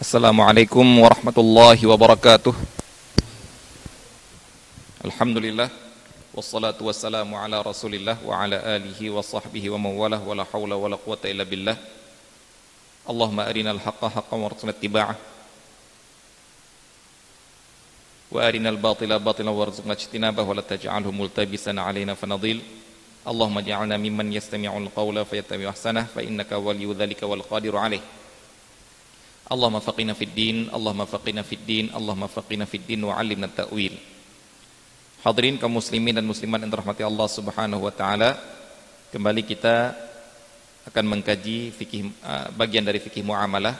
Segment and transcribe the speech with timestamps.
[0.00, 2.56] Assalamualaikum warahmatullahi wabarakatuh
[5.04, 5.68] Alhamdulillah
[6.32, 10.88] Wassalatu wassalamu ala rasulillah Wa ala alihi wa sahbihi wa mawalah Wa la hawla wa
[10.88, 11.76] la quwata illa billah
[13.04, 15.20] Allahumma arina al-haqqa haqqa wa rasulna tiba'ah
[18.32, 22.64] Wa arina al-batila batila wa rasulna ijtinabah Wa la taj'alhu multabisan alayna fanadil
[23.28, 28.00] Allahumma ja'alna mimman yastami'ul qawla Fayattabi ahsanah Fa innaka waliyu dhalika wal qadiru alaih
[29.50, 33.98] Allahumma faqina fid din, Allahumma faqina fid din, Allahumma faqina fid din wa 'allimna ta'wil.
[35.26, 38.38] Hadirin kaum muslimin dan muslimat yang dirahmati Allah Subhanahu wa taala,
[39.10, 39.92] kembali kita
[40.86, 43.74] akan mengkaji fikih uh, bagian dari fikih muamalah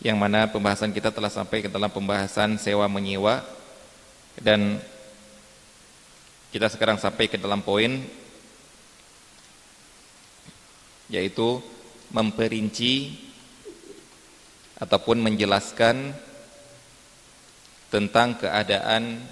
[0.00, 3.42] yang mana pembahasan kita telah sampai ke dalam pembahasan sewa menyewa
[4.40, 4.78] dan
[6.54, 8.02] kita sekarang sampai ke dalam poin
[11.12, 11.60] yaitu
[12.08, 13.14] memperinci
[14.82, 16.10] ataupun menjelaskan
[17.86, 19.22] tentang keadaan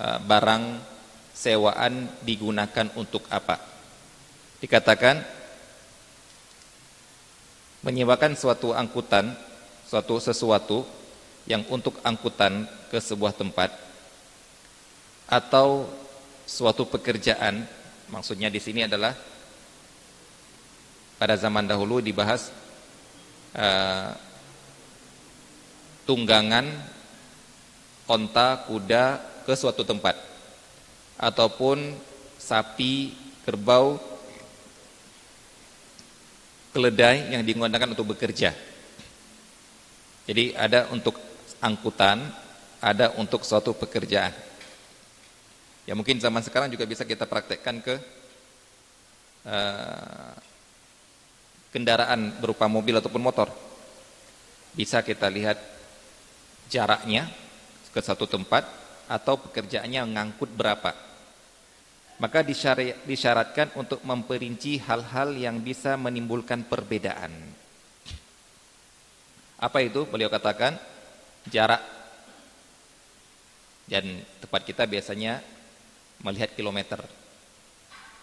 [0.00, 0.80] uh, barang
[1.36, 3.60] sewaan digunakan untuk apa.
[4.64, 5.20] Dikatakan
[7.84, 9.36] menyewakan suatu angkutan,
[9.84, 10.88] suatu sesuatu
[11.44, 13.68] yang untuk angkutan ke sebuah tempat
[15.28, 15.84] atau
[16.48, 17.68] suatu pekerjaan,
[18.08, 19.12] maksudnya di sini adalah
[21.20, 22.48] pada zaman dahulu dibahas
[23.56, 24.12] uh,
[26.04, 26.68] tunggangan
[28.06, 29.18] onta kuda
[29.48, 30.14] ke suatu tempat.
[31.16, 31.96] Ataupun
[32.36, 33.96] sapi kerbau
[36.76, 38.52] keledai yang digunakan untuk bekerja.
[40.28, 41.16] Jadi ada untuk
[41.64, 42.20] angkutan
[42.80, 44.34] ada untuk suatu pekerjaan.
[45.88, 47.94] Ya mungkin zaman sekarang juga bisa kita praktekkan ke
[49.46, 50.34] uh,
[51.76, 53.52] kendaraan berupa mobil ataupun motor.
[54.72, 55.60] Bisa kita lihat
[56.72, 57.28] jaraknya
[57.92, 58.64] ke satu tempat
[59.04, 60.96] atau pekerjaannya mengangkut berapa.
[62.16, 62.40] Maka
[63.04, 67.28] disyaratkan untuk memperinci hal-hal yang bisa menimbulkan perbedaan.
[69.60, 70.08] Apa itu?
[70.08, 70.80] Beliau katakan
[71.52, 71.84] jarak.
[73.84, 75.44] Dan tempat kita biasanya
[76.24, 77.04] melihat kilometer.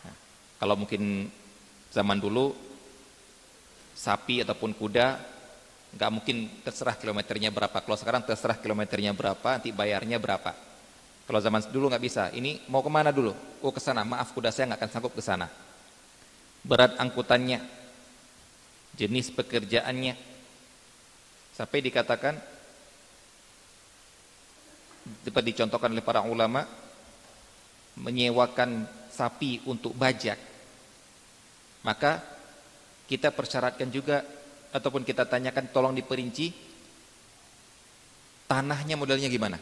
[0.02, 0.16] Nah,
[0.58, 1.30] kalau mungkin
[1.94, 2.73] zaman dulu
[4.04, 5.32] sapi ataupun kuda
[5.96, 7.78] nggak mungkin terserah kilometernya berapa.
[7.80, 10.52] Kalau sekarang terserah kilometernya berapa, nanti bayarnya berapa.
[11.24, 12.24] Kalau zaman dulu nggak bisa.
[12.36, 13.32] Ini mau ke mana dulu?
[13.64, 14.04] Oh ke sana.
[14.04, 15.48] Maaf kuda saya nggak akan sanggup ke sana.
[16.68, 17.64] Berat angkutannya,
[19.00, 20.16] jenis pekerjaannya,
[21.56, 22.36] sampai dikatakan
[25.24, 26.64] dapat dicontohkan oleh para ulama
[28.00, 30.40] menyewakan sapi untuk bajak
[31.84, 32.33] maka
[33.08, 34.24] kita persyaratkan juga
[34.74, 36.54] ataupun kita tanyakan tolong diperinci
[38.48, 39.58] tanahnya modelnya gimana?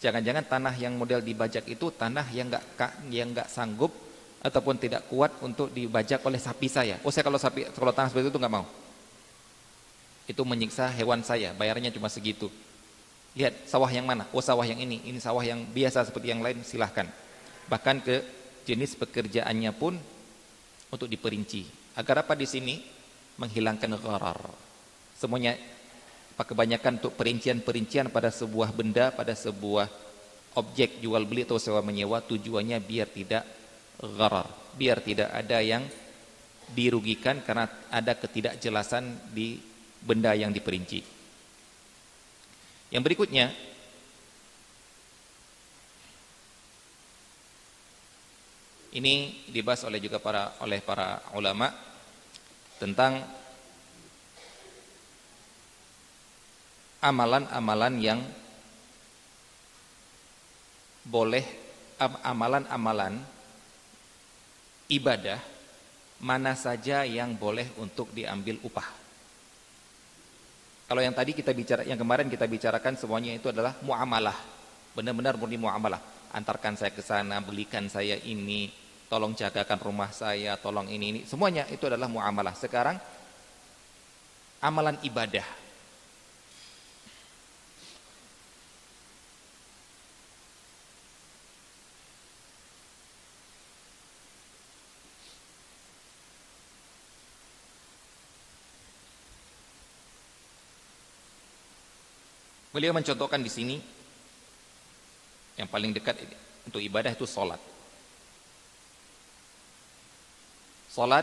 [0.00, 2.64] Jangan-jangan tanah yang model dibajak itu tanah yang enggak
[3.12, 3.92] yang enggak sanggup
[4.40, 6.96] ataupun tidak kuat untuk dibajak oleh sapi saya.
[7.04, 8.66] Oh saya kalau sapi kalau tanah seperti itu enggak mau.
[10.24, 12.48] Itu menyiksa hewan saya bayarnya cuma segitu.
[13.36, 14.24] Lihat sawah yang mana?
[14.32, 17.04] Oh sawah yang ini ini sawah yang biasa seperti yang lain silahkan.
[17.68, 18.16] Bahkan ke
[18.64, 20.00] jenis pekerjaannya pun
[20.90, 22.80] untuk diperinci Agar apa di sini?
[23.36, 24.40] Menghilangkan gharar.
[25.12, 25.52] Semuanya
[26.40, 29.84] kebanyakan untuk perincian-perincian pada sebuah benda, pada sebuah
[30.56, 33.44] objek jual beli atau sewa menyewa tujuannya biar tidak
[34.00, 35.84] gharar, biar tidak ada yang
[36.72, 39.60] dirugikan karena ada ketidakjelasan di
[40.00, 41.04] benda yang diperinci.
[42.88, 43.52] Yang berikutnya
[48.90, 51.70] Ini dibahas oleh juga para oleh para ulama
[52.80, 53.20] tentang
[57.04, 58.20] amalan-amalan yang
[61.04, 61.44] boleh
[62.24, 63.20] amalan-amalan
[64.88, 65.36] ibadah
[66.20, 68.88] mana saja yang boleh untuk diambil upah.
[70.88, 74.34] Kalau yang tadi kita bicara yang kemarin kita bicarakan semuanya itu adalah muamalah.
[74.96, 76.02] Benar-benar murni muamalah.
[76.34, 78.68] Antarkan saya ke sana, belikan saya ini,
[79.10, 82.54] tolong jagakan rumah saya, tolong ini ini, semuanya itu adalah muamalah.
[82.54, 82.94] Sekarang
[84.62, 85.42] amalan ibadah.
[102.70, 103.76] Beliau mencontohkan di sini
[105.58, 106.22] yang paling dekat
[106.62, 107.79] untuk ibadah itu sholat.
[110.90, 111.22] Salat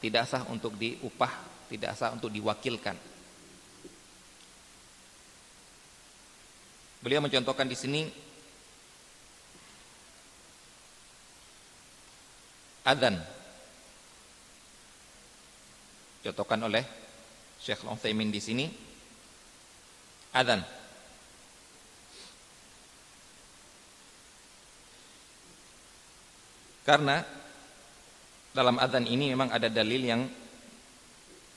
[0.00, 1.28] tidak sah untuk diupah,
[1.68, 2.96] tidak sah untuk diwakilkan.
[7.04, 8.08] Beliau mencontohkan di sini
[12.88, 13.20] adzan.
[16.24, 16.84] Contohkan oleh
[17.60, 18.64] Syekh Al-Utsaimin di sini
[20.32, 20.64] adzan.
[26.88, 27.43] Karena
[28.54, 30.22] dalam adzan ini memang ada dalil yang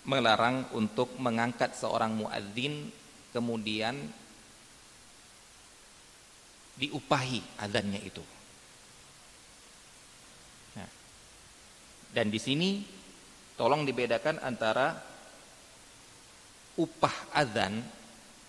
[0.10, 2.90] melarang untuk mengangkat seorang muadzin
[3.30, 3.94] kemudian
[6.74, 8.24] diupahi adzannya itu.
[10.74, 10.90] Nah,
[12.18, 12.82] dan di sini
[13.54, 14.98] tolong dibedakan antara
[16.82, 17.78] upah adzan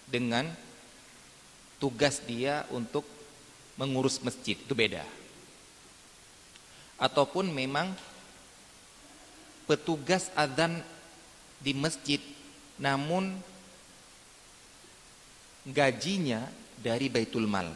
[0.09, 0.49] dengan
[1.77, 3.05] tugas dia untuk
[3.77, 5.05] mengurus masjid itu beda.
[6.97, 7.93] Ataupun memang
[9.69, 10.81] petugas adzan
[11.61, 12.19] di masjid
[12.81, 13.37] namun
[15.69, 16.49] gajinya
[16.81, 17.69] dari Baitul Mal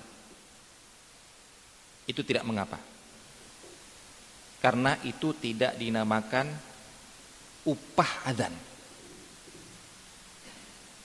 [2.06, 2.78] itu tidak mengapa.
[4.62, 6.46] Karena itu tidak dinamakan
[7.66, 8.54] upah adzan.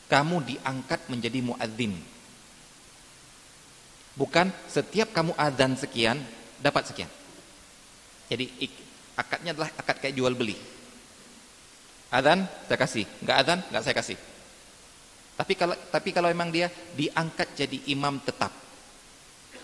[0.08, 1.94] Kamu diangkat menjadi muadzin.
[4.18, 6.18] Bukan setiap kamu adzan sekian
[6.62, 7.12] dapat sekian.
[8.30, 8.46] Jadi
[9.18, 10.58] akadnya adalah akad kayak jual beli.
[12.08, 14.18] Adzan saya kasih, enggak adzan enggak saya kasih.
[15.36, 18.50] Tapi kalau tapi kalau memang dia diangkat jadi imam tetap.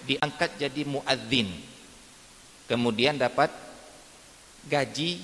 [0.03, 1.47] Diangkat jadi muadzin.
[2.67, 3.47] Kemudian dapat
[4.67, 5.23] gaji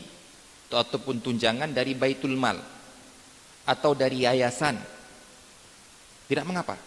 [0.71, 2.55] ataupun tunjangan dari baitul mal
[3.67, 4.79] atau dari yayasan.
[6.23, 6.79] Tidak mengapa.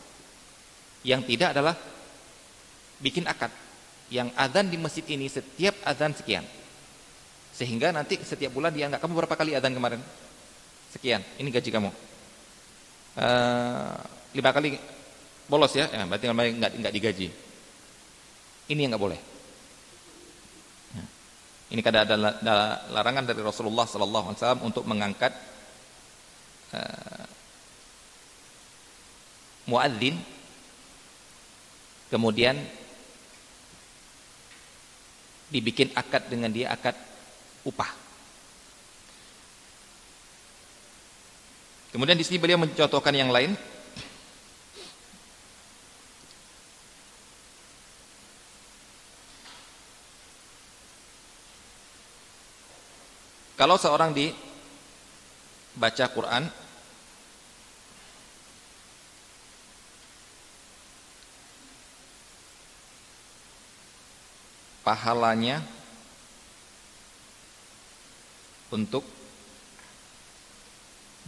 [1.04, 1.76] Yang tidak adalah
[3.04, 3.52] bikin akad.
[4.08, 6.46] Yang adzan di masjid ini setiap adzan sekian.
[7.52, 10.00] Sehingga nanti setiap bulan dia enggak kamu berapa kali adzan kemarin
[10.92, 11.90] sekian ini gaji kamu
[13.16, 13.96] uh,
[14.36, 14.76] lima kali
[15.48, 17.28] bolos ya, ya berarti nggak nggak digaji
[18.70, 19.20] ini yang nggak boleh.
[20.96, 21.04] Ya.
[21.74, 22.16] Ini kada ada
[22.88, 25.32] larangan dari Rasulullah Sallallahu Alaihi Wasallam untuk mengangkat
[26.72, 27.26] uh,
[29.66, 30.16] muadzin,
[32.08, 32.56] kemudian
[35.52, 36.96] dibikin akad dengan dia akad
[37.66, 38.01] upah.
[41.92, 43.52] Kemudian di sini beliau mencontohkan yang lain
[53.62, 54.26] Kalau seorang di
[55.78, 56.50] baca Quran
[64.82, 65.62] pahalanya
[68.74, 69.06] untuk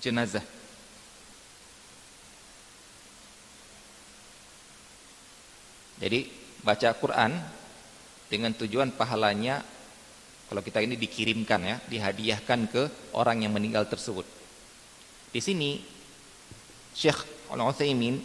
[0.02, 0.53] jenazah.
[6.04, 6.28] Jadi
[6.60, 7.32] baca Quran
[8.28, 9.64] dengan tujuan pahalanya
[10.52, 12.82] kalau kita ini dikirimkan ya, dihadiahkan ke
[13.16, 14.28] orang yang meninggal tersebut.
[15.32, 15.80] Di sini
[16.92, 18.20] Syekh Al-Utsaimin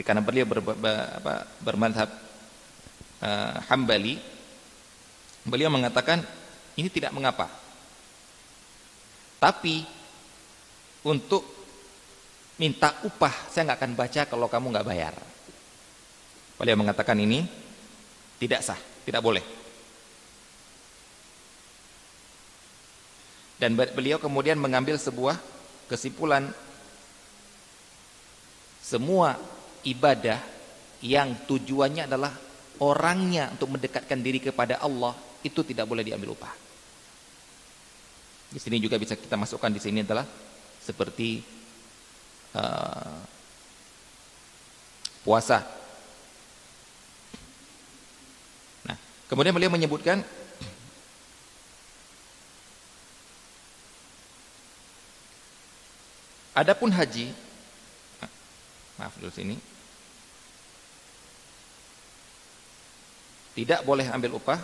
[0.00, 2.08] karena beliau ber, ber, ber, bermadhab
[3.20, 4.16] uh, Hambali
[5.44, 6.24] beliau mengatakan
[6.80, 7.44] ini tidak mengapa
[9.36, 9.84] tapi
[11.04, 11.44] untuk
[12.56, 15.12] minta upah saya nggak akan baca kalau kamu nggak bayar
[16.58, 17.44] beliau mengatakan ini
[18.40, 19.62] tidak sah tidak boleh
[23.62, 25.38] Dan beliau kemudian mengambil sebuah
[25.86, 26.50] kesimpulan
[28.82, 29.38] semua
[29.86, 30.42] ibadah
[30.98, 32.34] yang tujuannya adalah
[32.82, 35.14] orangnya untuk mendekatkan diri kepada Allah
[35.46, 36.50] itu tidak boleh diambil upah.
[38.50, 40.26] Di sini juga bisa kita masukkan di sini adalah
[40.82, 41.38] seperti
[42.58, 43.22] uh,
[45.22, 45.62] puasa.
[48.90, 48.98] Nah,
[49.32, 50.20] kemudian beliau menyebutkan
[56.52, 57.32] Adapun haji
[59.00, 59.56] maaf dulu sini
[63.56, 64.60] tidak boleh ambil upah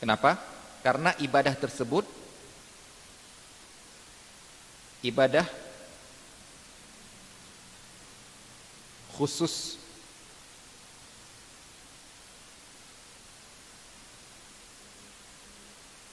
[0.00, 0.40] Kenapa?
[0.80, 2.08] Karena ibadah tersebut
[5.04, 5.44] ibadah
[9.20, 9.76] khusus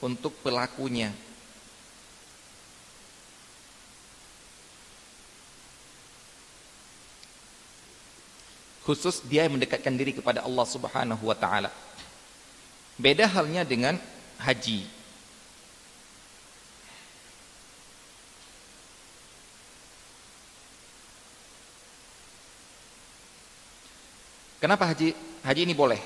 [0.03, 1.15] untuk pelakunya.
[8.83, 11.71] Khusus dia yang mendekatkan diri kepada Allah Subhanahu wa taala.
[12.99, 13.95] Beda halnya dengan
[14.35, 14.96] haji.
[24.57, 25.13] Kenapa haji
[25.45, 26.01] haji ini boleh?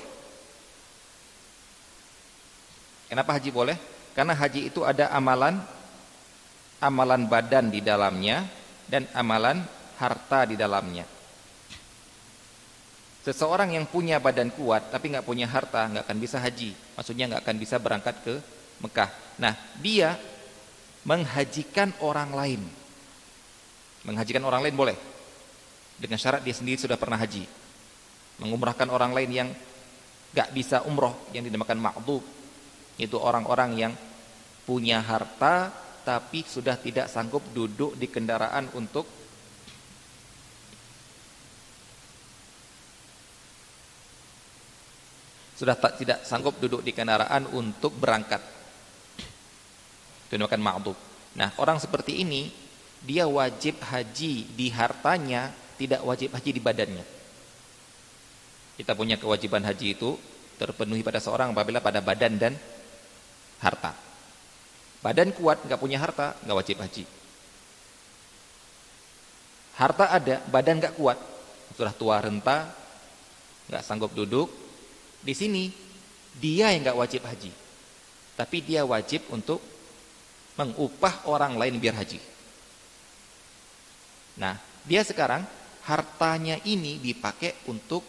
[3.08, 3.76] Kenapa haji boleh?
[4.12, 5.60] Karena haji itu ada amalan
[6.80, 8.44] amalan badan di dalamnya
[8.88, 9.64] dan amalan
[9.96, 11.08] harta di dalamnya.
[13.22, 16.74] Seseorang yang punya badan kuat tapi nggak punya harta nggak akan bisa haji.
[16.98, 18.34] Maksudnya nggak akan bisa berangkat ke
[18.82, 19.10] Mekah.
[19.38, 20.18] Nah, dia
[21.06, 22.62] menghajikan orang lain.
[24.02, 24.96] Menghajikan orang lain boleh.
[25.96, 27.46] Dengan syarat dia sendiri sudah pernah haji.
[28.42, 29.48] Mengumrahkan orang lain yang
[30.34, 32.24] nggak bisa umroh yang dinamakan ma'dub.
[32.98, 33.92] Itu orang-orang yang
[34.66, 35.70] punya harta
[36.02, 39.06] tapi sudah tidak sanggup duduk di kendaraan untuk
[45.54, 48.42] sudah tak, tidak sanggup duduk di kendaraan untuk berangkat.
[50.26, 50.98] Itu dinamakan ma'dub.
[51.38, 52.50] Nah, orang seperti ini
[52.98, 57.21] dia wajib haji di hartanya, tidak wajib haji di badannya.
[58.76, 60.16] Kita punya kewajiban haji itu
[60.56, 62.54] terpenuhi pada seorang apabila pada badan dan
[63.60, 63.92] harta.
[65.02, 67.04] Badan kuat nggak punya harta nggak wajib haji.
[69.72, 71.18] Harta ada, badan nggak kuat,
[71.74, 72.70] sudah tua renta,
[73.66, 74.52] nggak sanggup duduk,
[75.24, 75.72] di sini
[76.36, 77.50] dia yang nggak wajib haji.
[78.36, 79.60] Tapi dia wajib untuk
[80.56, 82.20] mengupah orang lain biar haji.
[84.40, 85.44] Nah, dia sekarang
[85.84, 88.04] hartanya ini dipakai untuk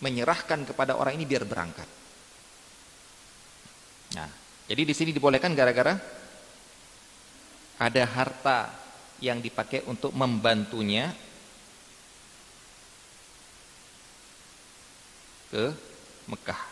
[0.00, 1.88] menyerahkan kepada orang ini biar berangkat.
[4.16, 4.30] Nah,
[4.66, 5.94] jadi di sini dibolehkan gara-gara
[7.80, 8.58] ada harta
[9.20, 11.12] yang dipakai untuk membantunya
[15.52, 15.74] ke
[16.30, 16.69] Mekah.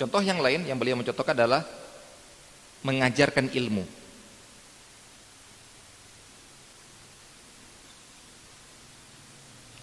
[0.00, 1.60] Contoh yang lain yang beliau mencontohkan adalah
[2.80, 3.84] mengajarkan ilmu.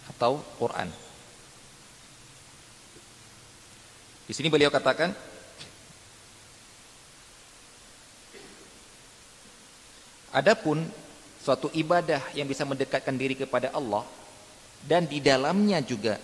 [0.09, 0.89] Atau Quran.
[4.25, 5.13] Di sini beliau katakan
[10.33, 10.86] Adapun
[11.41, 14.05] suatu ibadah yang bisa mendekatkan diri kepada Allah
[14.86, 16.21] dan di dalamnya juga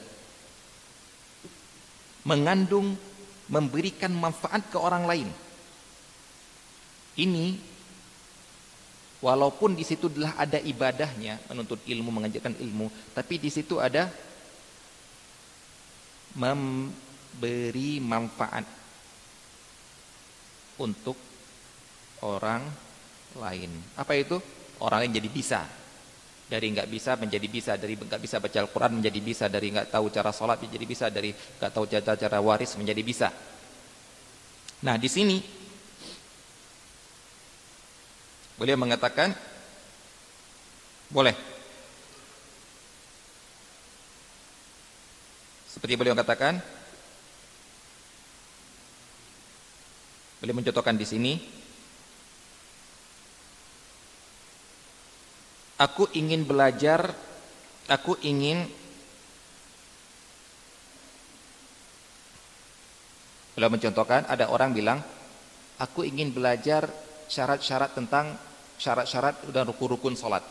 [2.22, 2.94] mengandung
[3.52, 5.30] memberikan manfaat ke orang lain.
[7.14, 7.60] Ini
[9.24, 14.12] walaupun di situ adalah ada ibadahnya, menuntut ilmu, mengajarkan ilmu, tapi di situ ada
[16.36, 16.92] mem
[17.34, 18.66] beri manfaat
[20.82, 21.18] untuk
[22.26, 22.62] orang
[23.38, 23.72] lain.
[23.98, 24.38] Apa itu?
[24.82, 25.62] Orang lain jadi bisa.
[26.44, 30.12] Dari nggak bisa menjadi bisa, dari nggak bisa baca Al-Quran menjadi bisa, dari nggak tahu
[30.12, 33.28] cara sholat menjadi bisa, dari nggak tahu cara cara waris menjadi bisa.
[34.84, 35.38] Nah di sini
[38.60, 39.32] beliau mengatakan
[41.10, 41.36] boleh.
[45.74, 46.62] Seperti beliau katakan,
[50.44, 51.40] Beliau mencontohkan di sini
[55.84, 57.12] Aku ingin belajar
[57.92, 58.64] Aku ingin
[63.54, 65.04] Beliau mencontohkan ada orang bilang
[65.84, 66.88] Aku ingin belajar
[67.28, 68.32] syarat-syarat tentang
[68.80, 70.42] Syarat-syarat dan rukun-rukun sholat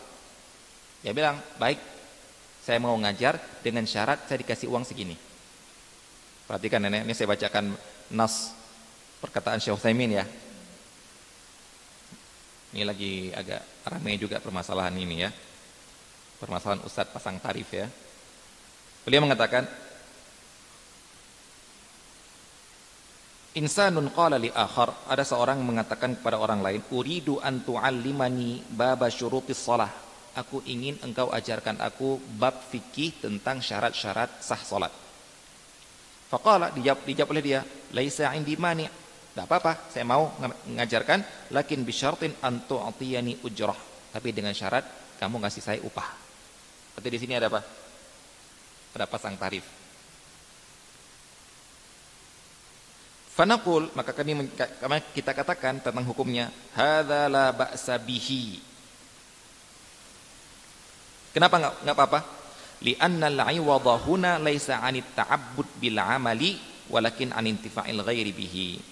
[1.01, 1.81] Dia bilang baik
[2.61, 5.17] Saya mau ngajar dengan syarat saya dikasih uang segini
[6.47, 7.73] Perhatikan nenek ini saya bacakan
[8.13, 8.53] Nas
[9.23, 10.27] perkataan Syekh Utsaimin ya.
[12.75, 15.31] Ini lagi agak ramai juga permasalahan ini ya.
[16.39, 17.87] Permasalahan Ustadz pasang tarif ya.
[19.03, 19.67] Beliau mengatakan
[23.53, 29.61] Insanun qala li akhar, ada seorang mengatakan kepada orang lain, "Uridu an tu'allimani baba syurutis
[29.61, 29.93] shalah."
[30.33, 34.89] Aku ingin engkau ajarkan aku bab fikih tentang syarat-syarat sah salat.
[36.33, 37.61] Faqala dijawab, dijawab oleh dia,
[37.93, 39.02] "Laisa indi mani'."
[39.33, 40.29] Tidak apa-apa, saya mau
[40.69, 43.81] mengajarkan lakin bisyartin antu atiyani ujrah.
[44.13, 44.85] Tapi dengan syarat
[45.17, 46.05] kamu ngasih saya upah.
[46.93, 47.65] Berarti di sini ada apa?
[48.93, 49.65] Ada pasang tarif.
[53.33, 54.37] Fanaqul maka kami
[55.17, 58.61] kita katakan tentang hukumnya hadza la ba'sa bihi.
[61.33, 62.21] Kenapa enggak enggak apa-apa?
[62.85, 66.61] Li'anna al-'iwadha huna laisa 'anit ta'abbud bil 'amali
[66.93, 68.92] walakin 'an intifa'il ghairi bihi.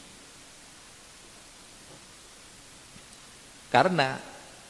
[3.70, 4.18] Karena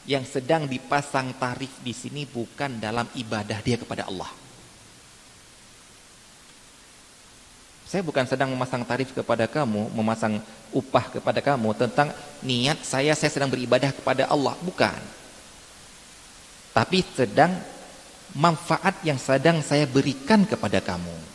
[0.04, 4.28] yang sedang dipasang tarif di sini bukan dalam ibadah dia kepada Allah.
[7.90, 10.38] Saya bukan sedang memasang tarif kepada kamu, memasang
[10.70, 15.00] upah kepada kamu tentang niat saya saya sedang beribadah kepada Allah, bukan.
[16.70, 17.50] Tapi sedang
[18.30, 21.29] manfaat yang sedang saya berikan kepada kamu.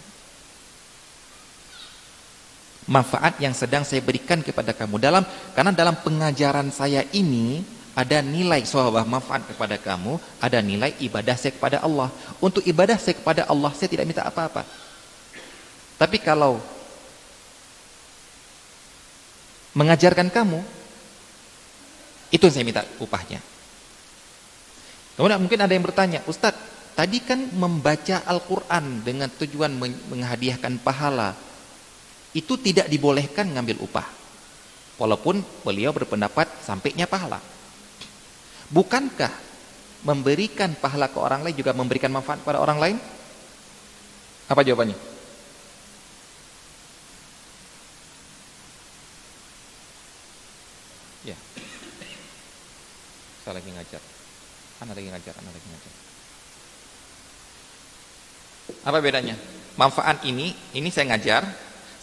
[2.85, 5.25] Manfaat yang sedang saya berikan kepada kamu dalam
[5.57, 7.65] karena dalam pengajaran saya ini
[7.95, 12.11] ada nilai sawabah manfaat kepada kamu, ada nilai ibadah saya kepada Allah.
[12.43, 14.67] Untuk ibadah saya kepada Allah saya tidak minta apa-apa.
[15.95, 16.59] Tapi kalau
[19.79, 20.59] mengajarkan kamu,
[22.35, 23.39] itu saya minta upahnya.
[25.15, 29.71] Kemudian mungkin ada yang bertanya, Ustadz, tadi kan membaca Al-Quran dengan tujuan
[30.11, 31.31] menghadiahkan pahala,
[32.35, 34.07] itu tidak dibolehkan ngambil upah.
[34.99, 37.39] Walaupun beliau berpendapat sampainya pahala.
[38.69, 39.31] Bukankah
[40.03, 42.97] memberikan pahala ke orang lain juga memberikan manfaat kepada orang lain?
[44.51, 45.15] Apa jawabannya?
[53.45, 54.01] saya lagi ngajar
[54.81, 55.93] anak lagi ngajar anak lagi ngajar
[58.89, 59.35] apa bedanya
[59.77, 61.45] manfaat ini ini saya ngajar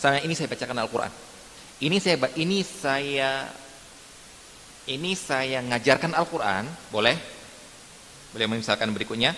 [0.02, 1.12] sama ini saya bacakan Al-Quran
[1.78, 3.47] ini saya ini saya
[4.90, 7.14] ini saya ngajarkan Al-Quran boleh
[8.35, 9.30] boleh misalkan berikutnya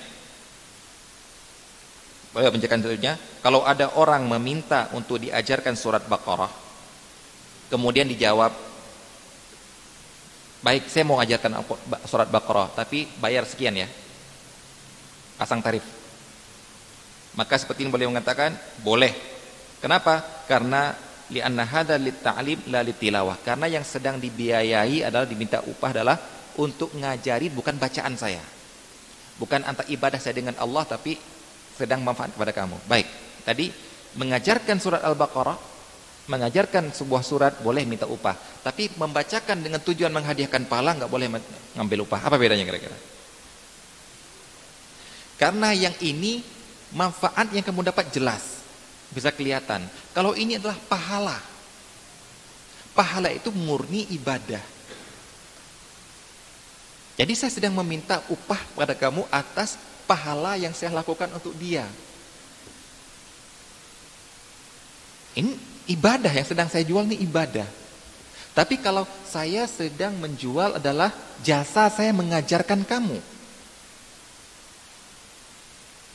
[2.33, 6.49] boleh menjelaskan selanjutnya kalau ada orang meminta untuk diajarkan surat Baqarah
[7.69, 8.73] kemudian dijawab
[10.65, 11.61] Baik, saya mau ajarkan
[12.09, 13.85] surat Baqarah, tapi bayar sekian ya.
[15.37, 15.85] Pasang tarif.
[17.37, 19.13] Maka seperti ini boleh mengatakan, boleh.
[19.85, 20.49] Kenapa?
[20.49, 20.97] Karena
[21.29, 23.37] li'anna hadza litta'lim la litilawah.
[23.45, 26.17] Karena yang sedang dibiayai adalah diminta upah adalah
[26.57, 28.41] untuk ngajari bukan bacaan saya.
[29.37, 31.21] Bukan antara ibadah saya dengan Allah tapi
[31.77, 32.81] sedang manfaat kepada kamu.
[32.89, 33.05] Baik.
[33.45, 33.69] Tadi
[34.17, 35.77] mengajarkan surat Al-Baqarah
[36.25, 41.29] mengajarkan sebuah surat boleh minta upah, tapi membacakan dengan tujuan menghadiahkan pahala nggak boleh
[41.77, 42.25] ngambil upah.
[42.25, 42.97] Apa bedanya kira-kira?
[45.37, 46.41] Karena yang ini
[46.97, 48.64] manfaat yang kamu dapat jelas,
[49.15, 49.87] bisa kelihatan.
[50.11, 51.39] Kalau ini adalah pahala.
[52.93, 54.63] Pahala itu murni ibadah.
[57.15, 59.79] Jadi saya sedang meminta upah pada kamu atas
[60.11, 61.87] pahala yang saya lakukan untuk dia.
[65.39, 65.55] Ini
[65.91, 67.67] ibadah yang sedang saya jual ini ibadah.
[68.55, 71.11] Tapi kalau saya sedang menjual adalah
[71.43, 73.19] jasa saya mengajarkan kamu.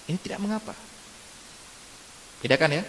[0.07, 0.88] Ini tidak mengapa.
[2.39, 2.83] Bedakan ya.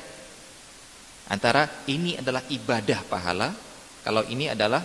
[1.30, 3.54] Antara ini adalah ibadah pahala,
[4.02, 4.82] kalau ini adalah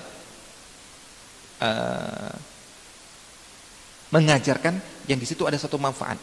[1.61, 2.35] uh,
[4.13, 4.77] mengajarkan
[5.09, 6.21] yang di situ ada satu manfaat.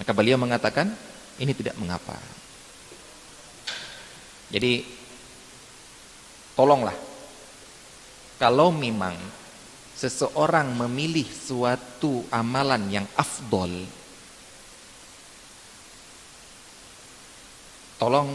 [0.00, 0.90] Maka beliau mengatakan
[1.38, 2.16] ini tidak mengapa.
[4.48, 4.86] Jadi
[6.54, 6.94] tolonglah
[8.38, 9.14] kalau memang
[9.94, 13.70] seseorang memilih suatu amalan yang afdol
[17.98, 18.34] tolong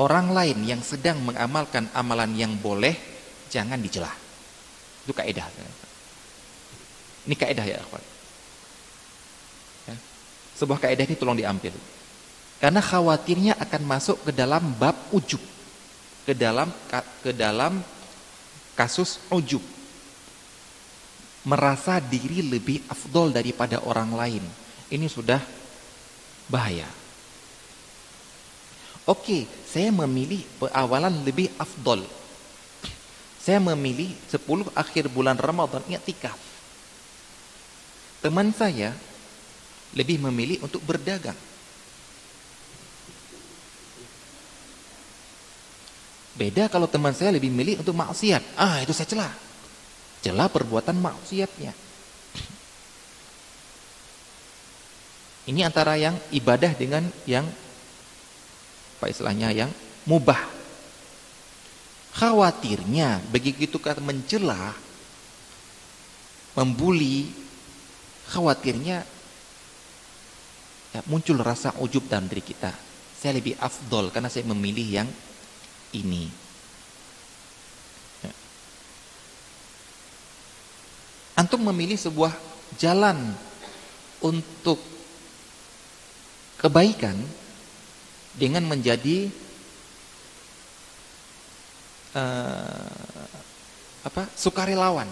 [0.00, 2.96] orang lain yang sedang mengamalkan amalan yang boleh
[3.52, 4.12] jangan dicelah.
[5.04, 5.44] Itu kaidah.
[7.26, 8.04] Ini kaidah ya, akhwat.
[9.90, 9.96] Ya.
[10.56, 11.74] Sebuah kaidah ini tolong diambil.
[12.60, 15.40] Karena khawatirnya akan masuk ke dalam bab ujub.
[16.28, 16.68] Ke dalam
[17.24, 17.80] ke dalam
[18.76, 19.64] kasus ujub.
[21.48, 24.44] Merasa diri lebih afdol daripada orang lain.
[24.92, 25.40] Ini sudah
[26.52, 26.99] bahaya.
[29.10, 32.06] Oke, saya memilih awalan lebih afdol.
[33.42, 36.38] Saya memilih 10 akhir bulan Ramadan i'tikaf.
[38.22, 38.94] Teman saya
[39.98, 41.34] lebih memilih untuk berdagang.
[46.38, 48.54] Beda kalau teman saya lebih milih untuk maksiat.
[48.54, 49.34] Ah, itu saya celah.
[50.22, 51.74] Celah perbuatan maksiatnya.
[55.50, 57.48] Ini antara yang ibadah dengan yang
[59.00, 59.72] apa istilahnya yang
[60.04, 60.36] mubah.
[62.20, 64.76] Khawatirnya begitu kata mencela,
[66.52, 67.32] membuli,
[68.28, 69.00] khawatirnya
[70.92, 72.76] ya, muncul rasa ujub dalam diri kita.
[73.16, 75.08] Saya lebih afdol karena saya memilih yang
[75.96, 76.28] ini.
[78.20, 78.32] Ya.
[81.40, 82.36] Antum memilih sebuah
[82.76, 83.16] jalan
[84.20, 84.76] untuk
[86.60, 87.39] kebaikan
[88.40, 89.28] dengan menjadi
[92.16, 93.28] uh,
[94.08, 95.08] apa sukarelawan.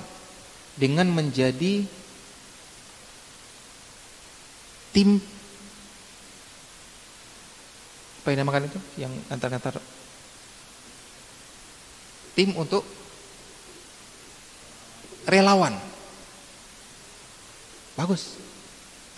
[0.78, 1.82] Dengan menjadi
[4.94, 5.18] tim
[8.22, 8.80] apa yang namakan itu?
[8.96, 9.74] Yang antar-antar.
[12.38, 12.86] Tim untuk
[15.26, 15.74] relawan.
[17.98, 18.38] Bagus.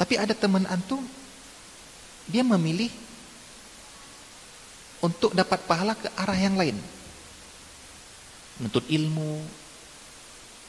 [0.00, 1.04] Tapi ada teman antum
[2.24, 2.88] dia memilih
[5.00, 6.76] untuk dapat pahala ke arah yang lain.
[8.60, 9.40] Menuntut ilmu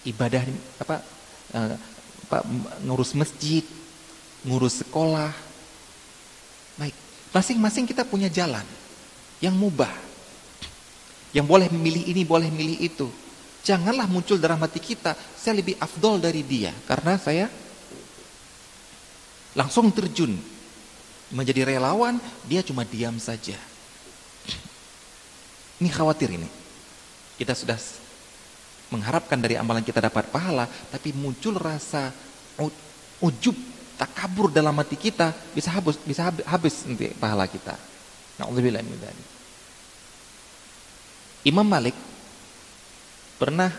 [0.08, 0.44] ibadah
[0.80, 0.96] apa,
[1.54, 1.76] uh,
[2.28, 2.38] apa
[2.88, 3.64] ngurus masjid
[4.48, 5.32] ngurus sekolah.
[6.80, 6.96] Baik
[7.36, 8.64] masing-masing kita punya jalan
[9.44, 9.92] yang mubah.
[11.32, 13.08] Yang boleh memilih ini boleh memilih itu.
[13.62, 17.46] Janganlah muncul dalam hati kita saya lebih afdol dari dia karena saya
[19.54, 20.34] langsung terjun
[21.32, 23.56] menjadi relawan dia cuma diam saja
[25.82, 26.46] ini khawatir ini
[27.42, 27.76] kita sudah
[28.94, 32.14] mengharapkan dari amalan kita dapat pahala tapi muncul rasa
[33.20, 33.58] ujub
[33.98, 37.74] takabur dalam hati kita bisa habis bisa habis, nanti pahala kita
[41.42, 41.98] Imam Malik
[43.42, 43.74] pernah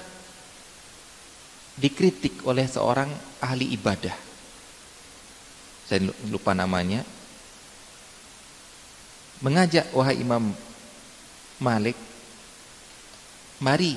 [1.78, 4.14] dikritik oleh seorang ahli ibadah.
[5.86, 7.06] Saya lupa namanya.
[9.42, 10.54] Mengajak wahai Imam
[11.62, 11.94] Malik,
[13.62, 13.94] mari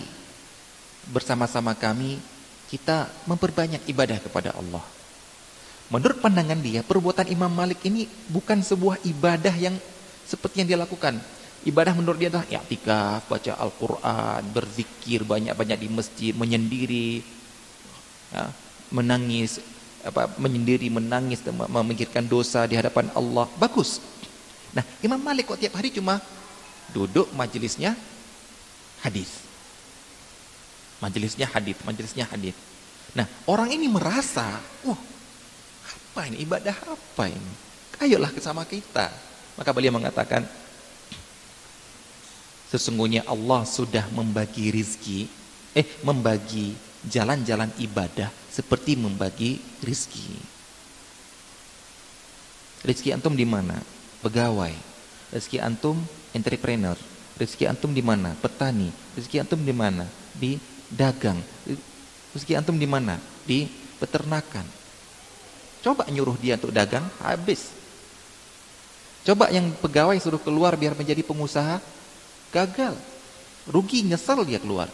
[1.10, 2.22] bersama-sama kami
[2.70, 4.86] kita memperbanyak ibadah kepada Allah.
[5.90, 9.78] Menurut pandangan dia, perbuatan Imam Malik ini bukan sebuah ibadah yang
[10.26, 11.18] seperti yang dia lakukan.
[11.66, 17.26] Ibadah menurut dia adalah i'tikaf, baca Al-Quran, berzikir banyak-banyak di masjid, menyendiri,
[18.34, 18.50] ya,
[18.94, 19.62] menangis,
[20.06, 23.50] apa, menyendiri, menangis, memikirkan dosa di hadapan Allah.
[23.58, 23.98] Bagus.
[24.78, 26.22] Nah, Imam Malik kok tiap hari cuma
[26.92, 27.96] duduk majelisnya
[29.02, 29.42] hadis.
[31.00, 32.56] Majelisnya hadis, majelisnya hadis.
[33.16, 35.00] Nah, orang ini merasa, wah,
[35.86, 37.54] apa ini ibadah apa ini?
[38.02, 39.12] Ayolah sama kita.
[39.56, 40.44] Maka beliau mengatakan,
[42.66, 45.30] Sesungguhnya Allah sudah membagi rizki,
[45.72, 46.76] eh membagi
[47.08, 50.36] jalan-jalan ibadah seperti membagi rizki.
[52.84, 53.78] Rizki antum di mana?
[54.20, 54.74] Pegawai.
[55.32, 56.02] Rizki antum
[56.36, 57.00] entrepreneur.
[57.40, 58.36] Rizki antum di mana?
[58.36, 58.92] Petani.
[59.16, 60.04] Rizki antum di mana?
[60.36, 60.60] Di
[60.92, 61.40] dagang.
[62.36, 63.16] Rizki antum di mana?
[63.48, 63.68] Di
[64.00, 64.68] peternakan.
[65.80, 67.72] Coba nyuruh dia untuk dagang, habis.
[69.26, 71.82] Coba yang pegawai suruh keluar biar menjadi pengusaha,
[72.54, 72.94] gagal.
[73.66, 74.90] Rugi, nyesel dia keluar.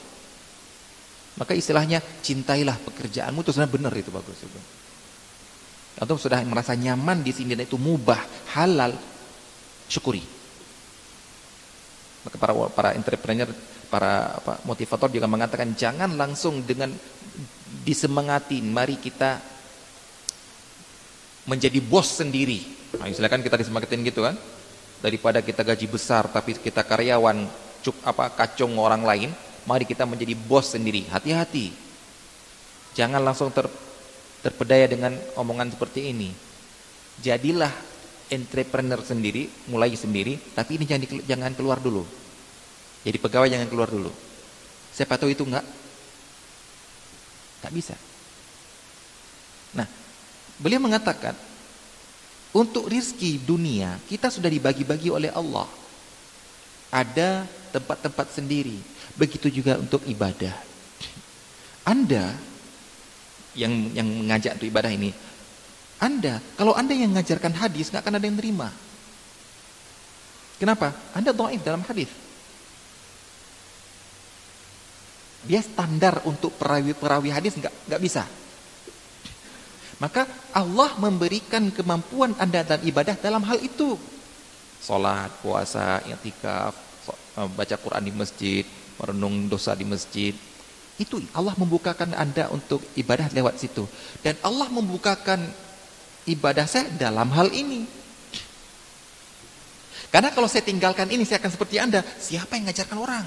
[1.36, 4.60] Maka istilahnya cintailah pekerjaanmu itu sebenarnya benar itu bagus itu.
[6.00, 8.20] Atau sudah merasa nyaman di sini dan itu mubah,
[8.56, 8.96] halal,
[9.88, 10.41] syukuri.
[12.22, 13.50] Maka para para entrepreneur,
[13.90, 16.94] para apa, motivator juga mengatakan jangan langsung dengan
[17.82, 19.42] disemangati, mari kita
[21.50, 22.62] menjadi bos sendiri.
[23.02, 24.38] Nah, silakan kita disemangatin gitu kan
[25.02, 27.50] daripada kita gaji besar tapi kita karyawan
[27.82, 29.34] cuk apa kacung orang lain
[29.66, 31.06] mari kita menjadi bos sendiri.
[31.10, 31.74] Hati-hati.
[32.94, 33.66] Jangan langsung ter,
[34.46, 36.30] terpedaya dengan omongan seperti ini.
[37.22, 37.72] Jadilah
[38.32, 42.08] entrepreneur sendiri mulai sendiri tapi ini jangan jangan keluar dulu
[43.04, 44.12] jadi pegawai jangan keluar dulu
[44.96, 45.68] siapa tahu itu enggak
[47.60, 47.94] tak bisa
[49.76, 49.86] nah
[50.58, 51.36] beliau mengatakan
[52.52, 55.68] untuk rizki dunia kita sudah dibagi-bagi oleh Allah.
[56.92, 58.76] Ada tempat-tempat sendiri.
[59.16, 60.52] Begitu juga untuk ibadah.
[61.88, 62.36] Anda
[63.56, 65.16] yang yang mengajak untuk ibadah ini,
[66.02, 68.74] Anda kalau Anda yang mengajarkan hadis nggak akan ada yang terima.
[70.58, 70.98] Kenapa?
[71.14, 72.10] Anda dhaif dalam hadis.
[75.46, 78.26] Dia standar untuk perawi perawi hadis nggak nggak bisa.
[80.02, 80.26] Maka
[80.58, 83.94] Allah memberikan kemampuan Anda dalam ibadah dalam hal itu.
[84.82, 86.74] Salat, puasa, i'tikaf,
[87.38, 88.66] eh, baca Quran di masjid,
[88.98, 90.34] merenung dosa di masjid.
[90.98, 93.86] Itu Allah membukakan Anda untuk ibadah lewat situ.
[94.26, 95.54] Dan Allah membukakan
[96.28, 97.86] ibadah saya dalam hal ini.
[100.12, 102.04] Karena kalau saya tinggalkan ini, saya akan seperti Anda.
[102.04, 103.26] Siapa yang mengajarkan orang?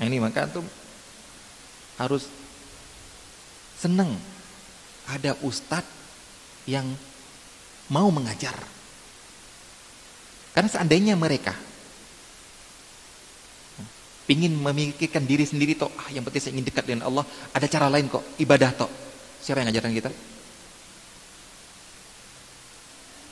[0.00, 0.64] Nah ini maka itu
[2.00, 2.26] harus
[3.76, 4.16] senang
[5.06, 5.92] ada ustadz
[6.64, 6.88] yang
[7.92, 8.56] mau mengajar.
[10.56, 11.52] Karena seandainya mereka
[14.32, 17.92] ingin memikirkan diri sendiri toh, ah yang penting saya ingin dekat dengan Allah, ada cara
[17.92, 18.88] lain kok, ibadah toh.
[19.44, 20.10] Siapa yang ngajarkan kita?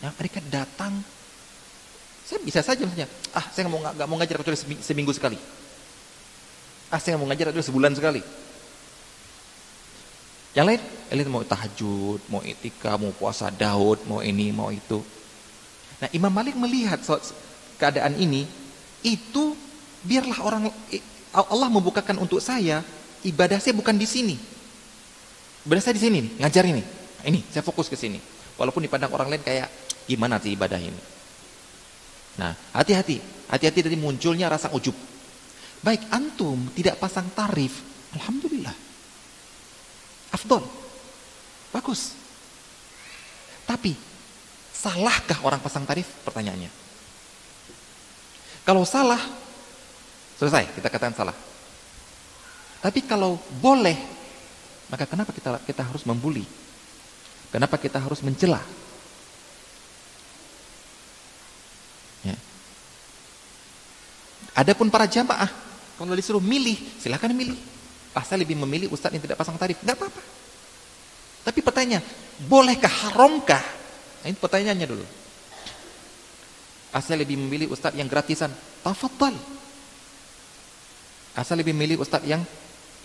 [0.01, 0.93] Yang mereka datang,
[2.25, 5.37] saya bisa saja misalnya, ah saya nggak mau nggak mau ngajar kecuali seminggu sekali.
[6.89, 8.23] Ah saya nggak mau ngajar kecuali sebulan sekali.
[10.51, 10.83] Yang lain,
[11.15, 14.99] elit mau tahajud, mau etika, mau puasa Daud, mau ini, mau itu.
[16.03, 16.99] Nah, Imam Malik melihat
[17.79, 18.49] keadaan ini,
[19.07, 19.55] itu
[20.03, 20.63] biarlah orang
[21.31, 22.83] Allah membukakan untuk saya
[23.23, 24.37] ibadah saya bukan di sini.
[25.63, 26.83] Ibadah di sini, ngajar ini.
[27.21, 28.17] Ini saya fokus ke sini.
[28.57, 29.69] Walaupun dipandang orang lain kayak
[30.11, 31.03] gimana sih ibadah ini.
[32.43, 33.23] Nah, hati-hati.
[33.47, 34.95] Hati-hati dari munculnya rasa ujub.
[35.81, 37.79] Baik antum tidak pasang tarif,
[38.19, 38.75] alhamdulillah.
[40.35, 40.67] Afdol.
[41.71, 42.15] Bagus.
[43.67, 43.95] Tapi
[44.75, 46.07] salahkah orang pasang tarif?
[46.27, 46.71] Pertanyaannya.
[48.67, 49.19] Kalau salah,
[50.37, 51.37] selesai, kita katakan salah.
[52.81, 53.97] Tapi kalau boleh,
[54.91, 56.45] maka kenapa kita kita harus membuli?
[57.51, 58.63] Kenapa kita harus mencela?
[64.55, 65.49] Adapun para jamaah,
[66.01, 67.57] kalau disuruh milih, silahkan milih.
[68.11, 70.23] Ah, lebih memilih ustadz yang tidak pasang tarif, nggak apa-apa.
[71.47, 72.03] Tapi pertanyaan,
[72.51, 73.63] bolehkah haramkah?
[74.21, 75.07] Nah, ini pertanyaannya dulu.
[76.91, 78.51] Asal lebih memilih ustadz yang gratisan,
[78.83, 79.39] tafadhal.
[81.39, 82.43] Asal lebih memilih ustadz yang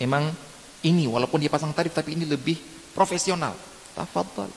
[0.02, 0.34] emang
[0.82, 2.58] ini walaupun dia pasang tarif tapi ini lebih
[2.90, 3.54] profesional.
[3.94, 4.50] Tafadhal.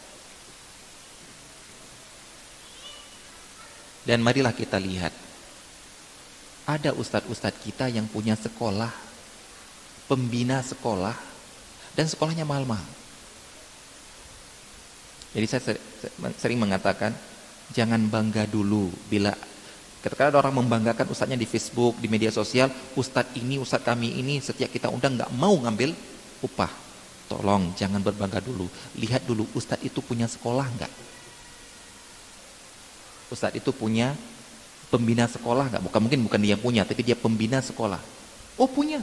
[4.04, 5.29] Dan marilah kita lihat
[6.70, 8.94] ada ustadz-ustadz kita yang punya sekolah,
[10.06, 11.18] pembina sekolah,
[11.98, 12.86] dan sekolahnya mahal-mahal.
[15.34, 15.62] Jadi saya
[16.38, 17.10] sering mengatakan,
[17.74, 19.34] jangan bangga dulu bila
[20.06, 24.38] ketika ada orang membanggakan ustadznya di Facebook, di media sosial, ustadz ini, ustadz kami ini,
[24.38, 25.98] setiap kita undang nggak mau ngambil
[26.46, 26.70] upah.
[27.30, 28.66] Tolong jangan berbangga dulu.
[28.98, 30.94] Lihat dulu ustadz itu punya sekolah nggak?
[33.30, 34.18] Ustadz itu punya
[34.90, 35.84] pembina sekolah nggak?
[35.86, 38.02] Bukan mungkin bukan dia punya, tapi dia pembina sekolah.
[38.58, 39.00] Oh punya.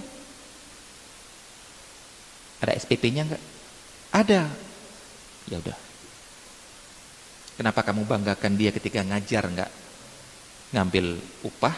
[2.61, 3.43] Ada SPP-nya nggak?
[4.13, 4.43] Ada.
[5.47, 5.79] Ya udah.
[7.57, 9.71] Kenapa kamu banggakan dia ketika ngajar nggak
[10.77, 11.73] ngambil upah,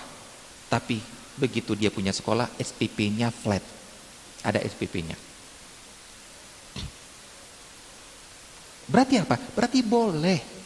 [0.67, 0.99] tapi
[1.39, 3.63] begitu dia punya sekolah SPP-nya flat,
[4.43, 5.15] ada SPP-nya.
[8.89, 9.37] Berarti apa?
[9.55, 10.58] Berarti boleh.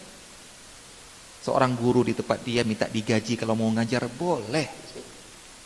[1.43, 4.67] Seorang guru di tempat dia minta digaji kalau mau ngajar boleh.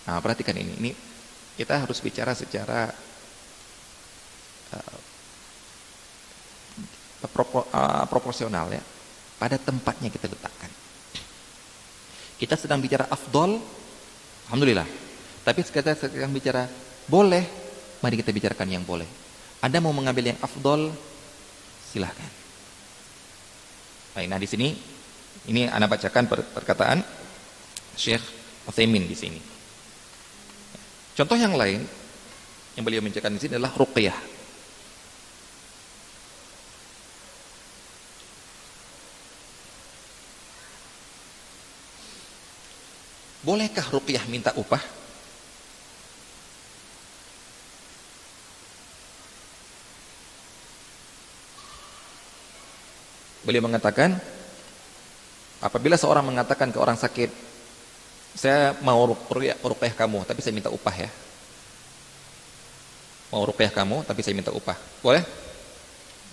[0.09, 0.73] Nah, perhatikan ini.
[0.81, 0.91] Ini
[1.61, 2.89] kita harus bicara secara
[4.73, 4.99] uh,
[7.29, 8.81] propor, uh, proporsional ya
[9.37, 10.73] pada tempatnya kita letakkan.
[12.37, 13.61] Kita sedang bicara afdol,
[14.49, 14.89] alhamdulillah.
[15.45, 16.69] Tapi kita sedang bicara
[17.09, 17.45] boleh,
[18.01, 19.09] mari kita bicarakan yang boleh.
[19.61, 20.93] Anda mau mengambil yang afdol,
[21.93, 22.33] silahkan.
[24.17, 24.96] Baik, nah di sini
[25.47, 26.99] ini Anda bacakan perkataan
[27.95, 28.23] Syekh
[28.67, 29.41] Utsaimin di sini.
[31.17, 31.81] Contoh yang lain
[32.77, 34.19] yang beliau menceritakan di sini adalah ruqyah.
[43.47, 44.83] Bolehkah ruqyah minta upah?
[53.47, 54.19] Beliau mengatakan,
[55.61, 57.31] apabila seorang mengatakan ke orang sakit,
[58.37, 61.11] saya mau ruqyah kamu, tapi saya minta upah ya.
[63.33, 64.77] Mau ruqyah kamu, tapi saya minta upah.
[65.01, 65.25] Boleh?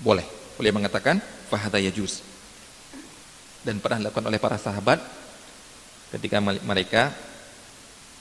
[0.03, 0.27] Boleh.
[0.59, 2.21] Beliau mengatakan, fahadha yajuz.
[3.63, 4.99] Dan pernah dilakukan oleh para sahabat
[6.11, 7.15] ketika mereka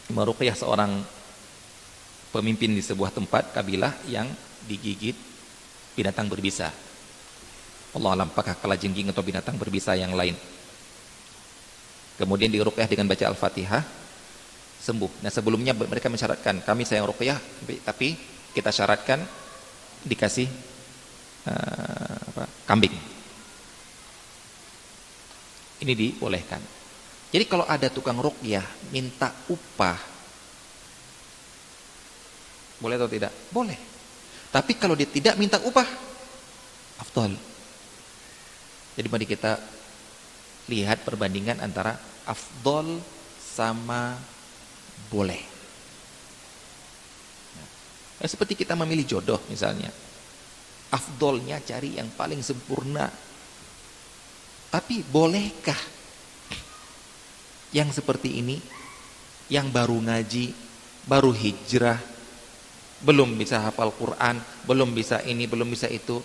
[0.08, 1.02] meruqyah seorang
[2.32, 4.30] pemimpin di sebuah tempat kabilah yang
[4.64, 5.18] digigit
[5.92, 6.72] binatang berbisa.
[7.92, 10.32] Allah alam apakah jengking atau binatang berbisa yang lain.
[12.20, 13.82] Kemudian diruqyah dengan baca Al-Fatihah
[14.82, 15.22] sembuh.
[15.22, 17.38] Nah, sebelumnya mereka mensyaratkan kami sayang ruqyah
[17.86, 18.18] tapi
[18.52, 19.22] kita syaratkan
[20.02, 20.50] dikasih
[21.46, 22.94] uh, apa, kambing.
[25.82, 26.62] Ini dibolehkan.
[27.32, 30.12] Jadi kalau ada tukang ruqyah minta upah
[32.82, 33.30] boleh atau tidak?
[33.54, 33.78] Boleh.
[34.50, 35.86] Tapi kalau dia tidak minta upah
[36.98, 37.32] afdol.
[38.98, 39.56] Jadi mari kita
[40.72, 42.96] lihat perbandingan antara afdol
[43.36, 44.16] sama
[45.12, 45.44] boleh.
[48.16, 49.92] Nah, seperti kita memilih jodoh misalnya.
[50.88, 53.12] Afdolnya cari yang paling sempurna.
[54.72, 55.76] Tapi bolehkah
[57.76, 58.56] yang seperti ini
[59.52, 60.48] yang baru ngaji,
[61.04, 62.00] baru hijrah,
[63.04, 66.22] belum bisa hafal Quran, belum bisa ini, belum bisa itu.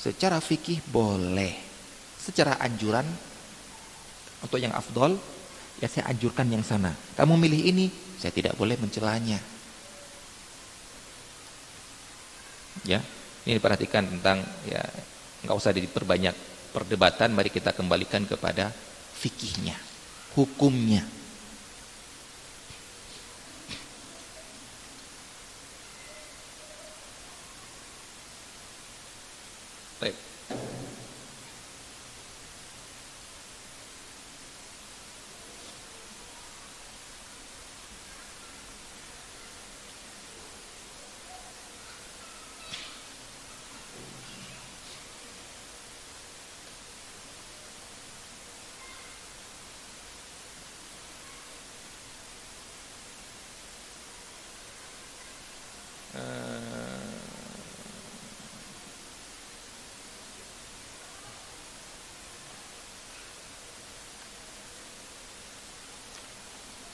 [0.00, 1.69] Secara fikih boleh.
[2.20, 3.08] Secara anjuran
[4.44, 5.16] untuk yang afdol,
[5.80, 6.92] ya saya anjurkan yang sana.
[7.16, 7.88] Kamu milih ini,
[8.20, 9.40] saya tidak boleh mencelanya.
[12.84, 13.00] Ya,
[13.44, 14.84] ini diperhatikan tentang ya
[15.44, 16.36] nggak usah diperbanyak
[16.70, 18.70] perdebatan, mari kita kembalikan kepada
[19.20, 19.76] fikihnya,
[20.36, 21.02] hukumnya.
[30.00, 30.16] Baik.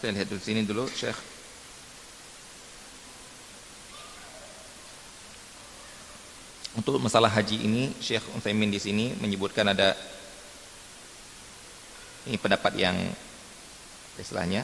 [0.07, 1.19] Saya lihat di sini dulu, Syekh.
[6.79, 9.99] Untuk masalah haji ini, Syekh Utsaimin di sini menyebutkan ada
[12.31, 12.95] ini pendapat yang
[14.15, 14.63] istilahnya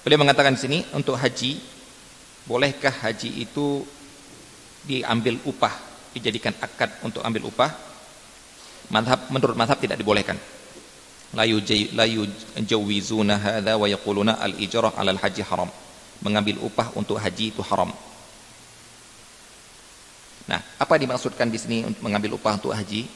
[0.00, 1.60] Beliau mengatakan di sini untuk haji
[2.48, 3.84] bolehkah haji itu
[4.88, 5.76] diambil upah,
[6.16, 7.68] dijadikan akad untuk ambil upah?
[8.90, 10.40] Madhab, menurut madhab tidak dibolehkan.
[11.36, 15.70] La yujawizuna hadha wa yaquluna al-ijrah 'ala al-haji haram.
[16.24, 17.94] Mengambil upah untuk haji itu haram.
[20.50, 23.06] Nah, apa dimaksudkan di sini untuk mengambil upah untuk haji?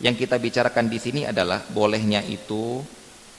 [0.00, 2.80] Yang kita bicarakan di sini adalah bolehnya itu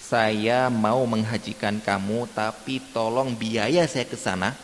[0.10, 4.58] saya mau menghajikan kamu tapi tolong biaya saya ke sana.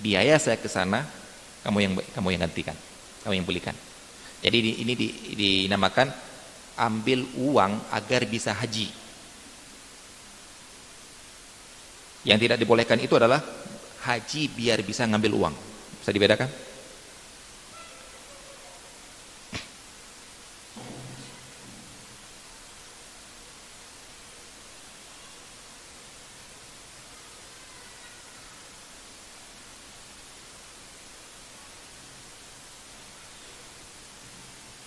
[0.00, 1.04] Biaya saya ke sana
[1.60, 2.76] kamu yang kamu yang gantikan
[3.20, 3.76] kamu yang belikan.
[4.40, 6.08] Jadi ini di, dinamakan
[6.80, 8.88] ambil uang agar bisa haji.
[12.24, 13.44] Yang tidak dibolehkan itu adalah
[14.08, 15.54] haji biar bisa ngambil uang.
[16.00, 16.48] Bisa dibedakan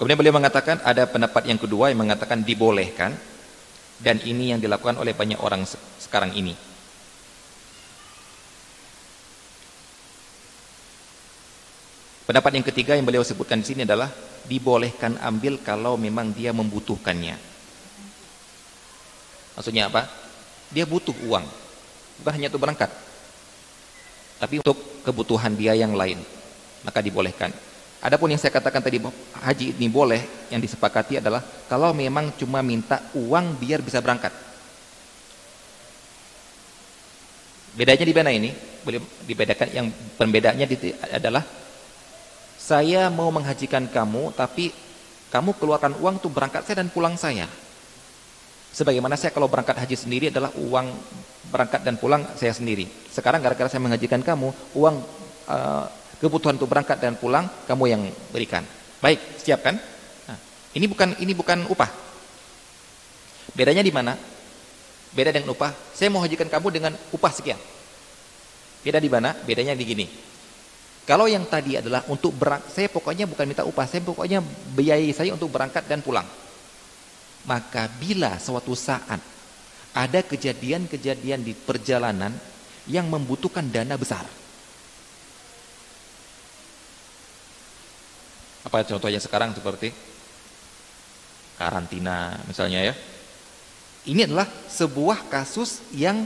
[0.02, 3.14] Kemudian beliau mengatakan ada pendapat yang kedua yang mengatakan dibolehkan
[4.02, 5.62] dan ini yang dilakukan oleh banyak orang
[6.02, 6.58] sekarang ini.
[12.26, 14.10] Pendapat yang ketiga yang beliau sebutkan di sini adalah
[14.50, 17.38] dibolehkan ambil kalau memang dia membutuhkannya.
[19.54, 20.10] Maksudnya apa?
[20.74, 21.46] Dia butuh uang.
[22.26, 22.90] Bukan hanya untuk berangkat.
[24.42, 26.18] Tapi untuk kebutuhan dia yang lain.
[26.82, 27.54] Maka dibolehkan.
[28.02, 28.98] Adapun yang saya katakan tadi
[29.46, 34.34] haji ini boleh yang disepakati adalah kalau memang cuma minta uang biar bisa berangkat.
[37.78, 38.50] Bedanya di mana ini?
[38.82, 38.98] Boleh
[39.30, 39.88] dibedakan yang
[40.18, 40.66] pembedanya
[41.14, 41.46] adalah
[42.58, 44.74] saya mau menghajikan kamu tapi
[45.30, 47.46] kamu keluarkan uang untuk berangkat saya dan pulang saya.
[48.74, 50.90] Sebagaimana saya kalau berangkat haji sendiri adalah uang
[51.54, 52.90] berangkat dan pulang saya sendiri.
[53.14, 54.96] Sekarang gara-gara saya menghajikan kamu, uang
[55.46, 55.86] uh,
[56.22, 58.62] kebutuhan untuk berangkat dan pulang kamu yang berikan.
[59.02, 59.76] Baik, siap kan?
[60.30, 60.38] Nah,
[60.78, 61.90] ini bukan ini bukan upah.
[63.58, 64.14] Bedanya di mana?
[65.12, 65.74] Beda dengan upah.
[65.92, 67.58] Saya mau hajikan kamu dengan upah sekian.
[68.86, 69.34] Beda di mana?
[69.34, 70.06] Bedanya di gini.
[71.02, 74.40] Kalau yang tadi adalah untuk berangkat, saya pokoknya bukan minta upah, saya pokoknya
[74.78, 76.24] biayai saya untuk berangkat dan pulang.
[77.50, 79.18] Maka bila suatu saat
[79.92, 82.32] ada kejadian-kejadian di perjalanan
[82.86, 84.24] yang membutuhkan dana besar,
[88.62, 89.90] Apa contohnya sekarang seperti
[91.58, 92.96] karantina misalnya ya.
[94.02, 96.26] Ini adalah sebuah kasus yang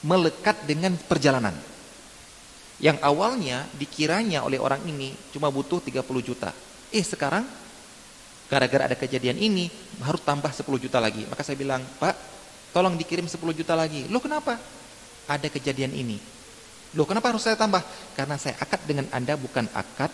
[0.00, 1.52] melekat dengan perjalanan.
[2.80, 6.56] Yang awalnya dikiranya oleh orang ini cuma butuh 30 juta.
[6.88, 7.44] Eh sekarang
[8.48, 9.68] gara-gara ada kejadian ini
[10.00, 11.28] harus tambah 10 juta lagi.
[11.28, 12.16] Maka saya bilang, Pak,
[12.72, 14.08] tolong dikirim 10 juta lagi.
[14.08, 14.56] Loh kenapa?
[15.28, 16.16] Ada kejadian ini.
[16.96, 17.84] Loh kenapa harus saya tambah?
[18.16, 20.08] Karena saya akad dengan Anda bukan akad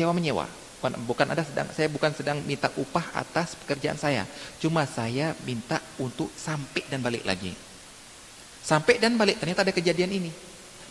[0.00, 0.48] sewa menyewa.
[0.80, 4.24] Bukan, bukan ada sedang saya bukan sedang minta upah atas pekerjaan saya.
[4.56, 7.52] Cuma saya minta untuk sampai dan balik lagi.
[8.64, 10.32] Sampai dan balik ternyata ada kejadian ini.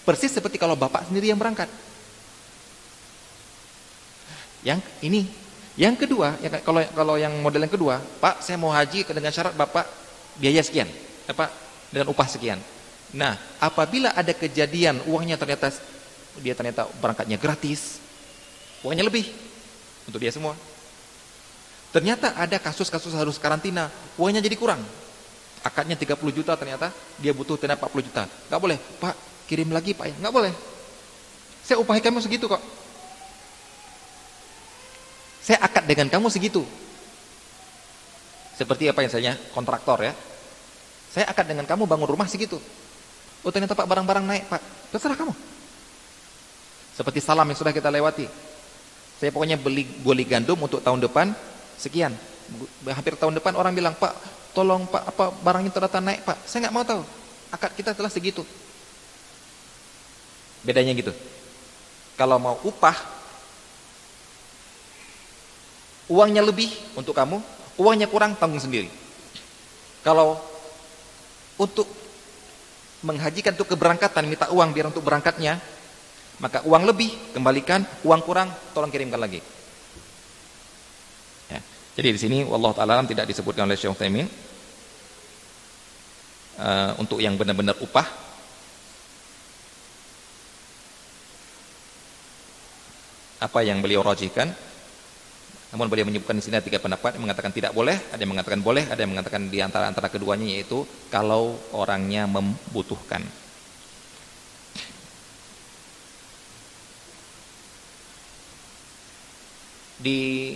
[0.05, 1.65] Persis seperti kalau bapak sendiri yang berangkat.
[4.61, 5.25] Yang ini,
[5.79, 9.55] yang kedua, yang kalau kalau yang model yang kedua, Pak, saya mau haji dengan syarat
[9.55, 9.87] Bapak
[10.35, 10.91] biaya sekian,
[11.25, 11.47] apa
[11.87, 12.59] dengan upah sekian.
[13.15, 15.71] Nah, apabila ada kejadian uangnya ternyata
[16.43, 18.03] dia ternyata berangkatnya gratis,
[18.85, 19.27] uangnya lebih
[20.07, 20.57] untuk dia semua.
[21.89, 24.81] Ternyata ada kasus-kasus harus karantina, uangnya jadi kurang.
[25.65, 28.23] Akadnya 30 juta ternyata dia butuh ternyata 40 juta.
[28.29, 30.15] Gak boleh, Pak kirim lagi Pak ya.
[30.29, 30.53] Gak boleh.
[31.65, 32.61] Saya upahi kamu segitu kok.
[35.41, 36.61] Saya akad dengan kamu segitu.
[38.53, 40.13] Seperti apa yang saya kontraktor ya.
[41.09, 42.61] Saya akad dengan kamu bangun rumah segitu.
[43.41, 44.61] Oh ternyata Pak barang-barang naik Pak.
[44.93, 45.33] Terserah kamu.
[46.93, 48.29] Seperti salam yang sudah kita lewati.
[49.19, 51.35] Saya pokoknya beli beli gandum untuk tahun depan
[51.75, 52.15] sekian.
[52.87, 54.15] Hampir tahun depan orang bilang, "Pak,
[54.55, 57.03] tolong Pak, apa barangnya ternyata naik, Pak." Saya nggak mau tahu.
[57.51, 58.47] Akad kita telah segitu.
[60.63, 61.11] Bedanya gitu.
[62.15, 62.95] Kalau mau upah
[66.09, 67.43] uangnya lebih untuk kamu,
[67.79, 68.87] uangnya kurang tanggung sendiri.
[69.99, 70.39] Kalau
[71.59, 71.85] untuk
[73.03, 75.59] menghajikan untuk keberangkatan minta uang biar untuk berangkatnya
[76.39, 77.83] maka uang lebih kembalikan.
[78.03, 79.39] Uang kurang tolong kirimkan lagi.
[81.51, 81.59] Ya.
[81.99, 84.27] jadi di sini Allah taala tidak disebutkan oleh Syekh Utsaimin
[86.59, 88.07] uh, untuk yang benar-benar upah.
[93.39, 94.51] Apa yang beliau rajihkan
[95.69, 97.13] namun beliau menyebutkan di sini ada tiga pendapat.
[97.17, 100.49] Yang mengatakan tidak boleh, ada yang mengatakan boleh, ada yang mengatakan di antara antara keduanya
[100.49, 100.81] yaitu
[101.13, 103.21] kalau orangnya membutuhkan.
[109.99, 110.55] Di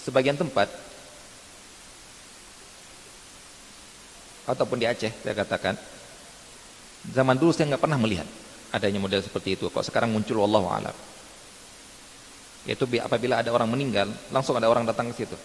[0.00, 0.72] sebagian tempat
[4.48, 5.76] ataupun di Aceh saya katakan
[7.12, 8.24] zaman dulu saya nggak pernah melihat
[8.72, 9.68] adanya model seperti itu.
[9.68, 10.96] Kok sekarang muncul Allah a'lam.
[12.68, 15.36] Yaitu apabila ada orang meninggal, langsung ada orang datang ke situ.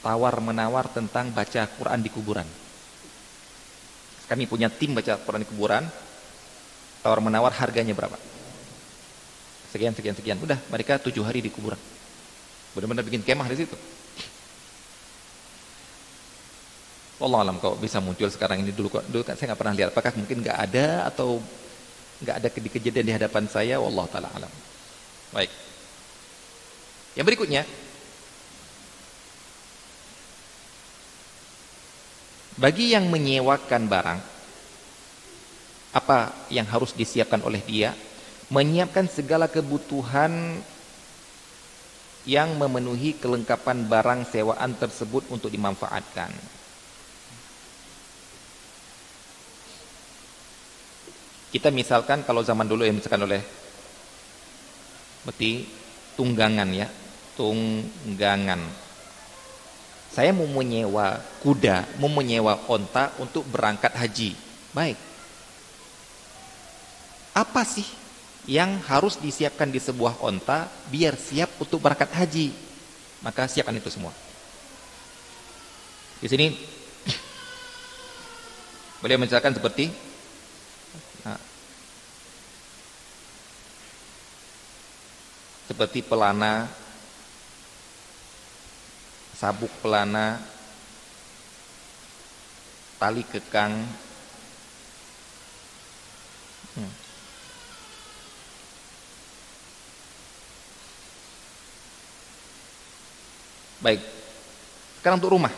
[0.00, 2.48] Tawar menawar tentang baca Quran di kuburan.
[4.24, 5.84] Kami punya tim baca Quran di kuburan.
[7.04, 8.16] Tawar menawar harganya berapa?
[9.70, 10.38] Sekian, sekian, sekian.
[10.42, 11.78] Udah, mereka tujuh hari di kuburan.
[12.74, 13.76] Benar-benar bikin kemah di situ.
[17.20, 19.92] Allah alam kok bisa muncul sekarang ini dulu kok dulu kan saya nggak pernah lihat
[19.92, 21.36] apakah mungkin nggak ada atau
[22.24, 24.48] nggak ada kejadian di hadapan saya Allah taala alam
[25.28, 25.52] Baik.
[27.20, 27.62] Yang berikutnya
[32.60, 34.20] Bagi yang menyewakan barang
[35.96, 36.18] apa
[36.52, 37.96] yang harus disiapkan oleh dia?
[38.50, 40.58] Menyiapkan segala kebutuhan
[42.28, 46.34] yang memenuhi kelengkapan barang sewaan tersebut untuk dimanfaatkan.
[51.50, 53.42] Kita misalkan kalau zaman dulu yang misalkan oleh
[55.26, 55.66] berarti
[56.14, 56.86] tunggangan ya
[57.34, 58.62] tunggangan.
[60.10, 64.34] Saya mau menyewa kuda mau menyewa onta untuk berangkat haji.
[64.70, 64.98] Baik.
[67.34, 67.99] Apa sih
[68.50, 72.50] yang harus disiapkan di sebuah onta biar siap untuk berangkat haji.
[73.22, 74.10] Maka siapkan itu semua.
[76.18, 76.50] Di sini
[78.98, 79.86] boleh menjelaskan seperti
[85.70, 86.66] seperti pelana
[89.38, 90.42] sabuk pelana
[92.98, 93.86] tali kekang
[103.80, 104.00] baik.
[105.00, 105.52] Sekarang untuk rumah.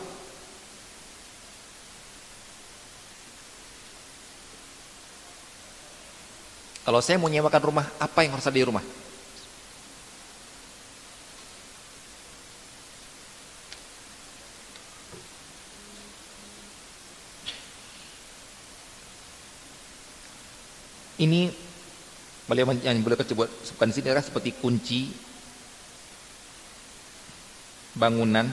[6.82, 8.82] Kalau saya mau nyewakan rumah apa yang harus ada di rumah?
[21.22, 21.54] Ini
[22.50, 25.31] beliau yang boleh sebutkan sini adalah seperti kunci
[27.92, 28.48] bangunan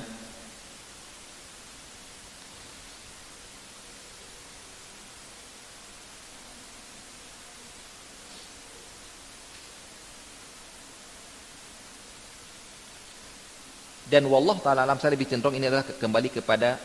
[14.10, 16.76] dan wallah taala alam saya lebih cenderung ini adalah kembali kepada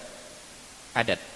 [0.95, 1.35] adat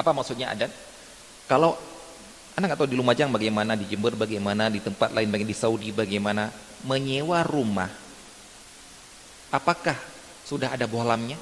[0.00, 0.72] Apa maksudnya adat?
[1.44, 1.76] Kalau
[2.60, 5.88] anak nggak tahu di Lumajang bagaimana, di Jember bagaimana, di tempat lain bagaimana, di Saudi
[5.96, 6.52] bagaimana,
[6.84, 7.88] menyewa rumah.
[9.48, 9.96] Apakah
[10.44, 11.40] sudah ada bohlamnya?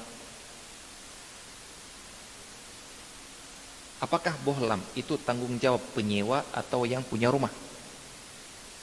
[3.99, 7.51] Apakah bohlam itu tanggung jawab penyewa atau yang punya rumah?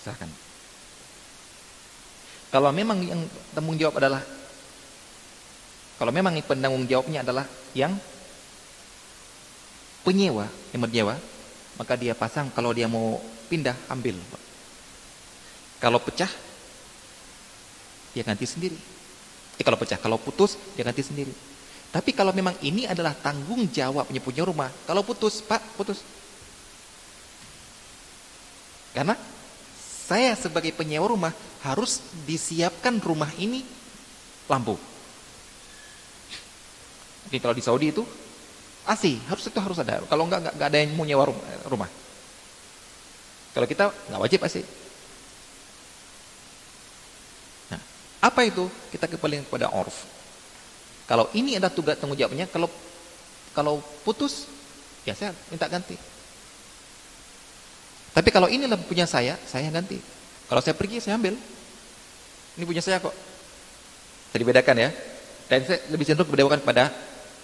[0.04, 0.28] Silahkan.
[2.52, 3.24] Kalau memang yang
[3.56, 4.20] tanggung jawab adalah
[5.96, 7.96] Kalau memang penanggung jawabnya adalah yang
[10.04, 10.44] penyewa,
[10.76, 11.16] yang menyewa,
[11.76, 14.16] maka dia pasang kalau dia mau pindah ambil.
[15.76, 16.28] Kalau pecah
[18.16, 18.76] dia ganti sendiri.
[19.56, 21.32] Eh kalau pecah, kalau putus dia ganti sendiri.
[21.92, 26.04] Tapi kalau memang ini adalah tanggung jawabnya punya rumah, kalau putus, Pak, putus.
[28.92, 29.16] Karena
[30.08, 31.32] saya sebagai penyewa rumah
[31.64, 33.64] harus disiapkan rumah ini
[34.48, 34.76] lampu.
[37.26, 38.06] Oke, kalau di Saudi itu
[38.86, 39.98] AC harus itu harus ada.
[40.06, 41.26] Kalau enggak enggak, ada yang mau nyewa
[41.66, 41.90] rumah.
[43.50, 44.62] Kalau kita nggak wajib AC.
[47.74, 47.80] Nah,
[48.22, 48.70] apa itu?
[48.94, 50.06] Kita kembali kepada orf.
[51.10, 52.70] Kalau ini ada tugas tanggung jawabnya, kalau
[53.50, 54.46] kalau putus,
[55.02, 55.98] ya saya minta ganti.
[58.12, 59.98] Tapi kalau ini punya saya, saya ganti.
[60.46, 61.34] Kalau saya pergi, saya ambil.
[62.56, 63.12] Ini punya saya kok.
[64.32, 64.90] Jadi bedakan ya.
[65.46, 66.90] Dan saya lebih cenderung berdewakan pada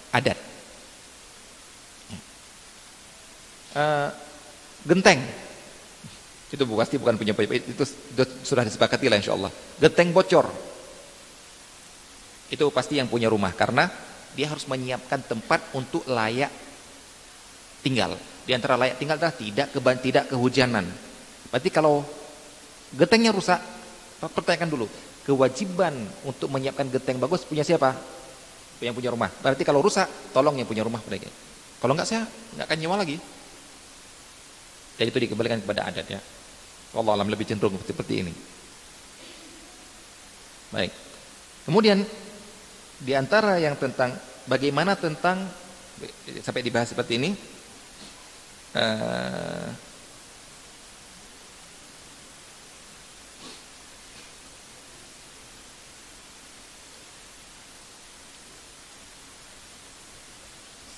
[0.09, 0.52] adat.
[3.73, 4.09] Uh,
[4.85, 5.17] genteng
[6.53, 7.83] itu pasti bukan punya itu, itu
[8.45, 9.49] sudah disepakati lah insya Allah
[9.81, 10.45] genteng bocor
[12.53, 13.89] itu pasti yang punya rumah karena
[14.37, 16.53] dia harus menyiapkan tempat untuk layak
[17.81, 18.13] tinggal
[18.45, 20.85] di antara layak tinggal adalah tidak keban tidak kehujanan
[21.49, 22.05] berarti kalau
[22.93, 23.57] gentengnya rusak
[24.21, 24.85] pertanyakan dulu
[25.25, 25.97] kewajiban
[26.29, 27.97] untuk menyiapkan genteng bagus punya siapa
[28.83, 29.31] yang punya rumah.
[29.31, 31.31] Berarti kalau rusak, tolong yang punya rumah mereka.
[31.79, 32.23] Kalau enggak saya
[32.55, 33.17] enggak akan nyewa lagi.
[34.97, 36.21] Dan itu dikembalikan kepada adat ya.
[36.93, 38.33] Allah alam lebih cenderung seperti ini.
[40.69, 40.93] Baik.
[41.65, 42.05] Kemudian
[43.01, 44.13] di antara yang tentang
[44.45, 45.49] bagaimana tentang
[46.41, 47.29] sampai dibahas seperti ini
[48.77, 49.69] uh,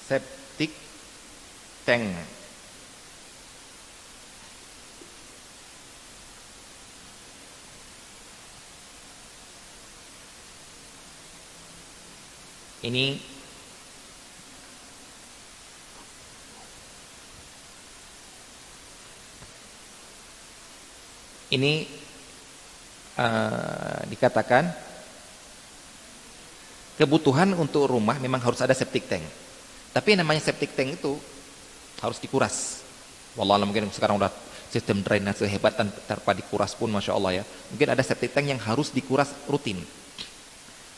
[0.05, 0.71] septic
[1.83, 2.44] tank.
[12.85, 13.17] Ini
[21.49, 21.89] ini
[23.17, 24.69] uh, dikatakan
[27.01, 29.25] kebutuhan untuk rumah memang harus ada septic tank.
[29.89, 31.17] Tapi namanya septic tank itu
[32.05, 32.85] harus dikuras.
[33.33, 34.29] Wallah mungkin sekarang udah
[34.69, 35.73] sistem drainase hebat
[36.05, 37.43] tanpa dikuras pun masya Allah ya.
[37.73, 39.81] Mungkin ada septic tank yang harus dikuras rutin.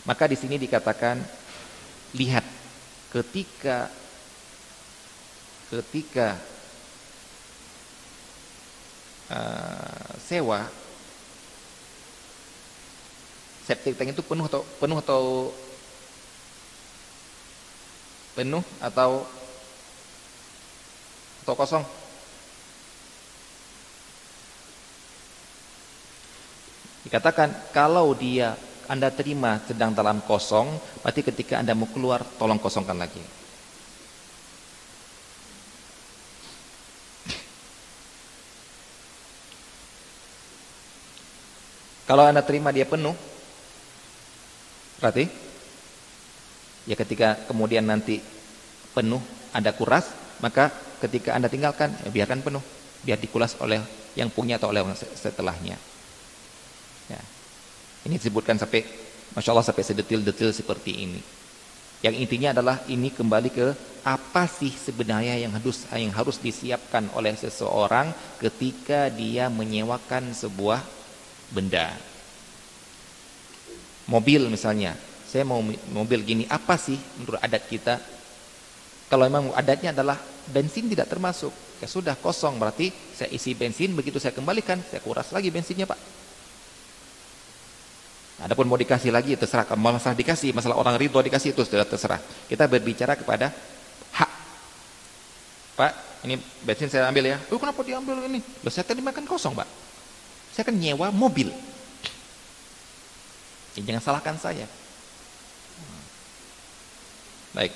[0.03, 1.46] Maka di sini dikatakan
[2.15, 2.45] lihat
[3.11, 3.91] ketika
[5.67, 6.39] ketika
[9.27, 10.71] uh, sewa
[13.67, 15.23] septic tank itu penuh atau penuh atau
[18.31, 19.27] penuh atau
[21.43, 21.83] atau kosong?
[27.07, 28.55] Dikatakan kalau dia
[28.87, 30.71] Anda terima sedang dalam kosong,
[31.03, 33.19] berarti ketika Anda mau keluar tolong kosongkan lagi.
[42.07, 43.11] Kalau Anda terima dia penuh,
[45.03, 45.47] berarti
[46.87, 48.23] Ya ketika kemudian nanti
[48.95, 49.19] penuh
[49.51, 50.07] ada kuras,
[50.39, 50.71] maka
[51.03, 52.63] ketika Anda tinggalkan ya biarkan penuh,
[53.03, 53.83] biar dikulas oleh
[54.15, 55.75] yang punya atau oleh setelahnya.
[58.05, 58.85] Ini disebutkan sampai
[59.33, 61.21] Masya Allah sampai sedetil-detil seperti ini.
[62.05, 63.67] Yang intinya adalah ini kembali ke
[64.05, 70.81] apa sih sebenarnya yang harus yang harus disiapkan oleh seseorang ketika dia menyewakan sebuah
[71.49, 71.93] benda.
[74.07, 74.95] Mobil misalnya,
[75.27, 75.59] saya mau
[75.91, 77.99] mobil gini apa sih menurut adat kita
[79.11, 80.15] kalau memang adatnya adalah
[80.47, 81.51] bensin tidak termasuk
[81.83, 85.99] ya sudah kosong berarti saya isi bensin begitu saya kembalikan saya kuras lagi bensinnya pak
[88.37, 89.65] Adapun mau dikasih lagi terserah.
[89.73, 92.21] Masalah dikasih masalah orang ridho dikasih itu sudah terserah.
[92.45, 93.49] Kita berbicara kepada
[94.13, 94.31] hak.
[95.73, 95.93] Pak
[96.25, 97.37] ini bensin saya ambil ya.
[97.49, 98.41] Oh kenapa diambil ini?
[98.61, 99.65] Loh, saya tadi makan kosong pak.
[100.53, 101.49] Saya kan nyewa mobil.
[103.77, 104.65] Ya, jangan salahkan saya.
[107.53, 107.73] Baik.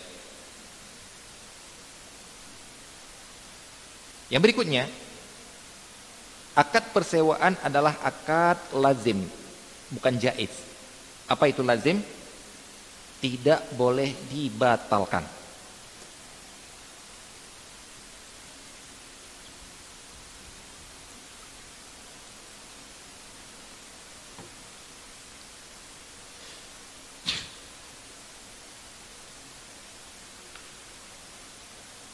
[4.34, 4.84] Yang berikutnya,
[6.58, 9.28] akad persewaan adalah akad lazim,
[9.92, 10.52] bukan jaiz.
[11.28, 12.00] Apa itu lazim?
[13.22, 15.22] Tidak boleh dibatalkan.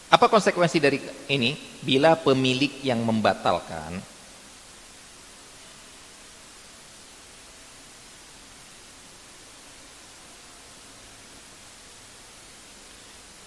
[0.08, 0.98] Apa konsekuensi dari
[1.30, 1.54] ini?
[1.86, 4.17] Bila pemilik yang membatalkan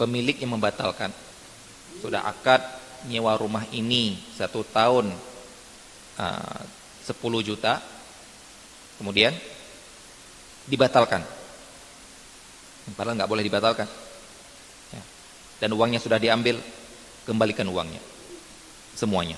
[0.01, 1.12] pemilik yang membatalkan.
[2.01, 2.64] Sudah akad
[3.05, 5.12] nyewa rumah ini satu tahun
[6.16, 6.61] uh,
[7.05, 7.12] 10
[7.44, 7.76] juta
[8.96, 9.36] kemudian
[10.64, 11.20] dibatalkan.
[12.96, 13.88] Padahal nggak boleh dibatalkan.
[14.90, 15.03] Ya.
[15.62, 16.57] dan uangnya sudah diambil
[17.28, 18.01] kembalikan uangnya.
[18.96, 19.36] Semuanya.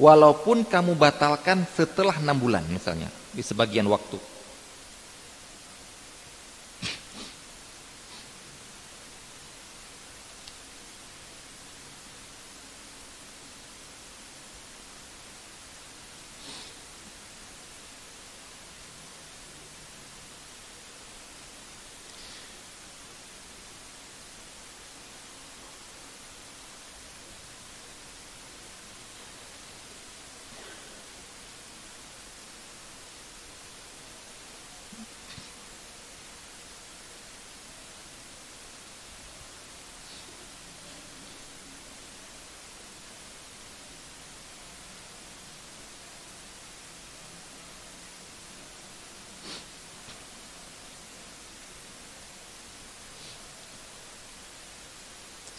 [0.00, 4.31] Walaupun kamu batalkan setelah enam bulan misalnya di sebagian waktu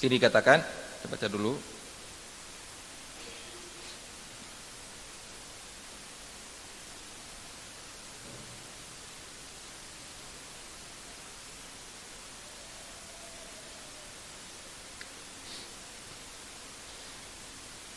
[0.04, 0.60] Sini dikatakan,
[1.00, 1.56] kita baca dulu.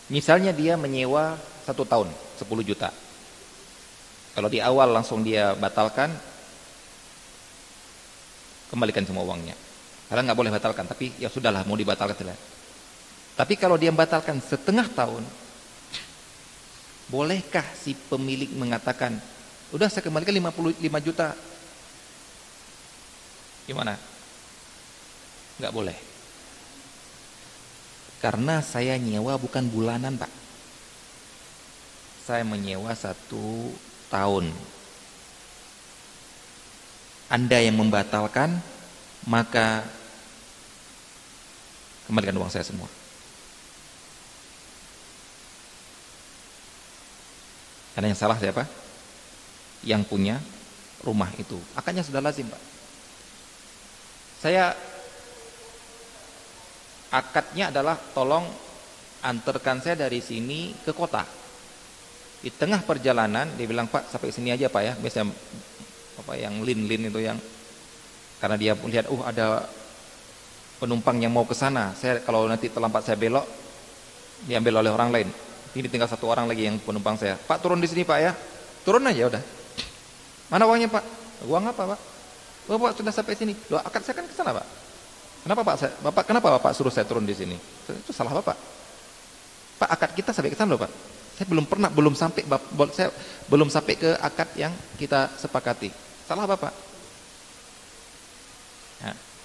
[0.06, 1.34] Misalnya dia menyewa
[1.66, 2.06] satu tahun
[2.38, 2.94] 10 juta.
[4.30, 6.14] Kalau di awal langsung dia batalkan,
[8.70, 9.58] kembalikan semua uangnya.
[10.06, 12.38] Karena nggak boleh batalkan, tapi ya sudahlah mau dibatalkan tidak.
[13.36, 15.26] Tapi kalau dia batalkan setengah tahun,
[17.10, 19.18] bolehkah si pemilik mengatakan,
[19.74, 21.34] udah saya kembalikan 55 juta?
[23.66, 23.98] Gimana?
[25.58, 25.98] Nggak boleh.
[28.22, 30.30] Karena saya nyewa bukan bulanan pak.
[32.24, 33.74] Saya menyewa satu
[34.08, 34.50] tahun.
[37.26, 38.62] Anda yang membatalkan,
[39.26, 39.82] maka
[42.06, 42.86] kembalikan uang saya semua.
[47.96, 48.68] Karena yang salah siapa?
[49.80, 50.36] Yang punya
[51.00, 51.56] rumah itu.
[51.72, 52.62] Akadnya sudah lazim, Pak.
[54.36, 54.76] Saya
[57.08, 58.44] akadnya adalah tolong
[59.24, 61.24] antarkan saya dari sini ke kota.
[62.44, 65.32] Di tengah perjalanan dia bilang, "Pak, sampai sini aja, Pak ya." Biasanya
[66.20, 67.40] apa yang lin-lin itu yang
[68.36, 69.64] karena dia melihat, "Uh, ada
[70.76, 71.96] penumpang yang mau ke sana.
[71.96, 73.46] Saya kalau nanti terlambat saya belok
[74.44, 75.28] diambil oleh orang lain.
[75.76, 77.36] Ini tinggal satu orang lagi yang penumpang saya.
[77.36, 78.32] Pak turun di sini Pak ya.
[78.84, 79.42] Turun aja udah.
[80.48, 81.04] Mana uangnya Pak?
[81.44, 82.00] Uang apa Pak?
[82.66, 83.52] Oh, Pak sudah sampai sini.
[83.68, 84.66] Loh, akad saya kan ke sana Pak.
[85.46, 85.76] Kenapa Pak?
[85.78, 87.54] Saya, Bapak kenapa Bapak suruh saya turun di sini?
[87.86, 88.56] Itu salah Bapak.
[89.76, 90.92] Pak akad kita sampai ke sana loh Pak.
[91.36, 92.42] Saya belum pernah belum sampai
[92.96, 93.12] saya
[93.46, 95.92] belum sampai ke akad yang kita sepakati.
[96.24, 96.72] Salah Bapak.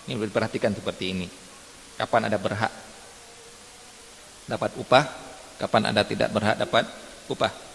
[0.09, 1.27] Ini diperhatikan seperti ini.
[1.97, 2.73] Kapan ada berhak
[4.49, 5.05] dapat upah,
[5.61, 6.89] kapan ada tidak berhak dapat
[7.29, 7.70] upah.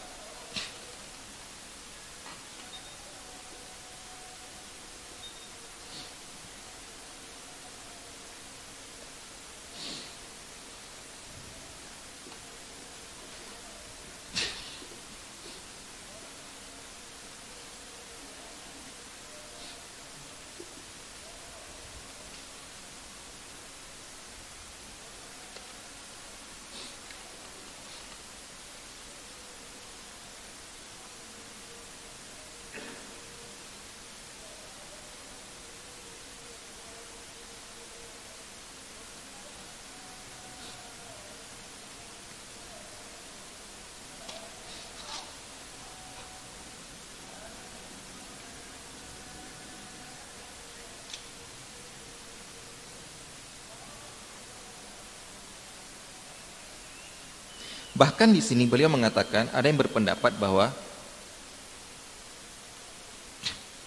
[57.97, 60.69] Bahkan di sini beliau mengatakan ada yang berpendapat bahwa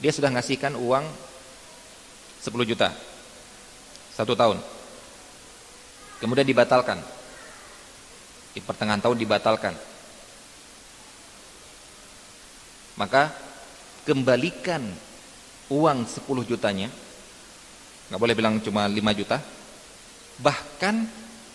[0.01, 1.05] dia sudah ngasihkan uang
[2.41, 2.89] 10 juta
[4.17, 4.57] satu tahun.
[6.19, 6.97] Kemudian dibatalkan.
[8.51, 9.77] Di pertengahan tahun dibatalkan.
[12.97, 13.31] Maka
[14.09, 14.83] kembalikan
[15.69, 16.89] uang 10 jutanya.
[18.09, 19.37] nggak boleh bilang cuma 5 juta.
[20.41, 20.95] Bahkan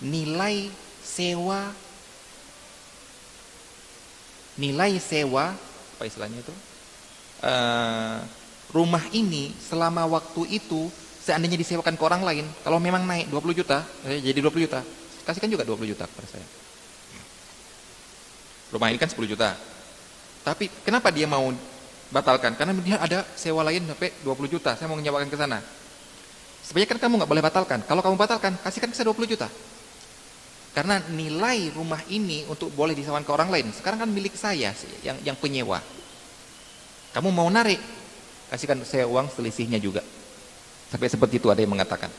[0.06, 0.70] nilai
[1.02, 1.83] sewa
[4.58, 5.54] nilai sewa
[5.94, 6.54] apa istilahnya itu?
[7.44, 8.18] Uh,
[8.74, 10.90] rumah ini selama waktu itu
[11.22, 14.80] seandainya disewakan ke orang lain kalau memang naik 20 juta eh, jadi 20 juta
[15.24, 16.46] kasihkan juga 20 juta kepada saya.
[18.74, 19.54] Rumah ini kan 10 juta.
[20.44, 21.48] Tapi kenapa dia mau
[22.10, 22.52] batalkan?
[22.58, 25.62] Karena dia ada sewa lain sampai 20 juta saya mau menyewakan ke sana.
[26.64, 27.80] Sebenarnya kan kamu nggak boleh batalkan.
[27.84, 29.48] Kalau kamu batalkan kasihkan ke saya 20 juta
[30.74, 34.74] karena nilai rumah ini untuk boleh disewakan ke orang lain, sekarang kan milik saya
[35.06, 35.78] yang yang penyewa.
[37.14, 37.78] Kamu mau narik,
[38.50, 40.02] kasihkan saya uang selisihnya juga.
[40.90, 42.10] Sampai seperti itu ada yang mengatakan.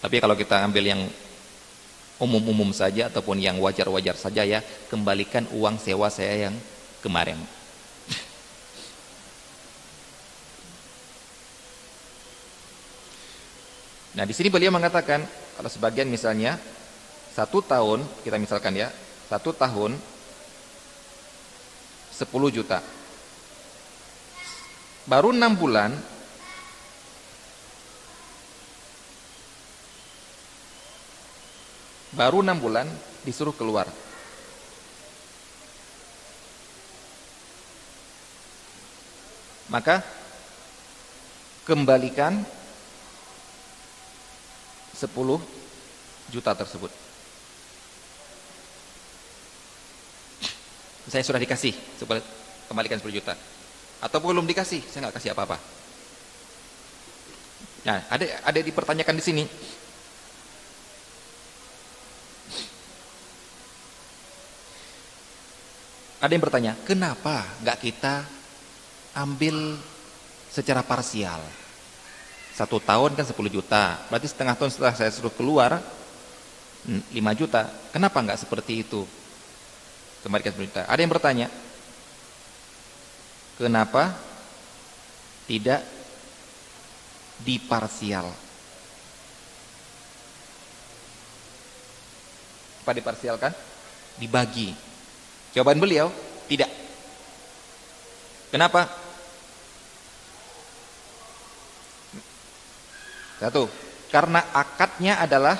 [0.00, 1.02] Tapi kalau kita ambil yang
[2.22, 6.54] umum-umum saja ataupun yang wajar-wajar saja ya, kembalikan uang sewa saya yang
[7.02, 7.42] kemarin.
[14.10, 15.22] Nah, di sini beliau mengatakan
[15.60, 16.56] kalau sebagian misalnya
[17.36, 18.88] satu tahun, kita misalkan ya,
[19.28, 19.92] satu tahun
[22.16, 22.80] 10 juta.
[25.04, 25.92] Baru enam bulan
[32.16, 32.88] baru enam bulan
[33.28, 33.84] disuruh keluar.
[39.68, 40.00] Maka
[41.68, 42.48] kembalikan
[45.00, 45.08] 10
[46.28, 46.92] juta tersebut.
[51.08, 51.72] Saya sudah dikasih,
[52.68, 53.34] kembalikan 10 juta.
[54.04, 55.56] Atau belum dikasih, saya nggak kasih apa-apa.
[57.80, 59.44] Nah, ada ada dipertanyakan di sini.
[66.20, 68.28] Ada yang bertanya, kenapa nggak kita
[69.16, 69.80] ambil
[70.52, 71.40] secara parsial?
[72.54, 73.98] Satu tahun kan 10 juta.
[74.12, 75.80] Berarti setengah tahun setelah saya suruh keluar
[76.86, 77.68] 5 juta.
[77.92, 79.04] Kenapa nggak seperti itu?
[80.20, 80.82] Kembalikan 10 juta.
[80.84, 81.46] Ada yang bertanya,
[83.56, 84.12] kenapa
[85.48, 85.80] tidak
[87.40, 88.28] diparsial?
[92.84, 93.52] Apa diparsialkan?
[94.20, 94.76] Dibagi.
[95.56, 96.12] Jawaban beliau,
[96.50, 96.68] tidak.
[98.50, 98.99] Kenapa?
[103.40, 103.72] Satu,
[104.12, 105.56] karena akadnya adalah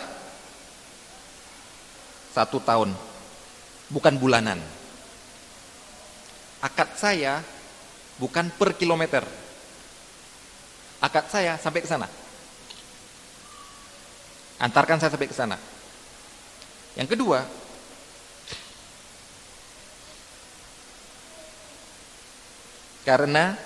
[2.37, 2.93] satu tahun,
[3.89, 4.61] bukan bulanan.
[6.61, 7.41] Akad saya
[8.21, 9.25] bukan per kilometer.
[11.01, 12.05] Akad saya sampai ke sana.
[14.61, 15.57] Antarkan saya sampai ke sana.
[17.01, 17.41] Yang kedua,
[23.09, 23.57] karena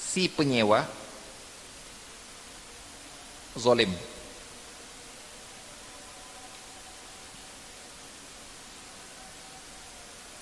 [0.00, 0.88] si penyewa
[3.56, 3.90] zolim.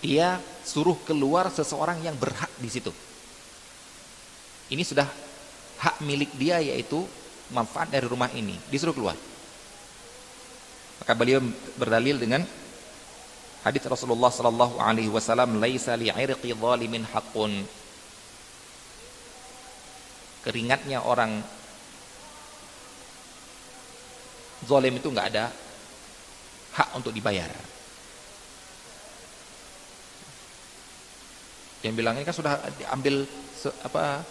[0.04, 2.92] Dia suruh keluar seseorang yang berhak di situ.
[4.68, 5.08] Ini sudah
[5.80, 7.08] hak milik dia yaitu
[7.52, 9.16] manfaat dari rumah ini, disuruh keluar.
[11.00, 11.40] Maka beliau
[11.80, 12.44] berdalil dengan
[13.64, 17.64] hadis Rasulullah sallallahu alaihi wasallam, "Laisa li'irqi zalimin haqqun."
[20.44, 21.40] Keringatnya orang
[24.62, 25.50] Zolim itu nggak ada
[26.78, 27.50] hak untuk dibayar.
[31.84, 34.24] Yang bilang ini kan sudah diambil se, apa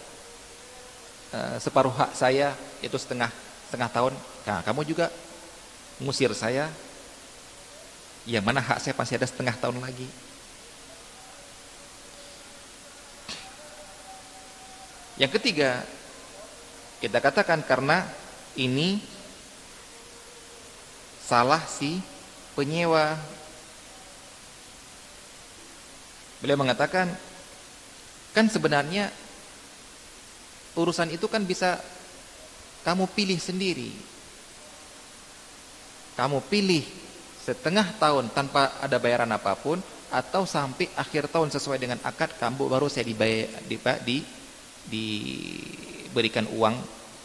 [1.30, 2.50] uh, separuh hak saya
[2.82, 3.30] itu setengah
[3.70, 4.14] setengah tahun.
[4.48, 5.06] Nah, kamu juga
[6.02, 6.66] ngusir saya.
[8.24, 10.08] Yang mana hak saya pasti ada setengah tahun lagi.
[15.14, 15.86] Yang ketiga,
[16.98, 18.02] kita katakan karena
[18.58, 18.98] ini
[21.24, 21.98] salah si
[22.52, 23.16] penyewa.
[26.44, 27.08] Beliau mengatakan,
[28.36, 29.08] kan sebenarnya
[30.76, 31.80] urusan itu kan bisa
[32.84, 33.90] kamu pilih sendiri.
[36.14, 36.84] Kamu pilih
[37.42, 39.80] setengah tahun tanpa ada bayaran apa pun
[40.12, 44.16] atau sampai akhir tahun sesuai dengan akad kamu baru saya dibayar di, di,
[44.86, 46.76] diberikan uang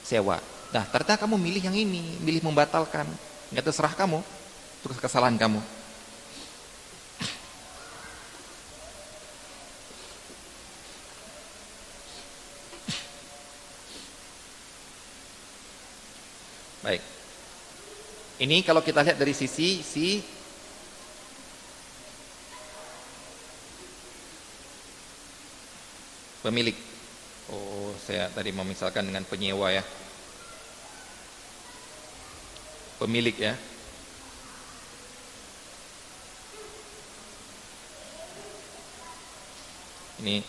[0.01, 0.41] sewa.
[0.73, 3.05] Nah, ternyata kamu milih yang ini, milih membatalkan.
[3.49, 4.21] Nggak terserah kamu.
[4.85, 5.61] Terus kesalahan kamu.
[16.79, 17.03] Baik.
[18.39, 20.23] Ini kalau kita lihat dari sisi si
[26.39, 26.77] pemilik.
[27.51, 29.83] Oh, saya tadi memisalkan dengan penyewa ya.
[32.99, 33.55] Pemilik ya.
[40.19, 40.43] Ini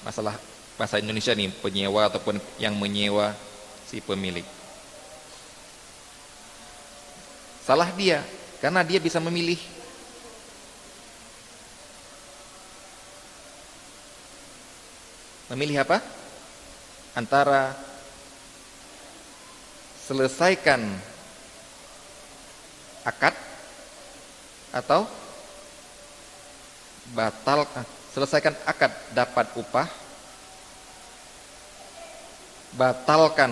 [0.00, 0.40] masalah
[0.80, 3.36] bahasa Indonesia nih, penyewa ataupun yang menyewa
[3.84, 4.48] si pemilik.
[7.60, 8.24] Salah dia,
[8.64, 9.60] karena dia bisa memilih.
[15.52, 16.00] Memilih apa?
[17.12, 17.76] Antara
[20.08, 21.09] selesaikan
[23.06, 23.34] akad
[24.70, 25.08] atau
[27.16, 27.82] batalkan
[28.14, 29.86] selesaikan akad dapat upah
[32.74, 33.50] batalkan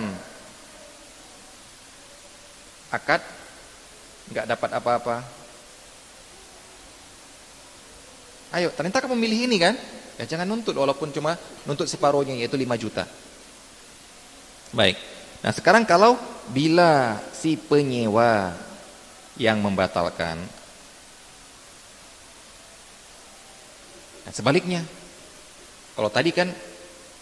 [2.89, 3.21] akad
[4.29, 5.17] nggak dapat apa-apa.
[8.49, 9.75] Ayo ternyata kamu memilih ini kan?
[10.17, 13.05] Ya jangan nuntut walaupun cuma nuntut separuhnya yaitu 5 juta.
[14.73, 14.97] Baik.
[15.41, 16.17] Nah sekarang kalau
[16.49, 18.53] bila si penyewa
[19.39, 20.35] yang membatalkan.
[24.27, 24.83] Nah, sebaliknya
[25.95, 26.51] kalau tadi kan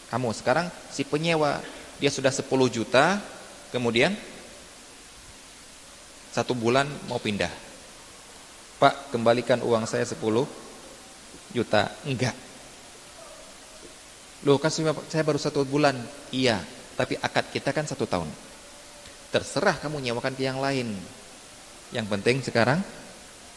[0.10, 1.62] kamu sekarang si penyewa
[2.02, 3.22] dia sudah 10 juta
[3.70, 4.18] kemudian
[6.34, 7.54] satu bulan mau pindah.
[8.78, 10.18] Pak kembalikan uang saya 10
[11.54, 11.90] juta.
[12.06, 12.34] Enggak.
[14.46, 15.98] Loh kan saya baru satu bulan.
[16.34, 16.62] Iya
[16.98, 18.30] tapi akad kita kan satu tahun.
[19.30, 20.98] Terserah kamu nyewakan ke yang lain
[21.96, 22.84] yang penting sekarang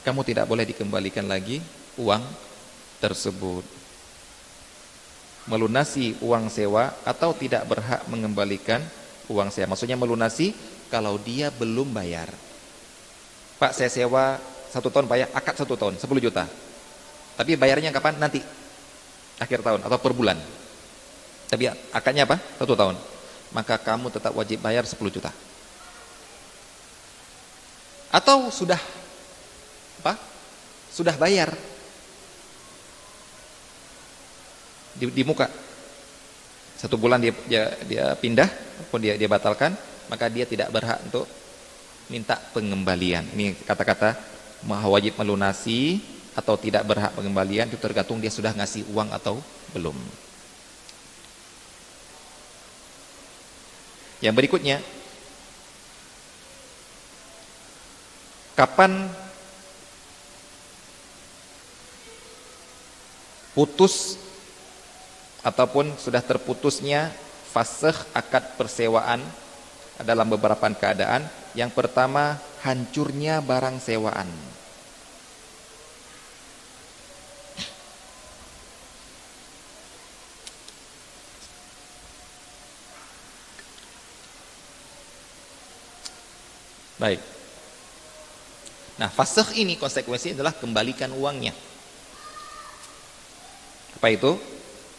[0.07, 1.59] kamu tidak boleh dikembalikan lagi
[1.99, 2.22] uang
[3.03, 3.81] tersebut
[5.49, 8.78] melunasi uang sewa atau tidak berhak mengembalikan
[9.26, 9.72] uang sewa.
[9.72, 10.53] Maksudnya melunasi
[10.87, 12.28] kalau dia belum bayar.
[13.59, 14.37] Pak saya sewa
[14.70, 16.47] satu tahun bayar akad satu tahun 10 juta.
[17.35, 18.20] Tapi bayarnya kapan?
[18.20, 18.39] Nanti
[19.41, 20.37] akhir tahun atau per bulan.
[21.51, 22.37] Tapi akadnya apa?
[22.61, 22.95] Satu tahun.
[23.51, 25.35] Maka kamu tetap wajib bayar 10 juta.
[28.11, 28.78] Atau sudah
[30.02, 30.18] apa?
[30.90, 31.54] Sudah bayar
[34.98, 35.46] di, di muka.
[36.74, 39.72] Satu bulan dia dia, dia pindah, ataupun dia dia batalkan,
[40.11, 41.28] maka dia tidak berhak untuk
[42.11, 43.22] minta pengembalian.
[43.36, 44.18] Ini kata-kata
[44.66, 46.02] wajib melunasi
[46.34, 49.38] atau tidak berhak pengembalian itu tergantung dia sudah ngasih uang atau
[49.76, 49.94] belum.
[54.20, 54.76] Yang berikutnya
[58.55, 59.09] kapan
[63.55, 64.16] putus
[65.40, 67.11] ataupun sudah terputusnya
[67.51, 69.20] fasih akad persewaan
[70.01, 71.26] dalam beberapa keadaan.
[71.53, 74.30] Yang pertama, hancurnya barang sewaan.
[87.01, 87.39] Baik.
[89.01, 91.57] Nah, fasih ini konsekuensi adalah kembalikan uangnya.
[93.96, 94.36] Apa itu?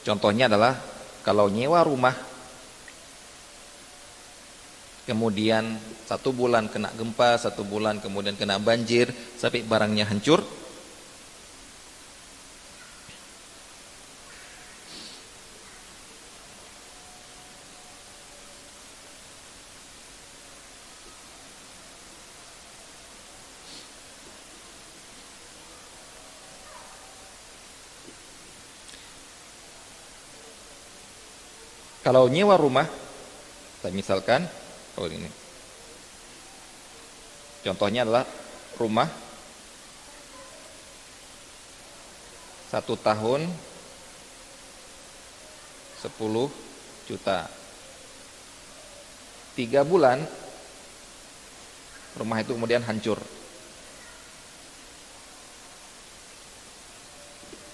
[0.02, 0.74] Contohnya adalah
[1.22, 2.18] kalau nyewa rumah
[5.06, 5.78] kemudian
[6.10, 10.42] satu bulan kena gempa, satu bulan kemudian kena banjir sampai barangnya hancur.
[32.12, 32.84] Kalau nyewa rumah,
[33.88, 34.44] misalkan,
[35.00, 35.32] oh ini,
[37.64, 38.28] contohnya adalah
[38.76, 39.08] rumah
[42.68, 46.12] satu tahun 10
[47.08, 47.48] juta.
[49.56, 50.20] Tiga bulan
[52.20, 53.24] rumah itu kemudian hancur.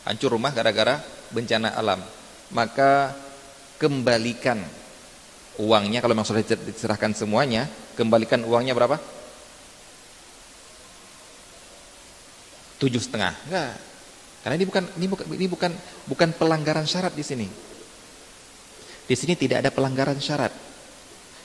[0.06, 1.02] Hancur rumah gara-gara
[1.34, 2.06] bencana alam.
[2.54, 3.26] Maka
[3.78, 4.60] kembalikan
[5.62, 6.02] uangnya.
[6.02, 8.98] Kalau memang sudah diserahkan semuanya kembalikan uangnya berapa?
[12.78, 13.34] Tujuh setengah.
[13.50, 13.74] Enggak.
[14.46, 15.72] Karena ini bukan ini bukan ini bukan
[16.06, 17.48] bukan pelanggaran syarat di sini.
[19.08, 20.54] Di sini tidak ada pelanggaran syarat.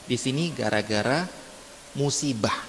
[0.04, 1.24] Di sini gara-gara
[1.96, 2.68] musibah.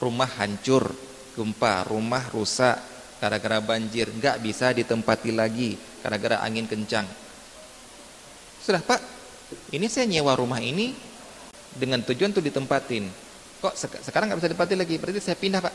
[0.00, 0.96] Rumah hancur
[1.36, 2.80] gempa rumah rusak
[3.20, 4.08] gara-gara banjir.
[4.08, 7.04] Nggak bisa ditempati lagi gara-gara angin kencang
[8.70, 9.00] sudah Pak,
[9.74, 10.94] ini saya nyewa rumah ini
[11.74, 13.10] dengan tujuan untuk ditempatin.
[13.58, 13.74] Kok
[14.06, 14.94] sekarang nggak bisa ditempati lagi?
[14.94, 15.74] Berarti saya pindah Pak.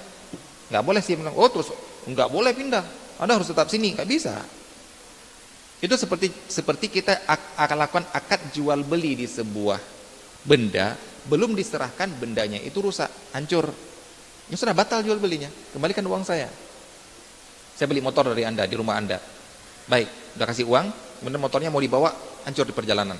[0.71, 1.75] Nggak boleh sih bilang, oh terus
[2.07, 2.83] nggak boleh pindah.
[3.19, 4.31] Anda harus tetap sini, nggak bisa.
[5.83, 7.27] Itu seperti seperti kita
[7.59, 9.77] akan lakukan akad jual beli di sebuah
[10.47, 10.95] benda,
[11.27, 13.75] belum diserahkan bendanya itu rusak, hancur.
[14.47, 16.47] Ya sudah batal jual belinya, kembalikan uang saya.
[17.75, 19.19] Saya beli motor dari Anda di rumah Anda.
[19.85, 20.85] Baik, udah kasih uang,
[21.21, 22.09] kemudian motornya mau dibawa,
[22.45, 23.17] hancur di perjalanan.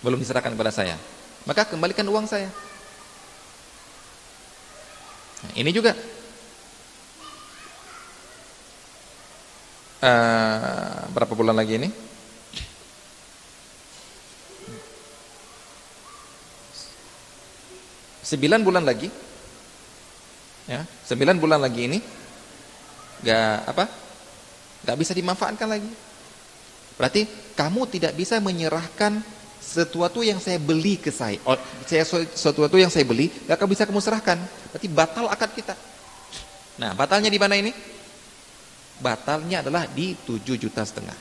[0.00, 0.96] Belum diserahkan kepada saya.
[1.44, 2.48] Maka kembalikan uang saya.
[5.42, 5.92] Nah, ini juga
[10.02, 11.90] uh, berapa bulan lagi ini?
[18.22, 19.12] Sembilan bulan lagi,
[20.64, 21.98] ya, sembilan bulan lagi ini,
[23.20, 23.84] gak apa,
[24.88, 25.90] gak bisa dimanfaatkan lagi.
[26.96, 29.20] Berarti kamu tidak bisa menyerahkan
[29.62, 32.02] sesuatu yang saya beli ke saya, oh, saya
[32.34, 34.36] sesuatu yang saya beli, gak akan bisa kamu serahkan.
[34.74, 35.74] Berarti batal akad kita.
[36.82, 37.72] Nah, batalnya di mana ini?
[39.02, 41.18] batalnya adalah di 7 juta setengah.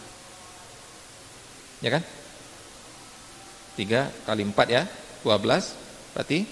[1.82, 2.04] Ya kan?
[3.76, 4.84] 3 kali 4 ya,
[5.26, 6.46] 12 berarti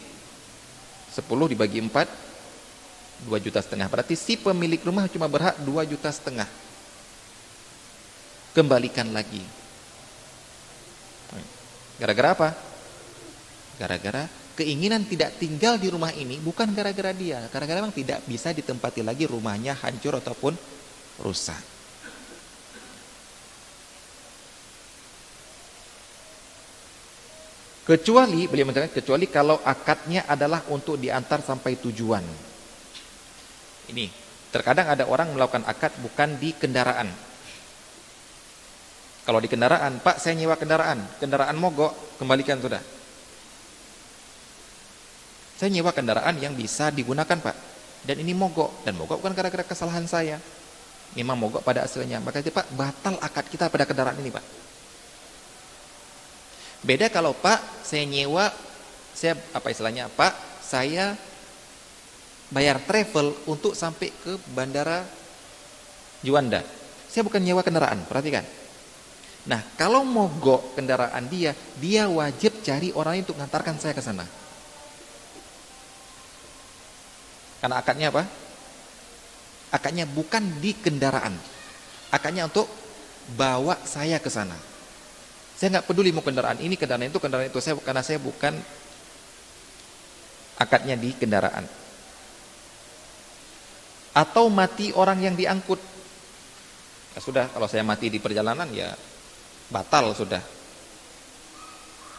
[1.13, 3.87] 10 dibagi 4 2 juta setengah.
[3.91, 6.49] Berarti si pemilik rumah cuma berhak 2 juta setengah.
[8.57, 9.45] Kembalikan lagi.
[11.99, 12.49] Gara-gara apa?
[13.75, 14.23] Gara-gara
[14.59, 17.47] keinginan tidak tinggal di rumah ini bukan gara-gara dia.
[17.47, 20.51] Gara-gara memang tidak bisa ditempati lagi rumahnya hancur ataupun
[21.23, 21.79] rusak.
[27.87, 32.21] Kecuali, beliau mengatakan, kecuali kalau akadnya adalah untuk diantar sampai tujuan.
[33.89, 34.05] Ini,
[34.53, 37.09] terkadang ada orang melakukan akad bukan di kendaraan.
[39.29, 42.81] Kalau di kendaraan, Pak saya nyewa kendaraan, kendaraan mogok, kembalikan sudah.
[45.53, 47.53] Saya nyewa kendaraan yang bisa digunakan Pak,
[48.09, 50.41] dan ini mogok, dan mogok bukan gara-gara kesalahan saya.
[51.13, 54.45] Memang mogok pada aslinya maka itu Pak batal akad kita pada kendaraan ini Pak.
[56.81, 58.49] Beda kalau Pak saya nyewa
[59.13, 60.33] saya apa istilahnya Pak
[60.65, 61.13] saya
[62.49, 65.05] bayar travel untuk sampai ke bandara
[66.25, 66.65] Juanda.
[67.13, 68.57] Saya bukan nyewa kendaraan perhatikan
[69.47, 74.27] nah kalau mogok kendaraan dia dia wajib cari orang untuk mengantarkan saya ke sana.
[77.59, 78.23] Karena akadnya apa?
[79.69, 81.35] Akadnya bukan di kendaraan.
[82.09, 82.65] Akadnya untuk
[83.35, 84.55] bawa saya ke sana.
[85.59, 87.59] Saya nggak peduli mau kendaraan ini kendaraan itu kendaraan itu.
[87.59, 88.55] Saya karena saya bukan
[90.55, 91.67] akadnya di kendaraan.
[94.15, 95.77] Atau mati orang yang diangkut.
[97.13, 98.95] Ya sudah kalau saya mati di perjalanan ya
[99.69, 100.41] batal sudah.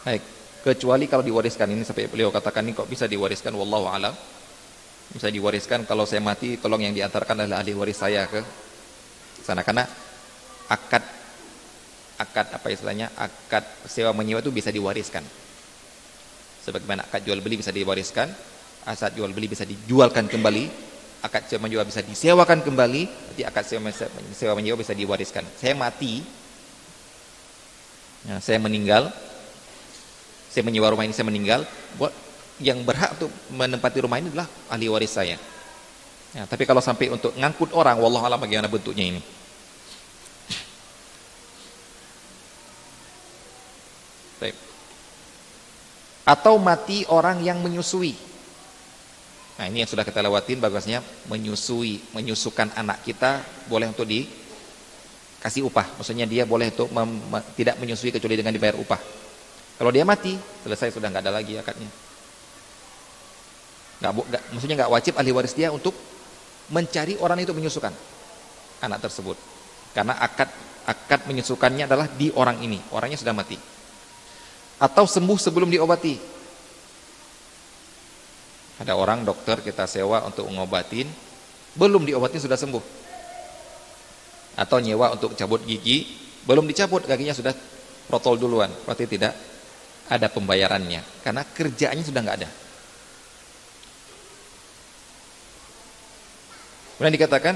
[0.01, 0.23] Baik
[0.61, 1.67] kecuali kalau diwariskan.
[1.73, 3.51] Ini sampai beliau katakan ini kok bisa diwariskan?
[3.57, 4.13] Wallahu alam.
[5.11, 8.39] Bisa diwariskan kalau saya mati tolong yang diantarkan adalah ahli waris saya ke
[9.43, 9.65] sana.
[9.65, 9.83] Karena
[10.71, 11.03] akad
[12.15, 13.11] akad apa istilahnya?
[13.19, 15.25] Akad sewa menyewa itu bisa diwariskan.
[16.61, 18.29] Sebagaimana akad jual beli bisa diwariskan
[18.81, 20.65] asal jual beli bisa dijualkan kembali
[21.21, 23.65] akad sewa menyewa bisa disewakan kembali nanti akad
[24.37, 25.43] sewa menyewa bisa diwariskan.
[25.57, 26.21] Saya mati
[28.27, 29.09] ya, saya meninggal
[30.51, 31.63] saya menyewa rumah ini saya meninggal
[31.95, 32.11] buat
[32.61, 35.39] yang berhak untuk menempati rumah ini adalah ahli waris saya.
[36.31, 39.21] Ya, tapi kalau sampai untuk ngangkut orang, wallah alam bagaimana bentuknya ini.
[44.39, 44.55] Baik.
[46.23, 48.15] Atau mati orang yang menyusui.
[49.59, 54.07] Nah ini yang sudah kita lewatin bagusnya menyusui, menyusukan anak kita boleh untuk
[55.41, 55.97] dikasih upah.
[55.97, 56.93] Maksudnya dia boleh untuk
[57.57, 59.01] tidak menyusui kecuali dengan dibayar upah.
[59.81, 61.89] Kalau dia mati, selesai sudah nggak ada lagi akadnya.
[64.05, 65.97] Nggak, nggak maksudnya nggak wajib ahli waris dia untuk
[66.69, 67.89] mencari orang itu menyusukan
[68.85, 69.33] anak tersebut.
[69.97, 70.53] Karena akad
[70.85, 72.77] akad menyusukannya adalah di orang ini.
[72.93, 73.57] Orangnya sudah mati.
[74.77, 76.21] Atau sembuh sebelum diobati.
[78.77, 81.09] Ada orang dokter kita sewa untuk ngobatin
[81.71, 83.00] belum diobatin sudah sembuh
[84.61, 86.05] atau nyewa untuk cabut gigi.
[86.45, 87.53] Belum dicabut kakinya sudah
[88.05, 88.69] protol duluan.
[88.85, 89.33] Berarti tidak
[90.11, 92.49] ada pembayarannya karena kerjaannya sudah nggak ada.
[97.01, 97.55] Kemudian dikatakan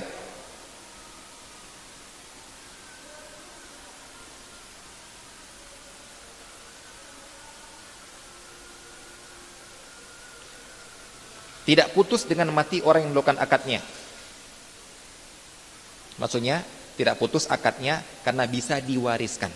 [11.65, 13.81] tidak putus dengan mati orang yang melakukan akadnya.
[16.15, 16.63] Maksudnya
[16.95, 19.51] tidak putus akadnya karena bisa diwariskan.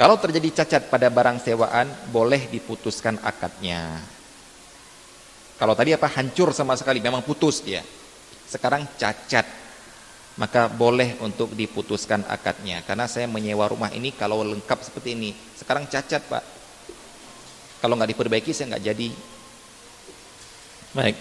[0.00, 4.00] Kalau terjadi cacat pada barang sewaan, boleh diputuskan akadnya.
[5.60, 7.84] Kalau tadi apa hancur sama sekali, memang putus dia.
[8.48, 9.44] Sekarang cacat.
[10.40, 12.80] Maka boleh untuk diputuskan akadnya.
[12.88, 15.36] Karena saya menyewa rumah ini kalau lengkap seperti ini.
[15.52, 16.40] Sekarang cacat pak.
[17.84, 19.08] Kalau nggak diperbaiki saya nggak jadi.
[20.96, 21.16] Baik.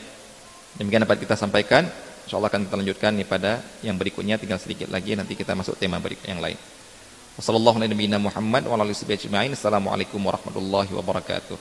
[0.80, 1.84] Demikian dapat kita sampaikan.
[2.30, 4.38] Insya Allah akan kita lanjutkan nih pada yang berikutnya.
[4.38, 6.61] Tinggal sedikit lagi nanti kita masuk tema berikut yang lain.
[7.41, 11.57] Wassalamualaikum warahmatullahi wabarakatuh.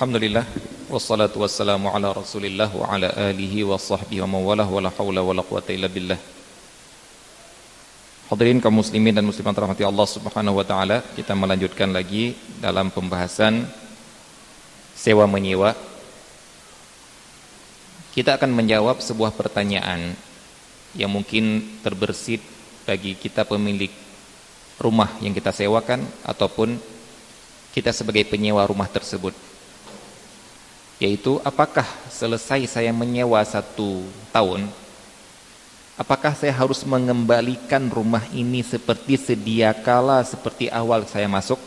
[0.00, 0.48] Alhamdulillah
[0.88, 5.36] wassalatu wassalamu ala Rasulillah wa ala alihi wa sahbihi wa mawalah wa la haula wa
[5.36, 6.16] la quwata illa billah.
[8.24, 13.68] Hadirin kaum muslimin dan muslimat rahmati Allah Subhanahu wa taala, kita melanjutkan lagi dalam pembahasan
[14.96, 15.76] sewa menyewa.
[18.16, 20.16] Kita akan menjawab sebuah pertanyaan
[20.96, 22.40] yang mungkin terbersit
[22.88, 23.92] bagi kita pemilik
[24.80, 26.80] rumah yang kita sewakan ataupun
[27.76, 29.36] kita sebagai penyewa rumah tersebut
[31.02, 34.70] yaitu apakah selesai saya menyewa satu tahun
[35.94, 41.58] apakah saya harus mengembalikan rumah ini seperti sedia kala seperti awal saya masuk?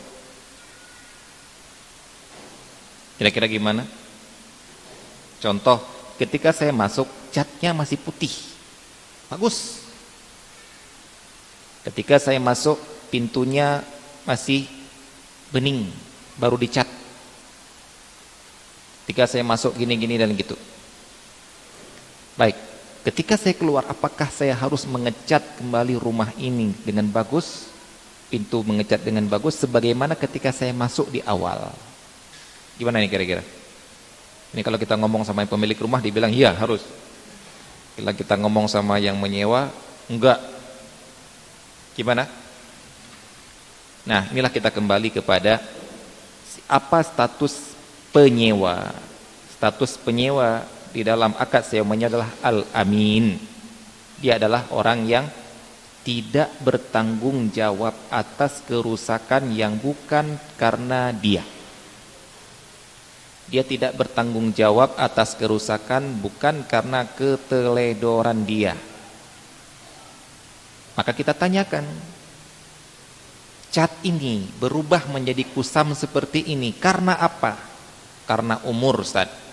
[3.18, 3.82] Kira-kira gimana?
[5.42, 5.82] Contoh
[6.18, 8.30] ketika saya masuk catnya masih putih.
[9.28, 9.86] Bagus.
[11.82, 12.76] Ketika saya masuk
[13.08, 13.80] pintunya
[14.28, 14.68] masih
[15.48, 15.88] bening
[16.36, 16.86] baru dicat.
[19.02, 20.54] Ketika saya masuk gini-gini dan gitu.
[22.36, 22.54] Baik,
[23.06, 27.70] ketika saya keluar apakah saya harus mengecat kembali rumah ini dengan bagus?
[28.28, 31.72] Pintu mengecat dengan bagus sebagaimana ketika saya masuk di awal.
[32.76, 33.42] Gimana nih kira-kira?
[34.52, 36.84] Ini kalau kita ngomong sama pemilik rumah dibilang iya harus.
[37.96, 39.72] Kalau kita ngomong sama yang menyewa
[40.06, 40.38] enggak.
[41.98, 42.30] Gimana?
[44.06, 45.60] Nah, inilah kita kembali kepada
[46.64, 47.76] apa status
[48.14, 48.94] penyewa.
[49.58, 50.64] Status penyewa
[50.98, 53.38] di dalam akad sewanya adalah al-amin.
[54.18, 55.30] Dia adalah orang yang
[56.02, 61.46] tidak bertanggung jawab atas kerusakan yang bukan karena dia.
[63.46, 68.74] Dia tidak bertanggung jawab atas kerusakan bukan karena keteledoran dia.
[70.98, 71.86] Maka kita tanyakan,
[73.70, 77.70] cat ini berubah menjadi kusam seperti ini karena apa?
[78.28, 79.47] karena umur Ustaz.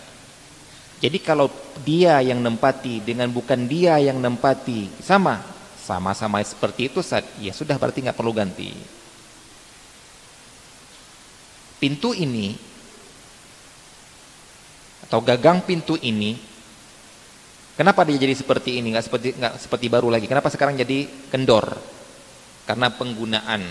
[1.03, 1.51] Jadi kalau
[1.83, 5.43] dia yang nempati dengan bukan dia yang nempati sama,
[5.79, 8.71] sama-sama seperti itu Ustaz, ya sudah berarti nggak perlu ganti.
[11.75, 12.55] Pintu ini
[15.05, 16.33] atau gagang pintu ini
[17.77, 21.77] kenapa dia jadi seperti ini nggak seperti nggak seperti baru lagi kenapa sekarang jadi kendor
[22.65, 23.61] karena penggunaan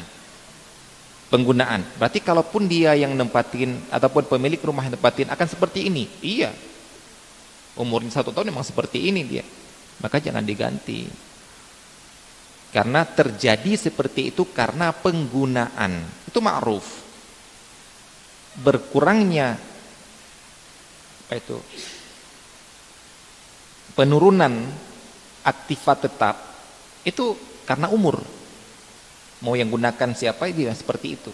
[1.34, 1.82] penggunaan.
[1.98, 6.54] Berarti kalaupun dia yang nempatin ataupun pemilik rumah yang nempatin akan seperti ini, iya.
[7.74, 9.44] Umurnya satu tahun memang seperti ini dia.
[10.02, 11.06] Maka jangan diganti.
[12.70, 16.26] Karena terjadi seperti itu karena penggunaan.
[16.26, 16.86] Itu ma'ruf.
[18.62, 19.58] Berkurangnya
[21.24, 21.58] apa itu?
[23.94, 24.52] Penurunan
[25.44, 26.36] aktifat tetap
[27.04, 27.36] itu
[27.68, 28.20] karena umur
[29.44, 31.32] mau yang gunakan siapa dia seperti itu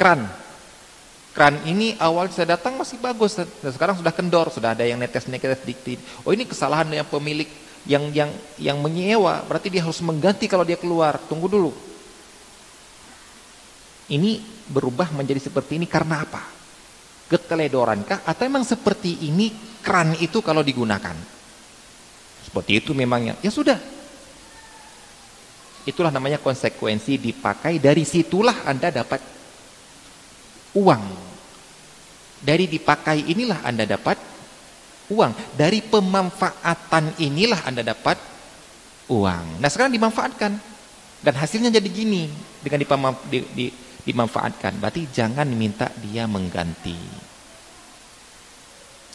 [0.00, 0.24] kran
[1.38, 3.38] kran ini awal saya datang masih bagus.
[3.38, 5.94] Dan sekarang sudah kendor sudah ada yang netes-netes dikti
[6.26, 7.46] oh ini kesalahan yang pemilik
[7.86, 9.46] yang yang yang menyewa.
[9.46, 11.14] Berarti dia harus mengganti kalau dia keluar.
[11.30, 11.70] Tunggu dulu.
[14.10, 16.42] Ini berubah menjadi seperti ini karena apa?
[17.30, 21.14] Keteledoran kah atau memang seperti ini kran itu kalau digunakan?
[22.42, 23.38] Seperti itu memangnya.
[23.46, 23.78] Ya sudah.
[25.86, 27.78] Itulah namanya konsekuensi dipakai.
[27.78, 29.22] Dari situlah Anda dapat
[30.74, 31.27] uang.
[32.38, 34.18] Dari dipakai inilah Anda dapat
[35.10, 35.32] uang.
[35.58, 38.18] Dari pemanfaatan inilah Anda dapat
[39.10, 39.58] uang.
[39.58, 40.52] Nah sekarang dimanfaatkan.
[41.18, 42.30] Dan hasilnya jadi gini
[42.62, 42.78] dengan
[43.26, 43.66] di, di,
[44.06, 44.78] dimanfaatkan.
[44.78, 46.94] Berarti jangan minta dia mengganti.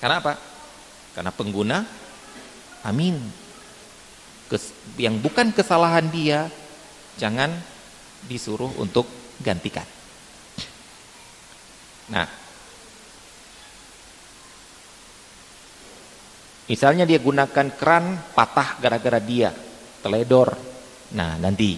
[0.03, 0.35] Karena apa?
[1.15, 1.79] Karena pengguna
[2.83, 3.15] amin.
[4.51, 6.51] Kes, yang bukan kesalahan dia
[7.15, 7.55] jangan
[8.27, 9.07] disuruh untuk
[9.39, 9.87] gantikan.
[12.11, 12.27] Nah,
[16.73, 19.53] misalnya dia gunakan keran patah gara-gara dia
[20.01, 20.57] teledor.
[21.13, 21.77] Nah, nanti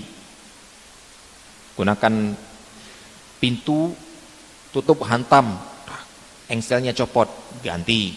[1.75, 2.31] gunakan
[3.35, 3.91] pintu
[4.71, 5.59] tutup hantam,
[6.47, 7.27] engselnya copot,
[7.59, 8.15] ganti.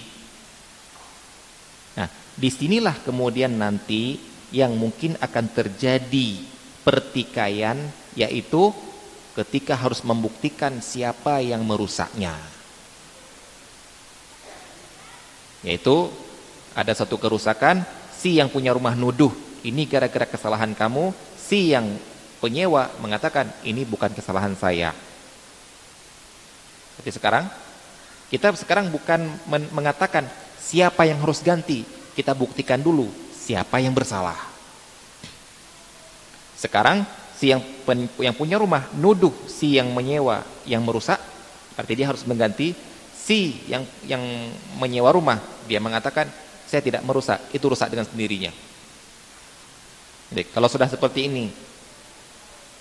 [1.98, 2.06] Nah,
[2.38, 4.14] di sinilah kemudian nanti
[4.54, 6.38] yang mungkin akan terjadi
[6.86, 8.70] pertikaian yaitu
[9.34, 12.38] ketika harus membuktikan siapa yang merusaknya.
[15.66, 16.27] Yaitu
[16.78, 17.82] ada satu kerusakan,
[18.14, 19.34] si yang punya rumah nuduh,
[19.66, 21.98] ini gara-gara kesalahan kamu, si yang
[22.38, 24.94] penyewa mengatakan ini bukan kesalahan saya.
[27.02, 27.50] Jadi sekarang
[28.30, 29.26] kita sekarang bukan
[29.74, 30.30] mengatakan
[30.62, 31.82] siapa yang harus ganti,
[32.14, 34.38] kita buktikan dulu siapa yang bersalah.
[36.54, 37.02] Sekarang
[37.34, 41.18] si yang pen, yang punya rumah nuduh si yang menyewa yang merusak,
[41.74, 42.70] berarti dia harus mengganti
[43.10, 44.22] si yang yang
[44.78, 45.42] menyewa rumah.
[45.66, 46.30] Dia mengatakan
[46.68, 48.52] saya tidak merusak, itu rusak dengan sendirinya.
[50.28, 51.48] Jadi kalau sudah seperti ini,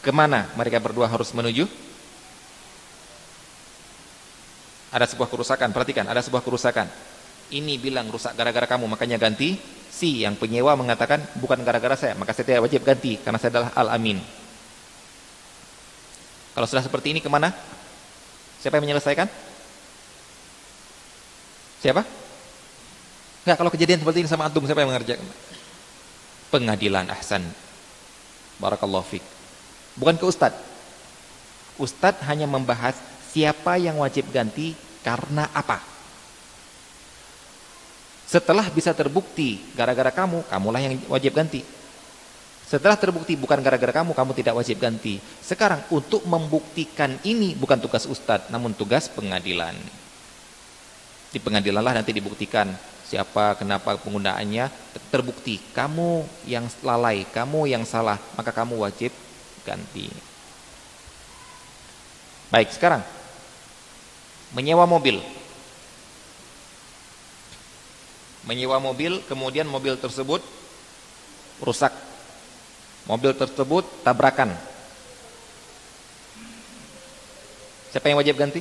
[0.04, 1.64] ke mana mereka berdua harus menuju?
[4.92, 6.92] Ada sebuah kerusakan, perhatikan, ada sebuah kerusakan.
[7.48, 9.56] Ini bilang rusak gara-gara kamu, makanya ganti.
[9.88, 13.72] Si yang penyewa mengatakan bukan gara-gara saya, maka saya tidak wajib ganti karena saya adalah
[13.74, 14.20] al-amin.
[16.54, 17.56] Kalau sudah seperti ini ke mana?
[18.60, 19.28] Siapa yang menyelesaikan?
[21.82, 22.17] Siapa?
[23.48, 25.24] Enggak, kalau kejadian seperti ini sama antum siapa yang mengerjakan?
[26.52, 27.48] Pengadilan ahsan.
[28.60, 29.24] Barakallahu fiq.
[29.96, 30.52] Bukan ke ustad.
[31.80, 33.00] Ustad hanya membahas
[33.32, 35.80] siapa yang wajib ganti karena apa.
[38.28, 41.64] Setelah bisa terbukti gara-gara kamu, kamulah yang wajib ganti.
[42.68, 45.24] Setelah terbukti bukan gara-gara kamu, kamu tidak wajib ganti.
[45.40, 49.80] Sekarang untuk membuktikan ini bukan tugas ustadz, namun tugas pengadilan.
[51.32, 52.76] Di pengadilan lah nanti dibuktikan
[53.08, 54.70] siapa, kenapa penggunaannya,
[55.10, 55.64] terbukti.
[55.72, 59.16] Kamu yang lalai, kamu yang salah, maka kamu wajib
[59.64, 60.12] ganti.
[62.52, 63.04] Baik, sekarang
[64.56, 65.20] menyewa mobil.
[68.48, 70.40] Menyewa mobil, kemudian mobil tersebut
[71.60, 71.92] rusak
[73.08, 74.52] Mobil tersebut tabrakan.
[77.88, 78.60] Siapa yang wajib ganti?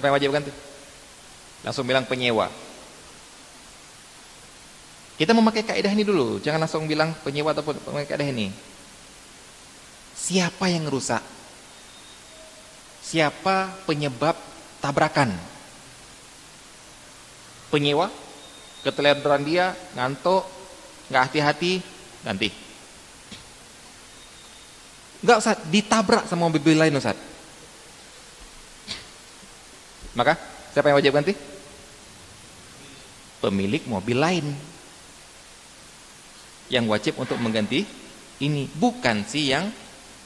[0.00, 0.52] Siapa yang wajib ganti?
[1.60, 2.48] Langsung bilang penyewa.
[5.20, 8.48] Kita memakai kaidah ini dulu, jangan langsung bilang penyewa ataupun memakai kaidah ini.
[10.16, 11.20] Siapa yang rusak?
[13.04, 14.40] Siapa penyebab
[14.80, 15.36] tabrakan?
[17.68, 18.08] Penyewa
[18.80, 20.48] keteledoran dia, ngantuk,
[21.12, 21.84] nggak hati-hati,
[22.24, 22.48] ganti.
[25.20, 27.20] Enggak Ustaz, ditabrak sama mobil lain Ustaz.
[30.14, 30.34] Maka
[30.74, 31.34] siapa yang wajib ganti?
[33.40, 34.46] Pemilik mobil lain.
[36.70, 37.86] Yang wajib untuk mengganti
[38.42, 39.70] ini bukan si yang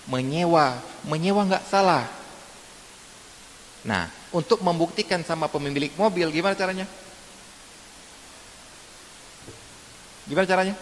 [0.08, 0.80] menyewa.
[1.08, 2.04] Menyewa nggak salah.
[3.84, 6.88] Nah, untuk membuktikan sama pemilik mobil gimana caranya?
[10.24, 10.74] Gimana caranya?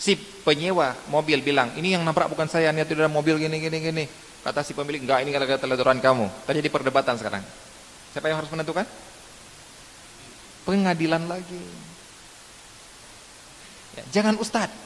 [0.00, 4.04] Si penyewa mobil bilang, ini yang nabrak bukan saya, ini tidak mobil gini gini gini.
[4.44, 6.28] Kata si pemilik, enggak ini gara-gara teledoran kamu.
[6.44, 7.40] Terjadi perdebatan sekarang.
[8.12, 8.84] Siapa yang harus menentukan?
[10.68, 11.64] Pengadilan lagi.
[13.96, 14.76] Ya, jangan ustadz.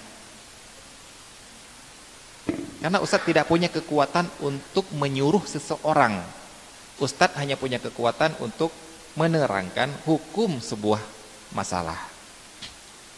[2.78, 6.22] Karena ustadz tidak punya kekuatan untuk menyuruh seseorang.
[7.02, 8.70] Ustadz hanya punya kekuatan untuk
[9.18, 11.02] menerangkan hukum sebuah
[11.51, 11.98] masalah.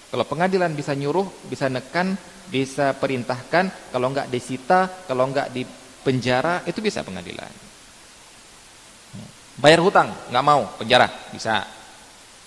[0.08, 2.16] Kalau pengadilan bisa nyuruh, bisa nekan,
[2.48, 5.62] bisa perintahkan, kalau enggak disita, kalau enggak di
[6.02, 7.50] penjara, itu bisa pengadilan.
[9.60, 11.64] Bayar hutang, enggak mau, penjara, bisa.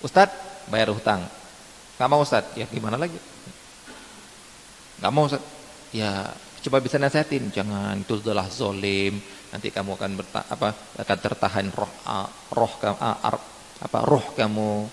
[0.02, 1.22] Ustadz, bayar hutang.
[1.94, 3.16] Enggak mau Ustadz, ya gimana lagi?
[4.98, 5.46] Enggak mau Ustadz,
[5.94, 6.26] ya
[6.64, 9.20] coba bisa nasihatin, jangan itu adalah zolim,
[9.52, 11.92] nanti kamu akan berta, apa akan tertahan roh
[12.56, 12.72] roh
[13.84, 14.88] apa roh kamu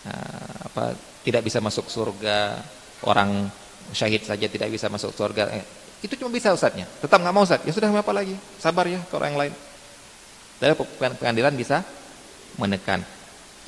[0.00, 2.56] Eh, apa tidak bisa masuk surga,
[3.04, 3.52] orang
[3.92, 5.60] syahid saja tidak bisa masuk surga.
[6.00, 6.88] Itu cuma bisa ustadznya.
[7.04, 7.68] Tetap nggak mau ustadz.
[7.68, 8.32] Ya sudah apa lagi?
[8.56, 9.52] Sabar ya kalau yang lain.
[10.60, 10.72] Dari
[11.20, 11.84] pengadilan bisa
[12.56, 13.04] menekan.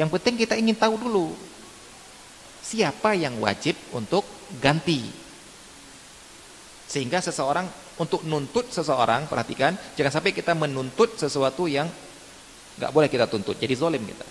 [0.01, 1.37] Yang penting kita ingin tahu dulu
[2.65, 4.25] siapa yang wajib untuk
[4.61, 5.13] ganti.
[6.89, 7.69] Sehingga seseorang
[8.01, 11.89] untuk nuntut seseorang, perhatikan, jangan sampai kita menuntut sesuatu yang
[12.81, 13.61] nggak boleh kita tuntut.
[13.61, 14.25] Jadi zolim kita.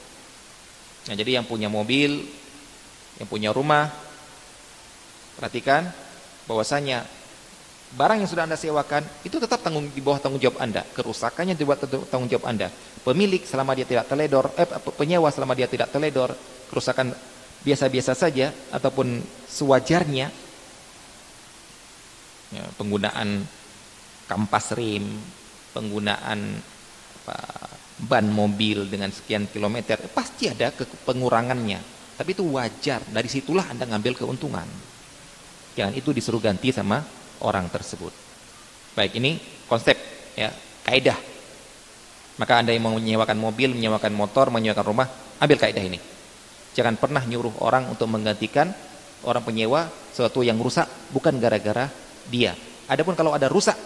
[1.10, 2.26] Nah, jadi yang punya mobil,
[3.22, 3.90] yang punya rumah,
[5.38, 5.90] perhatikan
[6.50, 7.06] bahwasanya
[7.92, 10.84] barang yang sudah Anda sewakan itu tetap tanggung di bawah tanggung jawab Anda.
[10.84, 12.72] Kerusakannya di bawah tanggung jawab Anda.
[13.02, 16.32] Pemilik selama dia tidak teledor, eh penyewa selama dia tidak teledor,
[16.72, 17.12] kerusakan
[17.62, 20.28] biasa-biasa saja ataupun sewajarnya
[22.56, 23.46] ya, penggunaan
[24.26, 25.06] kampas rim,
[25.76, 26.58] penggunaan
[27.22, 27.38] apa,
[28.02, 30.74] ban mobil dengan sekian kilometer pasti ada
[31.06, 31.78] pengurangannya
[32.18, 34.66] tapi itu wajar dari situlah anda ngambil keuntungan
[35.78, 37.06] jangan itu disuruh ganti sama
[37.44, 38.14] orang tersebut.
[38.98, 39.96] Baik ini konsep
[40.36, 40.52] ya
[40.88, 41.18] kaidah.
[42.40, 45.08] Maka anda yang mau menyewakan mobil menyewakan motor menyewakan rumah
[45.38, 46.00] ambil kaidah ini.
[46.72, 48.72] Jangan pernah nyuruh orang untuk menggantikan
[49.28, 51.92] orang penyewa sesuatu yang rusak bukan gara-gara
[52.32, 52.56] dia.
[52.88, 53.78] Adapun kalau ada rusak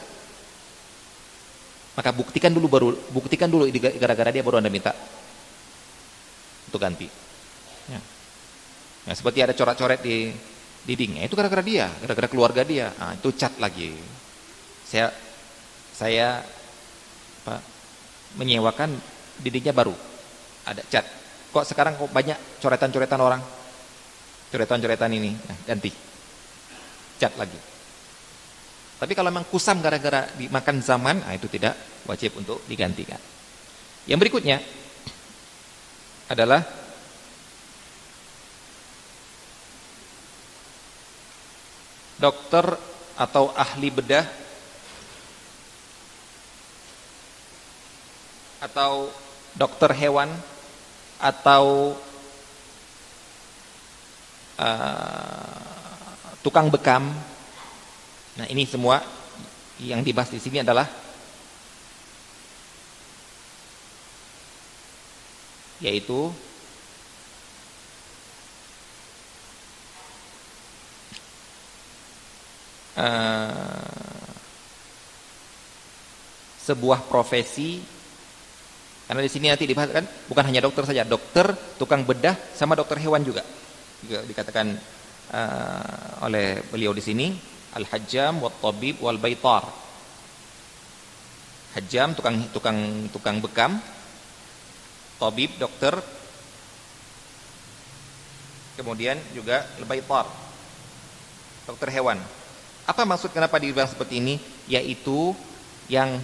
[1.95, 4.91] maka buktikan dulu baru buktikan dulu gara-gara dia baru anda minta
[6.67, 7.07] untuk ganti.
[7.87, 7.99] Ya.
[9.05, 10.33] Nah, seperti ada coret-coret di
[10.85, 12.93] dinding itu gara-gara dia gara-gara keluarga dia.
[12.95, 13.91] Nah, itu cat lagi.
[14.85, 15.09] Saya
[15.91, 16.45] saya
[17.45, 17.57] apa,
[18.37, 18.93] menyewakan
[19.41, 19.93] dindingnya baru.
[20.65, 21.05] Ada cat.
[21.49, 23.41] Kok sekarang kok banyak coretan-coretan orang?
[24.53, 25.33] Coretan-coretan ini.
[25.33, 25.91] Nah, ganti.
[27.17, 27.59] Cat lagi.
[28.95, 31.75] Tapi kalau memang kusam gara-gara dimakan zaman, nah itu tidak
[32.07, 33.19] wajib untuk digantikan.
[34.07, 34.57] Yang berikutnya
[36.31, 36.84] adalah
[42.15, 42.65] dokter
[43.15, 44.25] atau ahli bedah
[48.63, 49.07] atau
[49.55, 50.31] dokter hewan
[51.19, 51.95] atau
[54.59, 56.05] uh,
[56.43, 57.07] tukang bekam.
[58.35, 58.99] Nah, ini semua
[59.79, 60.87] yang dibahas di sini adalah
[65.83, 66.31] yaitu
[72.97, 74.15] uh,
[76.65, 77.79] sebuah profesi.
[79.05, 82.97] Karena di sini nanti dibahas kan bukan hanya dokter saja, dokter, tukang bedah sama dokter
[82.97, 83.45] hewan juga.
[84.01, 84.73] Juga dikatakan
[85.29, 87.27] uh, oleh beliau di sini
[87.77, 89.69] al-hajjam wat tabib wal baitar.
[91.77, 93.77] Hajjam tukang tukang tukang bekam.
[95.21, 95.93] Tabib dokter.
[98.75, 100.27] Kemudian juga al-baitar
[101.65, 102.21] dokter hewan
[102.85, 104.35] apa maksud kenapa dibilang seperti ini
[104.69, 105.33] yaitu
[105.89, 106.21] yang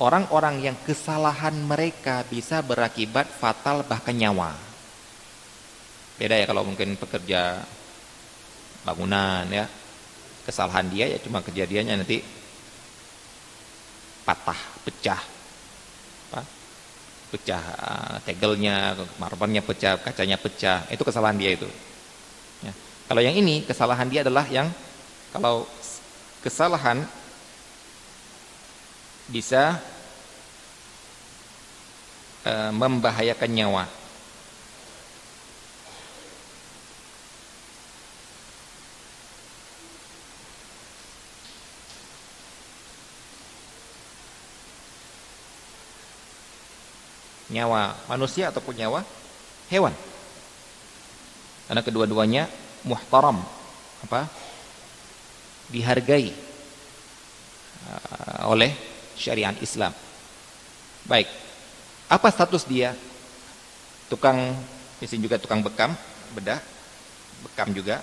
[0.00, 4.52] orang-orang yang kesalahan mereka bisa berakibat fatal bahkan nyawa
[6.20, 7.64] beda ya kalau mungkin pekerja
[8.84, 9.64] bangunan ya
[10.44, 12.20] kesalahan dia ya cuma kejadiannya nanti
[14.30, 15.20] patah, pecah.
[16.30, 16.42] Apa?
[17.30, 20.86] Pecah uh, tegelnya, marmernya pecah, kacanya pecah.
[20.90, 21.66] Itu kesalahan dia itu.
[22.62, 22.72] Ya.
[23.10, 24.70] Kalau yang ini kesalahan dia adalah yang
[25.30, 25.66] kalau
[26.42, 27.06] kesalahan
[29.30, 29.78] bisa
[32.46, 33.84] uh, membahayakan nyawa.
[47.50, 49.02] nyawa manusia ataupun nyawa
[49.74, 49.90] hewan.
[51.66, 52.46] Karena kedua-duanya
[52.86, 53.42] muhtaram,
[54.06, 54.39] apa?
[55.70, 56.34] Dihargai
[57.86, 58.74] uh, oleh
[59.16, 59.94] syariat Islam.
[61.06, 61.30] Baik.
[62.10, 62.92] Apa status dia?
[64.10, 64.52] Tukang
[64.98, 65.94] di sini juga tukang bekam,
[66.34, 66.58] bedah,
[67.46, 68.02] bekam juga.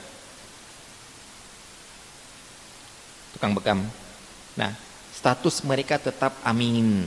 [3.35, 3.83] Tukang bekam.
[4.55, 4.71] Nah,
[5.13, 7.05] status mereka tetap amin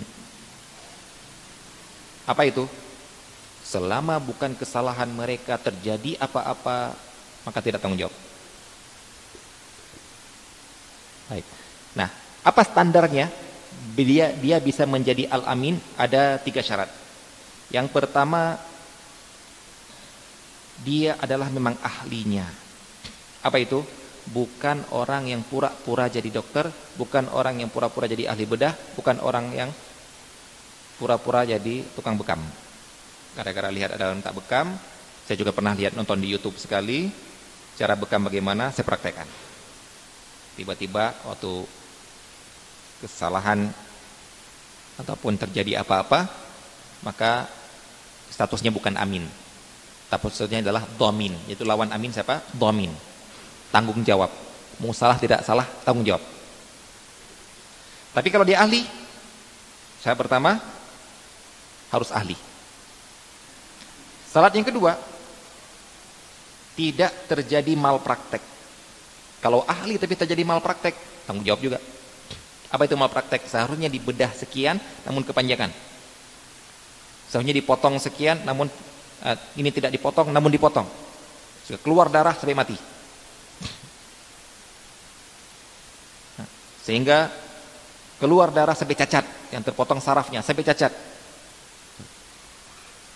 [2.31, 2.63] apa itu?
[3.67, 6.95] Selama bukan kesalahan mereka terjadi apa-apa,
[7.43, 8.15] maka tidak tanggung jawab.
[11.31, 11.47] Baik.
[11.95, 12.11] Nah,
[12.43, 13.31] apa standarnya?
[13.95, 16.91] Dia dia bisa menjadi al-amin ada tiga syarat.
[17.71, 18.59] Yang pertama
[20.83, 22.45] dia adalah memang ahlinya.
[23.47, 23.81] Apa itu?
[24.31, 29.49] Bukan orang yang pura-pura jadi dokter, bukan orang yang pura-pura jadi ahli bedah, bukan orang
[29.57, 29.71] yang
[31.01, 32.39] pura-pura jadi tukang bekam.
[33.33, 34.77] Gara-gara lihat ada orang tak bekam,
[35.25, 37.09] saya juga pernah lihat nonton di YouTube sekali,
[37.81, 39.50] cara bekam bagaimana saya praktekkan.
[40.61, 41.65] Tiba-tiba waktu
[43.01, 43.73] kesalahan
[45.01, 46.29] ataupun terjadi apa-apa,
[47.01, 47.49] maka
[48.29, 49.25] statusnya bukan amin.
[50.13, 52.45] Statusnya adalah domin, yaitu lawan amin siapa?
[52.53, 52.93] Domin.
[53.73, 54.29] Tanggung jawab.
[54.85, 56.21] Mau salah tidak salah, tanggung jawab.
[58.13, 58.85] Tapi kalau dia ahli,
[60.05, 60.61] saya pertama
[61.89, 62.37] harus ahli.
[64.29, 64.93] Syarat yang kedua,
[66.77, 68.60] tidak terjadi malpraktek.
[69.41, 71.79] Kalau ahli tapi terjadi malpraktek, tanggung jawab juga.
[72.71, 73.49] Apa itu malpraktek?
[73.49, 74.77] Seharusnya dibedah sekian
[75.09, 75.73] namun kepanjangan.
[77.33, 78.69] Seharusnya dipotong sekian namun
[79.25, 80.85] uh, ini tidak dipotong namun dipotong.
[81.65, 82.77] Sudah keluar darah sampai mati.
[86.85, 87.31] Sehingga
[88.21, 90.93] keluar darah sampai cacat, yang terpotong sarafnya sampai cacat.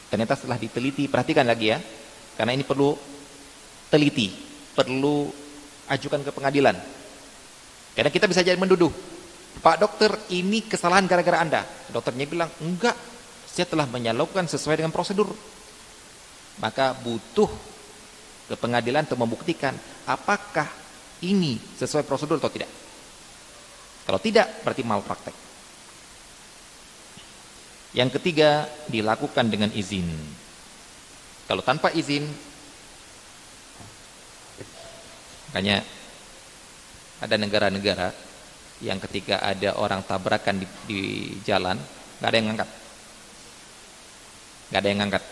[0.09, 1.79] Ternyata setelah diteliti, perhatikan lagi ya.
[2.39, 2.95] Karena ini perlu
[3.91, 4.31] teliti,
[4.75, 5.44] perlu
[5.91, 6.77] ajukan ke pengadilan.
[7.95, 8.91] Karena kita bisa jadi menduduh.
[9.63, 11.63] Pak dokter ini kesalahan gara-gara Anda.
[11.95, 12.99] Dokternya bilang, enggak,
[13.47, 15.31] saya telah menyalurkan sesuai dengan prosedur.
[16.59, 17.51] Maka butuh
[18.51, 19.73] ke pengadilan untuk membuktikan
[20.05, 20.67] apakah
[21.23, 22.69] ini sesuai prosedur atau tidak.
[24.05, 25.37] Kalau tidak, berarti malpraktek.
[27.95, 30.05] Yang ketiga, dilakukan dengan izin.
[31.47, 32.27] Kalau tanpa izin,
[35.55, 35.87] makanya
[37.23, 38.11] ada negara-negara
[38.83, 41.01] yang ketika ada orang tabrakan di, di
[41.47, 41.79] jalan,
[42.19, 42.71] nggak ada yang ngangkat,
[44.67, 45.25] nggak ada yang ngangkat.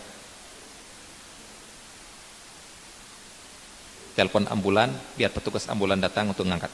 [4.14, 6.70] Telepon ambulan, biar petugas ambulan datang untuk ngangkat.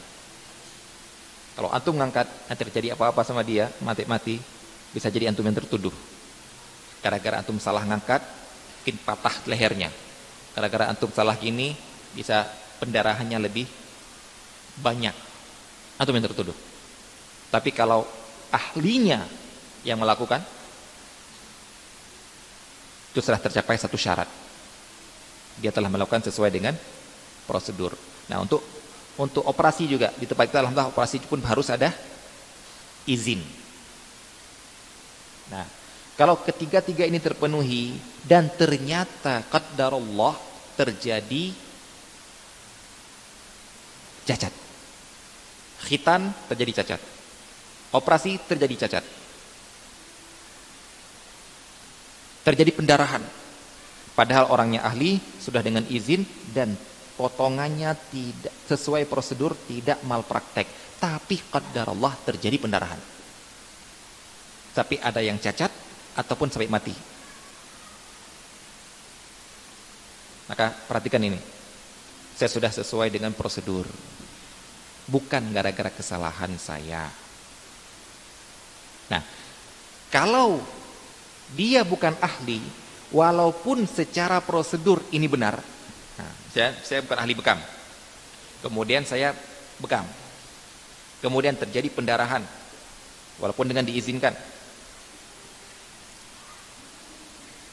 [1.57, 4.37] Kalau antum ngangkat, nanti terjadi apa-apa sama dia, mati-mati,
[4.93, 5.97] bisa jadi antum yang tertuduh.
[7.01, 8.21] Gara-gara antum salah ngangkat,
[8.85, 9.89] mungkin patah lehernya.
[10.53, 11.73] Gara-gara antum salah gini,
[12.13, 13.67] bisa pendarahannya lebih
[14.79, 15.15] banyak.
[15.99, 16.57] Antum yang tertuduh.
[17.51, 18.07] Tapi kalau
[18.55, 19.27] ahlinya
[19.83, 20.41] yang melakukan,
[23.11, 24.29] itu sudah tercapai satu syarat.
[25.59, 26.75] Dia telah melakukan sesuai dengan
[27.49, 27.97] prosedur.
[28.31, 28.63] Nah, untuk
[29.19, 31.91] untuk operasi juga di tempat kita alhamdulillah operasi pun harus ada
[33.03, 33.43] izin.
[35.51, 35.67] Nah,
[36.15, 40.39] kalau ketiga-tiga ini terpenuhi dan ternyata qadarullah
[40.79, 41.51] terjadi
[44.29, 44.53] cacat.
[45.89, 47.01] Khitan terjadi cacat.
[47.97, 49.05] Operasi terjadi cacat.
[52.45, 53.25] Terjadi pendarahan.
[54.13, 56.77] Padahal orangnya ahli sudah dengan izin dan
[57.17, 60.67] potongannya tidak sesuai prosedur, tidak malpraktek.
[60.99, 62.99] Tapi Allah terjadi pendarahan.
[64.75, 65.71] Tapi ada yang cacat
[66.19, 66.95] ataupun sampai mati.
[70.51, 71.39] Maka perhatikan ini.
[72.35, 73.87] Saya sudah sesuai dengan prosedur.
[75.09, 77.09] Bukan gara-gara kesalahan saya.
[79.09, 79.25] Nah,
[80.13, 80.61] kalau
[81.57, 82.61] dia bukan ahli,
[83.09, 85.65] walaupun secara prosedur ini benar,
[86.19, 87.59] Nah, saya, saya bukan ahli bekam.
[88.59, 89.31] Kemudian saya
[89.79, 90.03] bekam.
[91.23, 92.43] Kemudian terjadi pendarahan.
[93.39, 94.35] Walaupun dengan diizinkan.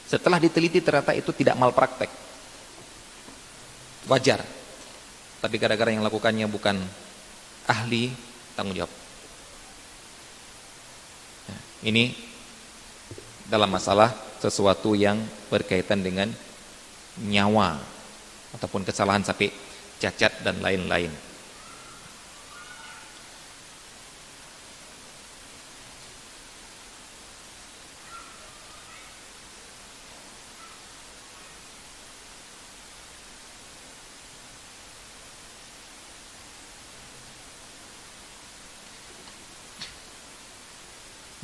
[0.06, 2.10] Setelah diteliti ternyata itu tidak malpraktek.
[4.06, 4.46] Wajar.
[5.42, 6.78] Tapi gara-gara yang lakukannya bukan
[7.66, 8.14] ahli,
[8.54, 8.92] tanggung jawab.
[11.50, 12.14] Nah, ini
[13.46, 14.10] dalam masalah
[14.42, 15.18] sesuatu yang
[15.50, 16.30] berkaitan dengan
[17.26, 17.78] nyawa
[18.54, 19.50] ataupun kesalahan sampai
[19.98, 21.10] cacat dan lain-lain.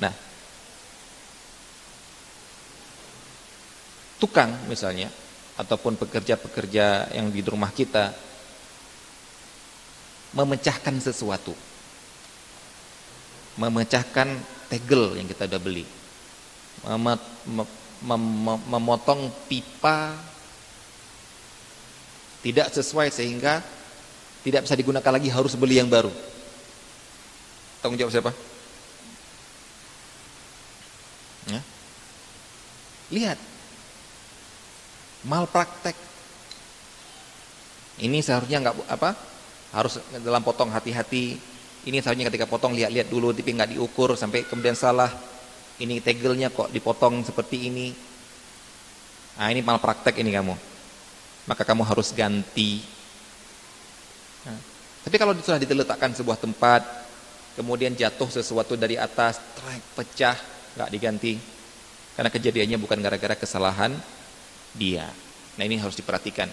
[0.02, 0.10] Nah,
[4.22, 5.10] tukang misalnya
[5.58, 8.14] ataupun pekerja-pekerja yang di rumah kita
[10.38, 11.50] memecahkan sesuatu.
[13.58, 14.32] Memecahkan
[14.70, 15.84] tegel yang kita udah beli.
[16.86, 17.18] Mem
[18.06, 18.22] mem
[18.70, 20.14] memotong pipa
[22.46, 23.58] tidak sesuai sehingga
[24.42, 26.10] tidak bisa digunakan lagi harus beli yang baru.
[27.82, 28.32] Tanggung jawab siapa?
[31.50, 31.60] Ya?
[33.12, 33.38] lihat
[35.26, 35.94] malpraktek.
[38.02, 39.10] Ini seharusnya nggak apa?
[39.76, 41.38] Harus dalam potong hati-hati.
[41.82, 45.10] Ini seharusnya ketika potong lihat-lihat dulu tapi nggak diukur sampai kemudian salah.
[45.78, 47.88] Ini tegelnya kok dipotong seperti ini.
[49.38, 50.54] Nah, ini malpraktek ini kamu.
[51.48, 52.84] Maka kamu harus ganti.
[54.46, 54.58] Nah,
[55.02, 56.84] tapi kalau sudah diletakkan sebuah tempat,
[57.58, 60.36] kemudian jatuh sesuatu dari atas, trek, pecah,
[60.78, 61.34] nggak diganti.
[62.12, 63.96] Karena kejadiannya bukan gara-gara kesalahan
[64.76, 65.08] dia.
[65.56, 66.48] Nah ini harus diperhatikan.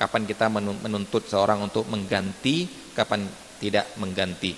[0.00, 2.64] Kapan kita menuntut seorang untuk mengganti,
[2.96, 3.28] kapan
[3.60, 4.56] tidak mengganti.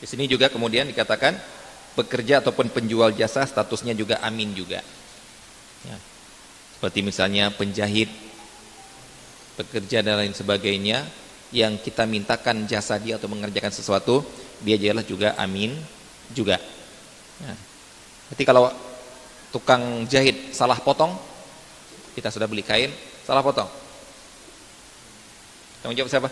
[0.00, 1.36] Di sini juga kemudian dikatakan
[1.94, 4.80] pekerja ataupun penjual jasa statusnya juga amin juga.
[5.84, 5.96] Ya.
[6.74, 8.08] Seperti misalnya penjahit,
[9.60, 11.04] pekerja dan lain sebagainya
[11.52, 14.24] yang kita mintakan jasa dia untuk mengerjakan sesuatu,
[14.64, 15.99] dia jelas juga amin
[16.32, 16.56] juga.
[17.40, 17.54] Ya.
[18.34, 18.70] Jadi kalau
[19.50, 21.14] tukang jahit salah potong,
[22.14, 22.90] kita sudah beli kain,
[23.26, 23.66] salah potong.
[25.82, 26.28] Tanggung jawab siapa?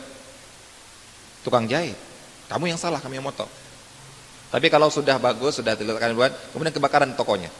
[1.42, 1.96] Tukang jahit.
[2.48, 3.48] Kamu yang salah, kami yang motong.
[4.48, 7.52] Tapi kalau sudah bagus, sudah diletakkan buat, kemudian kebakaran tokonya.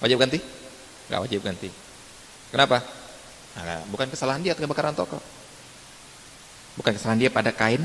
[0.00, 0.38] Wajib ganti?
[1.08, 1.68] Enggak wajib ganti.
[2.52, 2.80] Kenapa?
[3.56, 5.20] Nah, bukan kesalahan dia kebakaran toko.
[6.76, 7.80] Bukan kesalahan dia pada kain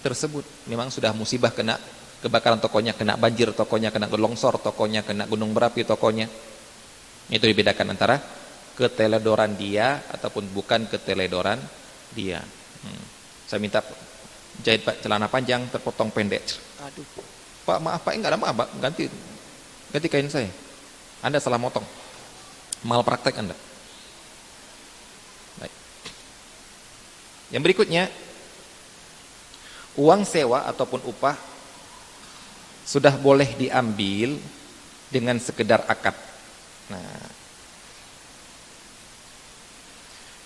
[0.00, 0.44] tersebut.
[0.66, 1.76] Memang sudah musibah kena
[2.20, 6.28] kebakaran tokonya, kena banjir tokonya, kena longsor tokonya, kena gunung berapi tokonya.
[7.30, 8.18] Itu dibedakan antara
[8.74, 11.60] keteledoran dia ataupun bukan keteledoran
[12.12, 12.42] dia.
[12.82, 13.04] Hmm.
[13.46, 13.84] Saya minta
[14.64, 16.42] jahit pak celana panjang terpotong pendek.
[16.82, 17.06] Aduh,
[17.64, 19.04] pak maaf pak enggak ada maaf pak ganti
[19.94, 20.50] ganti kain saya.
[21.20, 21.84] Anda salah motong,
[22.88, 23.52] mal praktek Anda.
[27.50, 28.06] Yang berikutnya,
[30.00, 31.36] uang sewa ataupun upah
[32.88, 34.40] sudah boleh diambil
[35.12, 36.16] dengan sekedar akad.
[36.88, 37.28] Nah,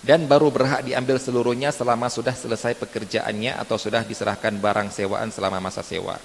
[0.05, 5.57] dan baru berhak diambil seluruhnya selama sudah selesai pekerjaannya atau sudah diserahkan barang sewaan selama
[5.57, 6.21] masa sewa.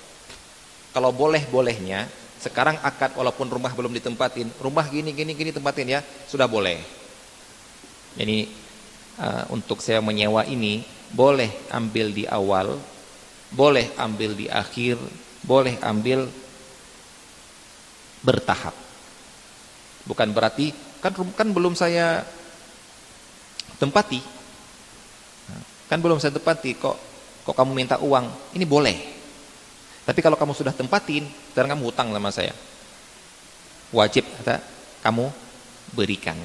[0.93, 2.05] Kalau boleh-bolehnya,
[2.37, 6.77] sekarang akad walaupun rumah belum ditempatin, rumah gini gini gini tempatin ya, sudah boleh.
[8.21, 8.53] Jadi
[9.17, 10.85] uh, untuk saya menyewa ini
[11.17, 12.77] boleh ambil di awal,
[13.51, 14.97] boleh ambil di akhir,
[15.43, 16.31] boleh ambil
[18.23, 18.75] bertahap.
[20.07, 20.73] Bukan berarti
[21.03, 22.25] kan kan belum saya
[23.77, 24.21] tempati.
[25.91, 26.97] Kan belum saya tempati kok
[27.43, 28.55] kok kamu minta uang.
[28.55, 28.97] Ini boleh.
[30.07, 32.55] Tapi kalau kamu sudah tempatin, sekarang kamu hutang sama saya.
[33.91, 34.63] Wajib kata
[35.03, 35.31] kamu
[35.95, 36.39] berikan.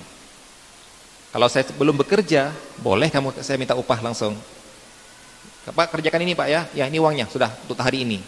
[1.35, 4.33] Kalau saya belum bekerja, boleh kamu saya minta upah langsung.
[5.65, 8.21] Pak kerjakan ini Pak ya, ya ini uangnya sudah untuk hari ini.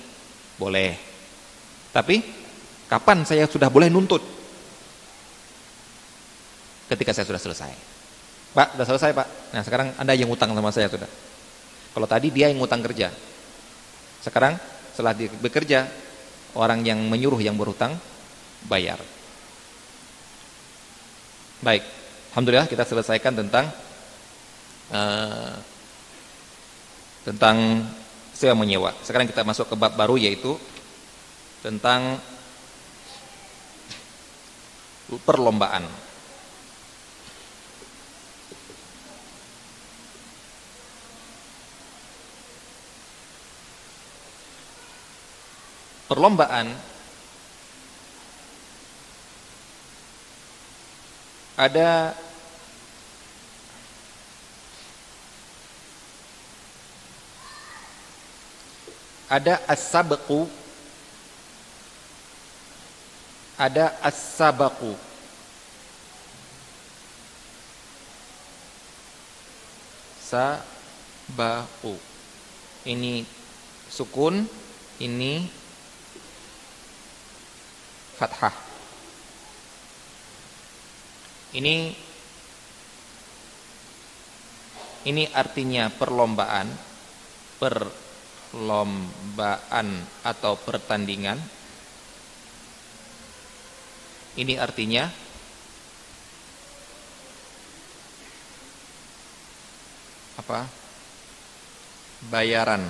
[0.57, 0.97] Boleh.
[1.93, 2.21] Tapi
[2.89, 4.23] kapan saya sudah boleh nuntut?
[6.89, 7.71] Ketika saya sudah selesai.
[8.57, 9.27] Pak, sudah selesai Pak.
[9.53, 11.09] Nah sekarang Anda yang utang sama saya sudah.
[11.93, 13.13] Kalau tadi dia yang utang kerja.
[14.21, 14.57] Sekarang
[14.97, 15.85] setelah bekerja,
[16.57, 17.93] orang yang menyuruh yang berhutang
[18.65, 18.97] bayar.
[21.61, 21.85] Baik.
[22.33, 23.69] Alhamdulillah kita selesaikan tentang
[24.93, 25.53] uh,
[27.27, 27.83] tentang
[28.31, 28.95] sewa menyewa.
[29.03, 30.55] Sekarang kita masuk ke bab baru yaitu
[31.59, 32.23] tentang
[35.27, 35.83] perlombaan.
[46.07, 46.71] Perlombaan
[51.59, 52.15] ada
[59.29, 60.47] ada as-sabqu.
[63.57, 65.07] Ada as-sabaqu
[70.27, 71.95] sabaqu.
[72.87, 73.23] Ini
[73.87, 74.43] sukun
[74.99, 75.47] ini
[78.19, 78.55] fathah.
[81.55, 81.95] Ini
[85.07, 86.67] ini artinya perlombaan
[87.55, 88.06] per
[88.51, 89.87] perlombaan
[90.23, 91.39] atau pertandingan.
[94.37, 95.09] Ini artinya
[100.37, 100.69] apa?
[102.29, 102.83] Bayaran.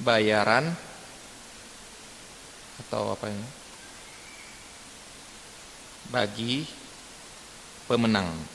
[0.00, 0.74] Bayaran
[2.84, 3.48] atau apa ini?
[6.10, 6.66] Bagi
[7.86, 8.53] pemenang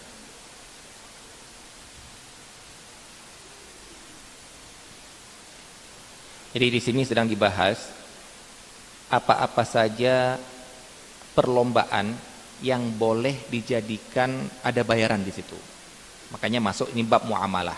[6.49, 7.93] Jadi di sini sedang dibahas
[9.09, 10.37] apa-apa saja
[11.37, 12.09] perlombaan
[12.65, 15.55] yang boleh dijadikan ada bayaran di situ.
[16.33, 17.77] Makanya masuk ini bab muamalah.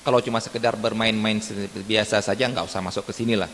[0.00, 1.36] Kalau cuma sekedar bermain-main
[1.84, 3.50] biasa saja nggak usah masuk ke sini lah.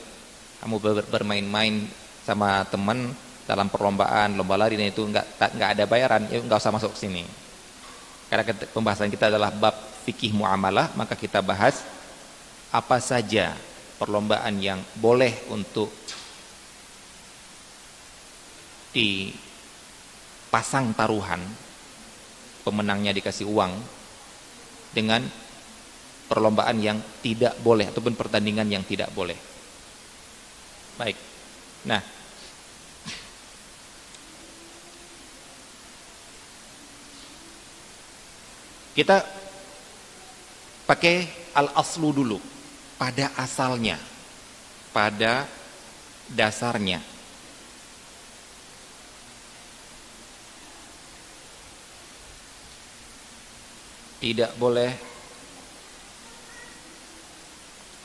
[0.63, 0.79] Kamu
[1.11, 1.89] bermain-main
[2.23, 3.11] sama teman
[3.43, 5.27] dalam perlombaan lomba lari dan itu nggak
[5.59, 7.27] nggak ada bayaran, ya nggak usah masuk ke sini.
[8.31, 9.75] Karena pembahasan kita adalah bab
[10.07, 11.83] fikih muamalah, maka kita bahas
[12.73, 13.53] apa saja
[14.03, 15.95] perlombaan yang boleh untuk
[18.91, 19.39] dipasang
[20.99, 21.39] taruhan
[22.67, 23.71] pemenangnya dikasih uang
[24.91, 25.23] dengan
[26.27, 29.39] perlombaan yang tidak boleh ataupun pertandingan yang tidak boleh.
[30.99, 31.15] Baik.
[31.87, 32.03] Nah
[38.99, 39.23] kita
[40.91, 42.52] pakai al-aslu dulu
[43.03, 43.99] pada asalnya,
[44.95, 45.51] pada
[46.31, 47.03] dasarnya.
[54.23, 54.95] Tidak boleh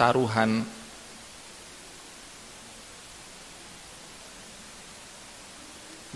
[0.02, 0.66] taruhan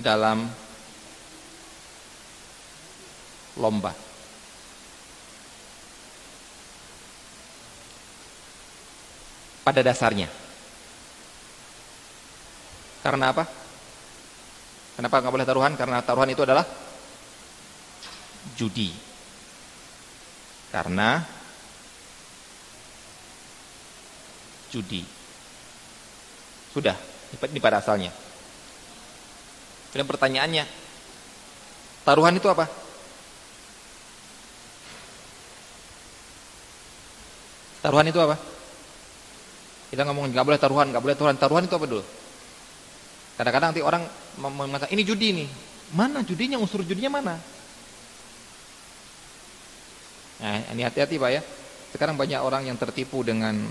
[0.02, 0.50] dalam
[3.62, 4.11] lomba.
[9.62, 10.30] Pada dasarnya.
[13.02, 13.44] Karena apa?
[14.98, 15.74] Kenapa nggak boleh taruhan?
[15.74, 16.66] Karena taruhan itu adalah
[18.58, 18.94] judi.
[20.70, 21.22] Karena
[24.72, 25.04] judi.
[26.72, 26.96] Sudah,
[27.52, 28.14] ini pada asalnya.
[29.92, 30.64] Dan pertanyaannya,
[32.08, 32.64] taruhan itu apa?
[37.84, 38.40] Taruhan itu apa?
[39.92, 41.36] Kita ngomong nggak boleh taruhan, nggak boleh taruhan.
[41.36, 42.04] Taruhan itu apa dulu?
[43.36, 44.08] Kadang-kadang nanti orang
[44.40, 45.50] mengatakan ini judi nih.
[45.92, 46.56] Mana judinya?
[46.56, 47.36] Unsur judinya mana?
[50.40, 51.42] Nah, ini hati-hati Pak ya.
[51.92, 53.68] Sekarang banyak orang yang tertipu dengan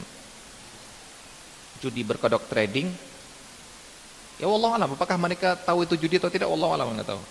[1.81, 2.93] judi berkodok trading.
[4.37, 6.53] Ya Allah alam, apakah mereka tahu itu judi atau tidak?
[6.53, 7.23] Allah alam nggak tahu.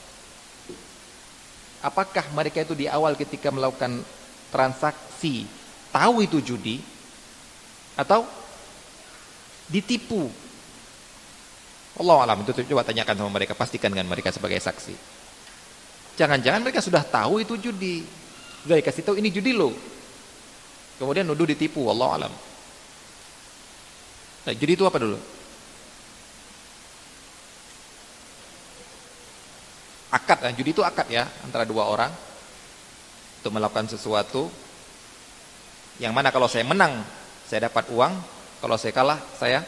[1.86, 4.02] Apakah mereka itu di awal ketika melakukan
[4.50, 5.46] transaksi
[5.94, 6.82] tahu itu judi
[7.94, 8.26] atau
[9.70, 10.28] ditipu?
[12.00, 14.96] Allah alam itu coba tanyakan sama mereka, pastikan dengan mereka sebagai saksi.
[16.20, 18.04] Jangan-jangan mereka sudah tahu itu judi,
[18.66, 19.72] sudah dikasih tahu ini judi loh.
[21.00, 22.34] Kemudian nuduh ditipu, Allah alam.
[24.48, 25.20] Nah, judi itu apa dulu?
[30.10, 32.10] Akad, nah, judi itu akad ya antara dua orang
[33.40, 34.50] untuk melakukan sesuatu
[36.02, 37.06] yang mana kalau saya menang
[37.46, 38.14] saya dapat uang,
[38.60, 39.64] kalau saya kalah saya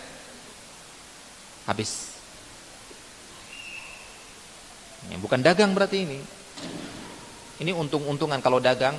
[1.67, 2.11] habis.
[5.09, 6.19] Ya, bukan dagang berarti ini.
[7.61, 8.95] Ini untung-untungan kalau dagang.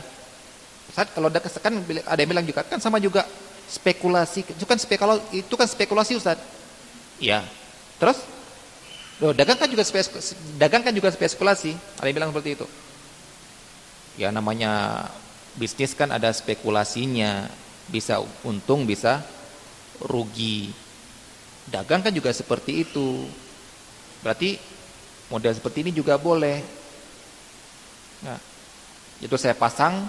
[0.92, 1.74] Saat kalau dagang kan
[2.08, 3.24] ada yang bilang juga kan sama juga
[3.70, 6.38] spekulasi itu kan spekulasi itu kan spekulasi Ustaz.
[7.22, 7.46] Iya.
[7.96, 8.18] Terus
[9.22, 9.86] Loh, dagang kan juga
[10.58, 11.78] dagang kan juga spekulasi.
[12.02, 12.66] Ada yang bilang seperti itu.
[14.18, 15.06] Ya namanya
[15.54, 17.46] bisnis kan ada spekulasinya,
[17.86, 19.22] bisa untung, bisa
[20.06, 20.74] rugi.
[21.70, 23.26] Dagang kan juga seperti itu.
[24.22, 24.58] Berarti
[25.30, 26.58] model seperti ini juga boleh.
[28.22, 28.38] Nah,
[29.18, 30.06] itu saya pasang,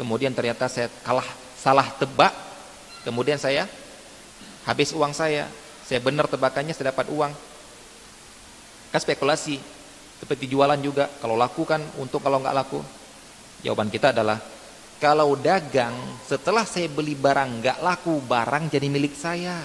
[0.00, 2.48] kemudian ternyata saya kalah salah tebak,
[3.08, 3.64] Kemudian saya
[4.68, 5.48] habis uang saya.
[5.88, 7.32] Saya benar tebakannya saya dapat uang.
[8.92, 9.56] Kan spekulasi.
[10.20, 11.08] Seperti jualan juga.
[11.22, 12.84] Kalau laku kan untuk kalau nggak laku.
[13.64, 14.36] Jawaban kita adalah
[14.98, 15.94] kalau dagang
[16.26, 19.62] setelah saya beli barang nggak laku barang jadi milik saya.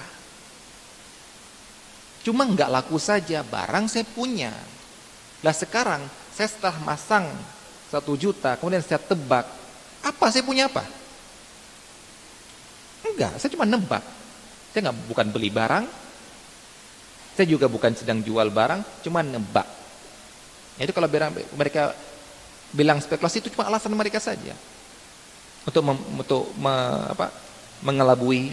[2.24, 4.54] Cuma nggak laku saja barang saya punya.
[5.42, 7.26] Lah sekarang saya setelah masang
[7.90, 9.46] satu juta kemudian saya tebak
[10.04, 10.86] apa saya punya apa?
[13.04, 14.04] Enggak, saya cuma nebak.
[14.72, 15.84] Saya nggak bukan beli barang.
[17.34, 19.66] Saya juga bukan sedang jual barang, cuma nebak.
[20.78, 21.10] Itu kalau
[21.58, 21.90] mereka
[22.70, 24.54] bilang spekulasi itu cuma alasan mereka saja.
[25.64, 26.74] Untuk mem, untuk me,
[27.08, 27.32] apa,
[27.80, 28.52] mengelabui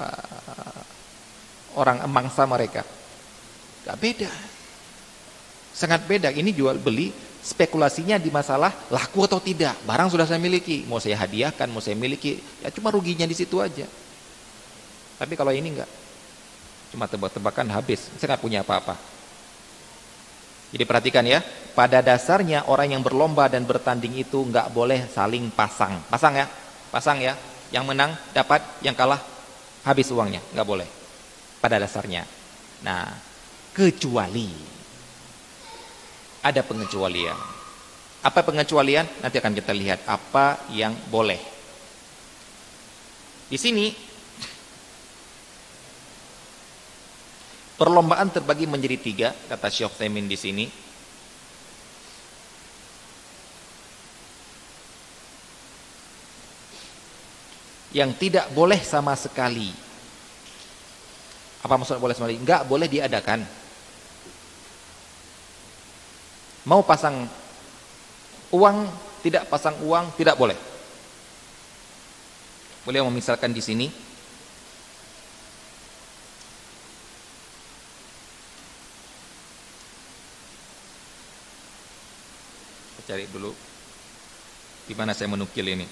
[0.00, 0.80] uh,
[1.76, 2.84] orang emangsa mereka.
[3.88, 4.30] Gak beda.
[5.72, 6.28] Sangat beda.
[6.32, 7.12] Ini jual beli
[7.46, 9.78] spekulasinya di masalah laku atau tidak.
[9.86, 13.62] Barang sudah saya miliki, mau saya hadiahkan, mau saya miliki, ya cuma ruginya di situ
[13.62, 13.86] aja.
[15.16, 15.88] Tapi kalau ini enggak,
[16.90, 19.15] cuma tebak-tebakan habis, saya nggak punya apa-apa.
[20.76, 21.40] Jadi perhatikan ya,
[21.72, 26.04] pada dasarnya orang yang berlomba dan bertanding itu nggak boleh saling pasang.
[26.12, 26.44] Pasang ya,
[26.92, 27.32] pasang ya.
[27.72, 29.16] Yang menang dapat, yang kalah
[29.88, 30.84] habis uangnya, nggak boleh.
[31.64, 32.28] Pada dasarnya.
[32.84, 33.08] Nah,
[33.72, 34.52] kecuali
[36.44, 37.40] ada pengecualian.
[38.20, 39.08] Apa pengecualian?
[39.24, 41.40] Nanti akan kita lihat apa yang boleh.
[43.48, 43.96] Di sini
[47.76, 50.66] perlombaan terbagi menjadi tiga, kata Syekh Temin di sini.
[57.96, 59.72] Yang tidak boleh sama sekali.
[61.64, 62.42] Apa maksudnya boleh sama sekali?
[62.44, 63.40] Enggak boleh diadakan
[66.66, 67.30] Mau pasang
[68.50, 68.90] uang,
[69.22, 70.58] tidak pasang uang, tidak boleh.
[72.82, 73.86] Beliau memisalkan di sini
[83.06, 83.54] cari dulu
[84.86, 85.86] di mana saya menukil ini.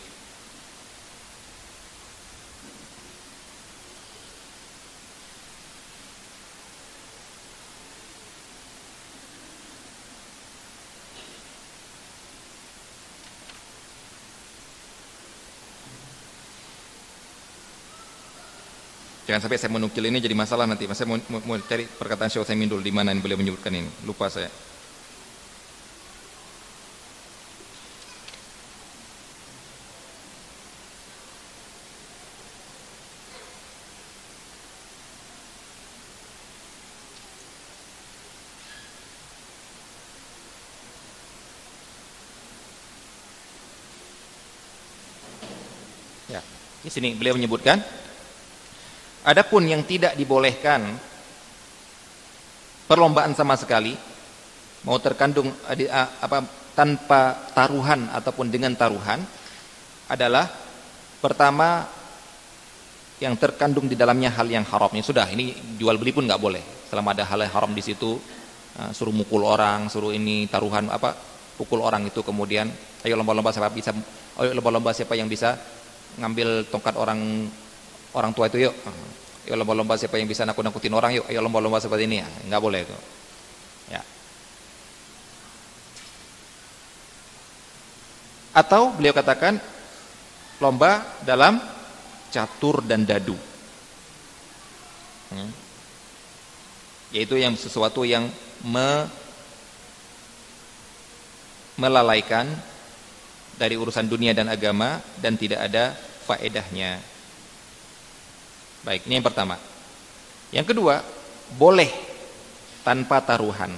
[19.24, 20.84] Jangan sampai saya menukil ini jadi masalah nanti.
[20.92, 23.88] Saya mau, mau, cari perkataan Syekh Utsaimin dulu di mana beliau menyebutkan ini.
[24.04, 24.52] Lupa saya.
[46.24, 47.82] Di sini beliau menyebutkan
[49.26, 50.94] adapun yang tidak dibolehkan
[52.86, 53.98] perlombaan sama sekali
[54.86, 55.50] mau terkandung
[56.22, 56.46] apa
[56.78, 59.18] tanpa taruhan ataupun dengan taruhan
[60.06, 60.46] adalah
[61.18, 61.82] pertama
[63.18, 64.90] yang terkandung di dalamnya hal yang haram.
[64.92, 66.60] Ya sudah, ini jual beli pun nggak boleh.
[66.90, 68.18] Selama ada hal yang haram di situ,
[68.92, 71.14] suruh mukul orang, suruh ini taruhan apa,
[71.56, 72.68] pukul orang itu kemudian
[73.06, 73.94] ayo lomba-lomba siapa bisa
[74.42, 75.54] ayo lomba-lomba siapa yang bisa
[76.18, 77.50] ngambil tongkat orang
[78.14, 78.74] orang tua itu yuk
[79.44, 82.22] ayo lomba-lomba siapa yang bisa nakut-nakutin orang yuk ayo lomba-lomba seperti ini.
[82.22, 82.96] Ya nggak boleh itu.
[83.92, 84.02] Ya.
[88.54, 89.58] Atau beliau katakan
[90.62, 91.58] lomba dalam
[92.30, 93.36] catur dan dadu.
[95.34, 95.50] Hmm.
[97.14, 98.26] yaitu yang sesuatu yang
[98.62, 99.06] me
[101.74, 102.46] melalaikan
[103.54, 105.94] dari urusan dunia dan agama dan tidak ada
[106.26, 106.98] faedahnya.
[108.84, 109.56] Baik, ini yang pertama.
[110.52, 111.00] Yang kedua,
[111.56, 111.88] boleh
[112.84, 113.72] tanpa taruhan.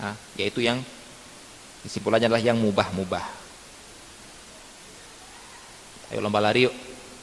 [0.00, 0.82] Nah, yaitu yang
[1.84, 3.26] kesimpulannya adalah yang mubah-mubah.
[6.10, 6.74] Ayo lomba lari yuk,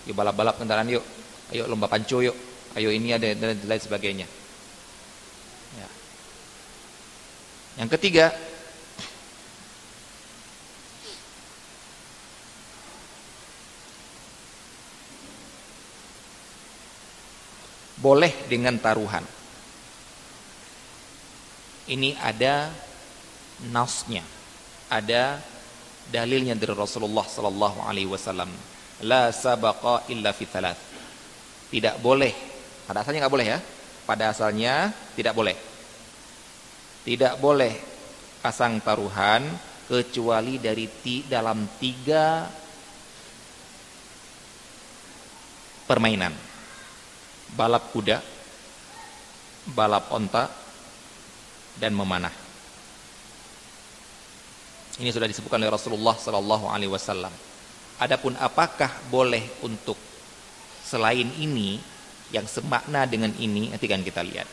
[0.07, 1.03] yuk balap-balap kendaraan yuk,
[1.51, 2.37] ayo lomba panco yuk,
[2.79, 4.27] ayo ini ada dan lain sebagainya.
[5.75, 5.87] Ya.
[7.83, 8.31] Yang ketiga,
[17.97, 19.25] boleh dengan taruhan.
[21.87, 22.69] Ini ada
[23.71, 24.21] nasnya,
[24.91, 25.39] ada
[26.11, 28.51] dalilnya dari Rasulullah sallallahu alaihi wasallam.
[29.05, 30.79] La sabaqa illa fi thalath.
[31.71, 32.33] Tidak boleh.
[32.87, 33.59] Pada asalnya nggak boleh ya.
[34.07, 35.55] Pada asalnya tidak boleh.
[37.07, 37.73] Tidak boleh
[38.43, 39.47] pasang taruhan
[39.87, 42.43] kecuali dari ti, dalam tiga
[45.87, 46.35] permainan
[47.55, 48.19] balap kuda,
[49.71, 50.49] balap onta,
[51.77, 52.33] dan memanah.
[54.97, 57.29] Ini sudah disebutkan oleh Rasulullah Sallallahu Alaihi Wasallam.
[58.01, 59.97] Adapun apakah boleh untuk
[60.81, 61.77] selain ini
[62.33, 64.49] yang semakna dengan ini nanti kan kita lihat.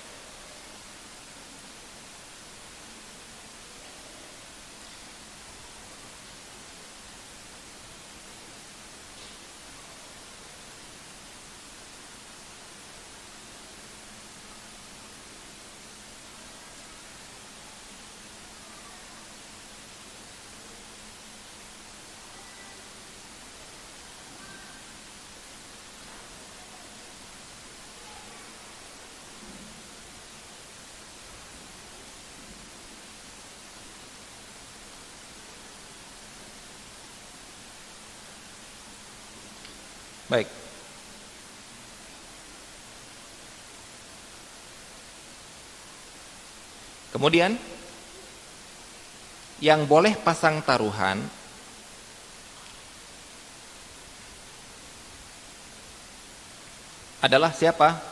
[40.34, 40.50] Baik.
[47.14, 47.54] Kemudian
[49.62, 51.22] yang boleh pasang taruhan
[57.22, 58.02] adalah siapa?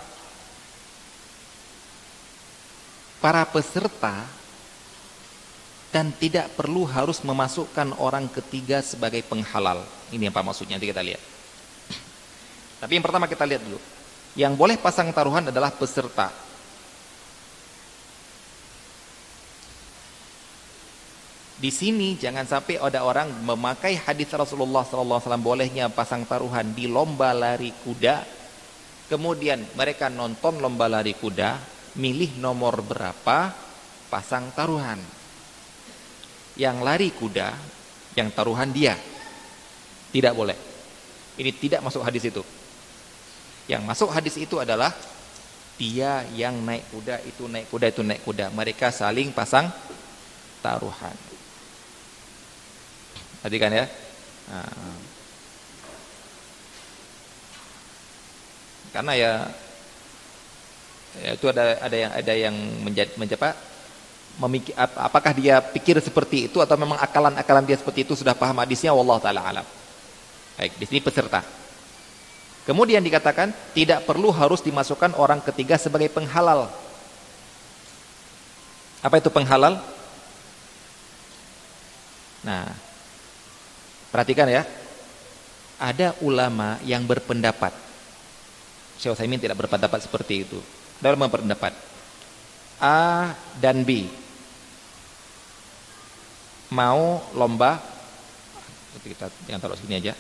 [3.19, 4.31] Para peserta
[5.91, 9.83] dan tidak perlu harus memasukkan orang ketiga sebagai penghalal.
[10.15, 10.79] Ini apa maksudnya?
[10.79, 11.32] Nanti kita lihat.
[12.83, 13.79] Tapi yang pertama kita lihat dulu.
[14.35, 16.35] Yang boleh pasang taruhan adalah peserta.
[21.63, 27.31] Di sini jangan sampai ada orang memakai hadis Rasulullah SAW bolehnya pasang taruhan di lomba
[27.31, 28.27] lari kuda.
[29.07, 31.63] Kemudian mereka nonton lomba lari kuda,
[32.03, 33.55] milih nomor berapa,
[34.11, 34.99] pasang taruhan.
[36.59, 37.55] Yang lari kuda,
[38.19, 38.99] yang taruhan dia.
[40.11, 40.59] Tidak boleh.
[41.39, 42.43] Ini tidak masuk hadis itu.
[43.71, 44.91] Yang masuk hadis itu adalah
[45.79, 48.47] dia yang naik kuda itu naik kuda itu naik kuda.
[48.51, 49.71] Mereka saling pasang
[50.63, 51.17] taruhan.
[53.43, 53.87] Tadi kan ya?
[54.51, 54.97] Nah.
[58.93, 59.33] Karena ya,
[61.17, 63.57] ya itu ada ada yang ada yang menjadi
[64.37, 68.93] memikir apakah dia pikir seperti itu atau memang akalan-akalan dia seperti itu sudah paham hadisnya
[68.93, 69.67] wallahu taala alam.
[70.61, 71.62] Baik, di sini peserta.
[72.63, 76.71] Kemudian dikatakan tidak perlu harus dimasukkan orang ketiga sebagai penghalal.
[79.03, 79.83] Apa itu penghalal?
[82.47, 82.71] Nah,
[84.15, 84.63] perhatikan ya.
[85.83, 87.75] Ada ulama yang berpendapat.
[89.03, 90.63] Syekh Utsaimin tidak berpendapat seperti itu.
[91.03, 91.75] Ada ulama berpendapat
[92.83, 94.11] A dan B
[96.73, 97.79] mau lomba
[99.05, 100.17] kita jangan taruh sini aja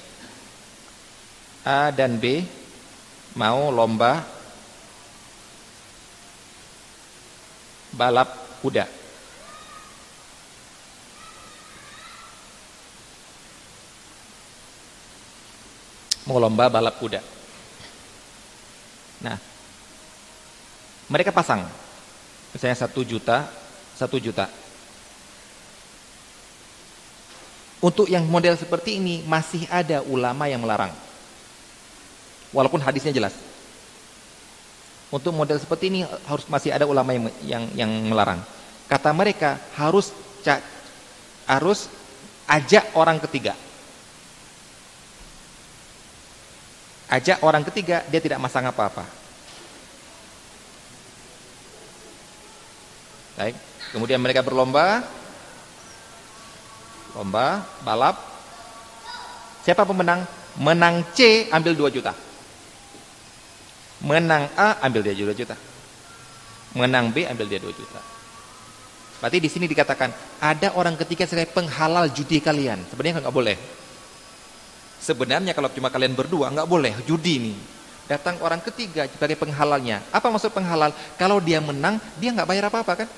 [1.62, 2.42] A dan B
[3.38, 4.26] mau lomba
[7.94, 8.90] balap kuda.
[16.26, 17.22] Mau lomba balap kuda.
[19.22, 19.38] Nah,
[21.06, 21.62] mereka pasang,
[22.50, 23.46] misalnya satu juta,
[23.94, 24.50] satu juta.
[27.82, 31.11] Untuk yang model seperti ini masih ada ulama yang melarang.
[32.52, 33.32] Walaupun hadisnya jelas.
[35.12, 38.40] Untuk model seperti ini harus masih ada ulama yang yang, yang melarang.
[38.88, 40.12] Kata mereka harus
[41.44, 41.88] harus
[42.48, 43.52] ajak orang ketiga.
[47.12, 49.04] Ajak orang ketiga dia tidak masang apa-apa.
[53.36, 53.56] Baik.
[53.92, 55.04] Kemudian mereka berlomba,
[57.12, 58.16] lomba balap
[59.60, 60.24] siapa pemenang
[60.56, 62.12] menang C ambil 2 juta
[64.02, 65.56] menang A ambil dia 2 juta.
[66.74, 68.00] Menang B ambil dia 2 juta.
[69.22, 70.10] Berarti di sini dikatakan
[70.42, 72.82] ada orang ketiga sebagai penghalal judi kalian.
[72.90, 73.56] Sebenarnya nggak boleh.
[74.98, 77.54] Sebenarnya kalau cuma kalian berdua nggak boleh judi ini.
[78.10, 80.02] Datang orang ketiga sebagai penghalalnya.
[80.10, 80.90] Apa maksud penghalal?
[81.14, 83.08] Kalau dia menang dia nggak bayar apa-apa kan?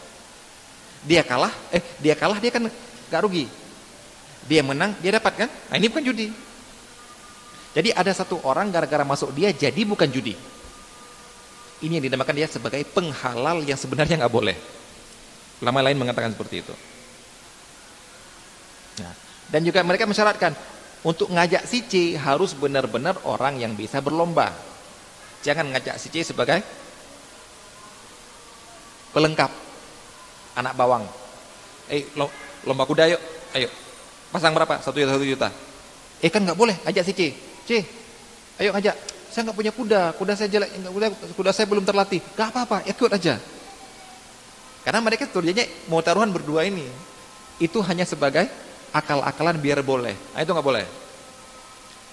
[1.05, 3.49] Dia kalah eh dia kalah dia kan nggak rugi.
[4.45, 5.49] Dia menang, dia dapat kan?
[5.73, 6.29] Nah, ini bukan judi.
[7.75, 10.37] Jadi ada satu orang gara-gara masuk dia jadi bukan judi.
[11.85, 14.57] Ini yang dinamakan dia sebagai penghalal yang sebenarnya nggak boleh.
[15.61, 16.75] Lama lain mengatakan seperti itu.
[19.05, 19.13] Nah,
[19.53, 20.57] dan juga mereka mensyaratkan
[21.05, 24.49] untuk ngajak si C harus benar-benar orang yang bisa berlomba.
[25.45, 26.65] Jangan ngajak si C sebagai
[29.13, 29.53] pelengkap
[30.57, 31.05] anak bawang.
[31.93, 32.09] Eh,
[32.65, 33.21] lomba kuda yuk,
[33.53, 33.69] ayo
[34.35, 34.83] Pasang berapa?
[34.83, 35.49] Satu juta, satu juta.
[36.19, 37.21] Eh kan nggak boleh, ajak si C.
[37.63, 37.71] C,
[38.59, 39.14] ayo ajak.
[39.35, 42.23] Saya nggak punya kuda, kuda saya jelek, kuda, kuda saya belum terlatih.
[42.39, 43.35] Gak apa-apa, ikut aja.
[44.87, 46.87] Karena mereka tujuannya mau taruhan berdua ini.
[47.59, 48.47] Itu hanya sebagai
[48.95, 50.15] akal-akalan biar boleh.
[50.15, 50.87] Nah, itu nggak boleh.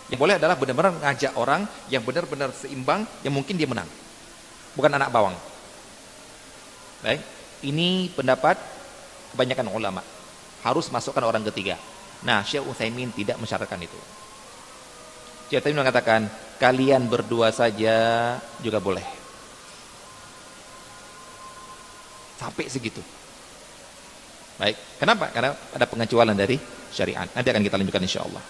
[0.10, 1.62] Yang boleh adalah benar-benar ngajak orang
[1.94, 3.86] yang benar-benar seimbang, yang mungkin dia menang.
[4.74, 5.38] Bukan anak bawang.
[7.06, 7.22] Baik,
[7.62, 8.58] ini pendapat
[9.38, 10.02] kebanyakan ulama.
[10.66, 11.78] Harus masukkan orang ketiga.
[12.26, 14.00] Nah, Syekh Utsaimin tidak mensyaratkan itu.
[15.54, 16.26] Syekh Utsaimin mengatakan,
[16.62, 19.02] kalian berdua saja juga boleh.
[22.38, 23.02] Sampai segitu.
[24.62, 25.34] Baik, kenapa?
[25.34, 26.62] Karena ada pengecualian dari
[26.94, 27.26] syariat.
[27.34, 28.44] Nanti akan kita lanjutkan insyaallah.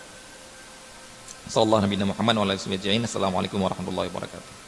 [1.47, 2.35] Sallallahu Nabi Muhammad
[3.07, 4.60] Assalamualaikum warahmatullahi wabarakatuh.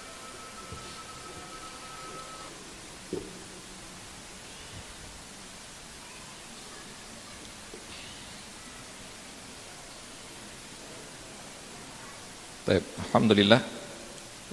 [12.63, 12.79] Baik,
[13.11, 13.59] alhamdulillah.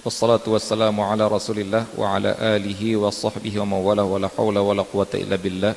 [0.03, 4.75] Wassalatu wassalamu ala Rasulillah wa ala alihi wa sahbihi wa mawala wa la haula wa
[4.75, 5.71] la quwata illa billah.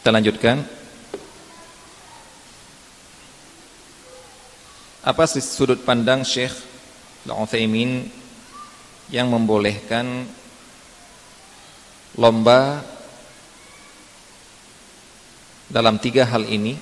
[0.00, 0.64] Kita lanjutkan.
[5.04, 6.56] Apa sudut pandang Syekh
[7.28, 8.08] Al-Utsaimin
[9.12, 10.24] yang membolehkan
[12.16, 12.80] lomba
[15.68, 16.80] dalam tiga hal ini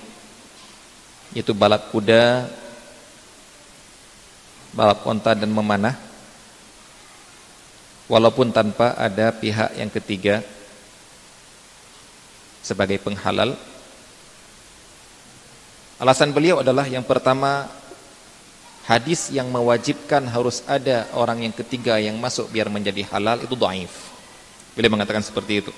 [1.34, 2.48] yaitu balap kuda
[4.72, 5.96] balap onta dan memanah.
[8.08, 10.40] Walaupun tanpa ada pihak yang ketiga
[12.64, 13.52] sebagai penghalal.
[16.00, 17.68] Alasan beliau adalah yang pertama
[18.88, 23.92] hadis yang mewajibkan harus ada orang yang ketiga yang masuk biar menjadi halal itu dhaif.
[24.72, 25.72] Beliau mengatakan seperti itu.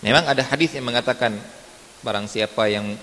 [0.00, 1.36] Memang ada hadis yang mengatakan
[2.04, 2.94] barang siapa yang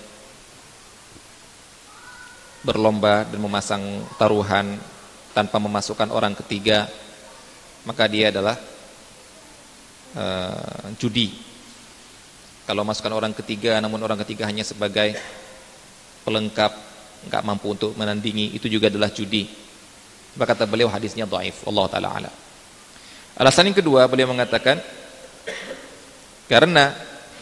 [2.64, 3.82] berlomba dan memasang
[4.16, 4.80] taruhan
[5.36, 6.88] tanpa memasukkan orang ketiga
[7.84, 8.56] maka dia adalah
[10.16, 11.36] uh, judi.
[12.64, 15.12] Kalau masukkan orang ketiga namun orang ketiga hanya sebagai
[16.24, 16.72] pelengkap
[17.28, 19.44] enggak mampu untuk menandingi itu juga adalah judi.
[20.34, 21.68] Maka kata beliau hadisnya dhaif.
[21.68, 22.30] Allah taala ala
[23.34, 24.78] alasan yang kedua beliau mengatakan
[26.46, 26.94] karena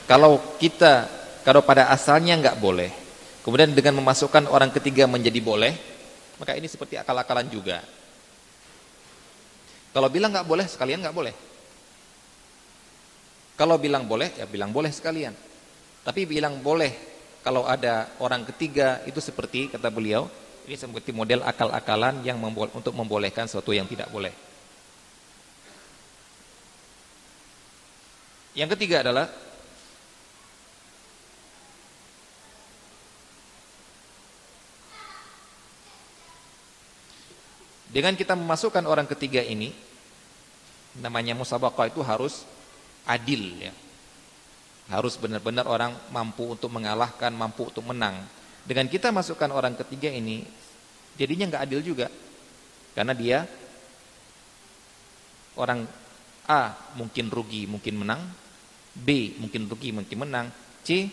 [0.09, 1.07] kalau kita
[1.44, 3.02] kalau pada asalnya enggak boleh
[3.43, 5.74] Kemudian dengan memasukkan orang ketiga menjadi boleh,
[6.39, 7.82] maka ini seperti akal-akalan juga.
[9.90, 11.35] Kalau bilang nggak boleh, sekalian nggak boleh.
[13.59, 15.35] Kalau bilang boleh, ya bilang boleh sekalian.
[16.02, 16.90] Tapi bilang boleh
[17.43, 20.31] kalau ada orang ketiga itu seperti kata beliau,
[20.66, 24.31] ini seperti model akal-akalan yang membo untuk membolehkan sesuatu yang tidak boleh.
[28.55, 29.27] Yang ketiga adalah
[37.93, 39.69] Dengan kita memasukkan orang ketiga ini,
[40.97, 42.48] namanya musabaqah itu harus
[43.05, 43.73] adil ya.
[44.89, 48.24] Harus benar-benar orang mampu untuk mengalahkan, mampu untuk menang.
[48.64, 50.40] Dengan kita masukkan orang ketiga ini,
[51.20, 52.09] jadinya nggak adil juga.
[52.97, 53.44] Karena dia
[55.60, 55.85] orang
[56.48, 58.24] A mungkin rugi, mungkin menang,
[58.97, 60.48] B mungkin rugi, mungkin menang,
[60.81, 61.09] C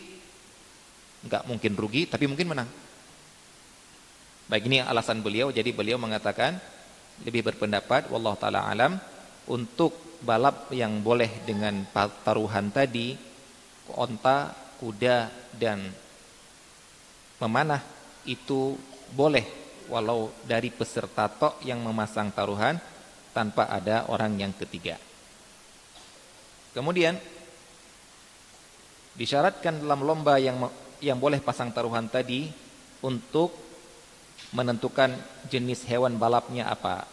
[1.19, 2.69] nggak mungkin rugi tapi mungkin menang.
[4.49, 6.57] Baik ini alasan beliau jadi beliau mengatakan
[7.21, 8.97] lebih berpendapat wallahu taala alam
[9.45, 9.93] untuk
[10.25, 11.85] balap yang boleh dengan
[12.25, 13.13] taruhan tadi
[13.93, 14.49] onta,
[14.81, 15.85] kuda dan
[17.37, 17.81] memanah
[18.25, 18.73] itu
[19.13, 19.45] boleh
[19.85, 22.81] walau dari peserta tok yang memasang taruhan
[23.33, 24.97] tanpa ada orang yang ketiga.
[26.73, 27.17] Kemudian
[29.13, 30.57] disyaratkan dalam lomba yang
[31.01, 32.49] yang boleh pasang taruhan tadi
[33.05, 33.68] untuk
[34.53, 35.13] menentukan
[35.49, 37.05] jenis hewan balapnya apa.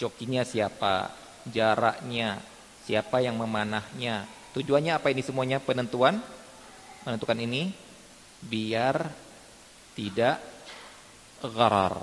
[0.00, 1.12] Jokinya siapa,
[1.48, 2.40] jaraknya,
[2.88, 4.24] siapa yang memanahnya.
[4.56, 6.20] Tujuannya apa ini semuanya penentuan?
[7.04, 7.72] Menentukan ini
[8.40, 9.12] biar
[9.92, 10.40] tidak
[11.44, 11.98] gharar.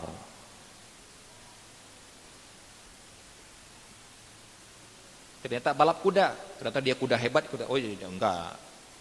[5.40, 7.66] Ternyata balap kuda, ternyata dia kuda hebat, kuda.
[7.72, 8.54] Oh iya, iya enggak.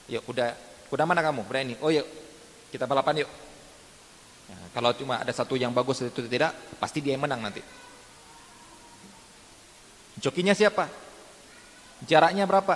[0.08, 0.54] Yuk kuda,
[0.88, 1.44] kuda mana kamu?
[1.44, 1.74] Berani.
[1.82, 2.06] Oh yuk,
[2.70, 3.30] kita balapan yuk.
[4.48, 7.60] Ya, kalau cuma ada satu yang bagus itu tidak, pasti dia yang menang nanti.
[10.18, 10.88] Jokinya siapa?
[12.08, 12.74] Jaraknya berapa?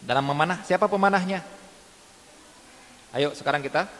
[0.00, 1.44] Dalam memanah, siapa pemanahnya?
[3.12, 3.90] Ayo sekarang kita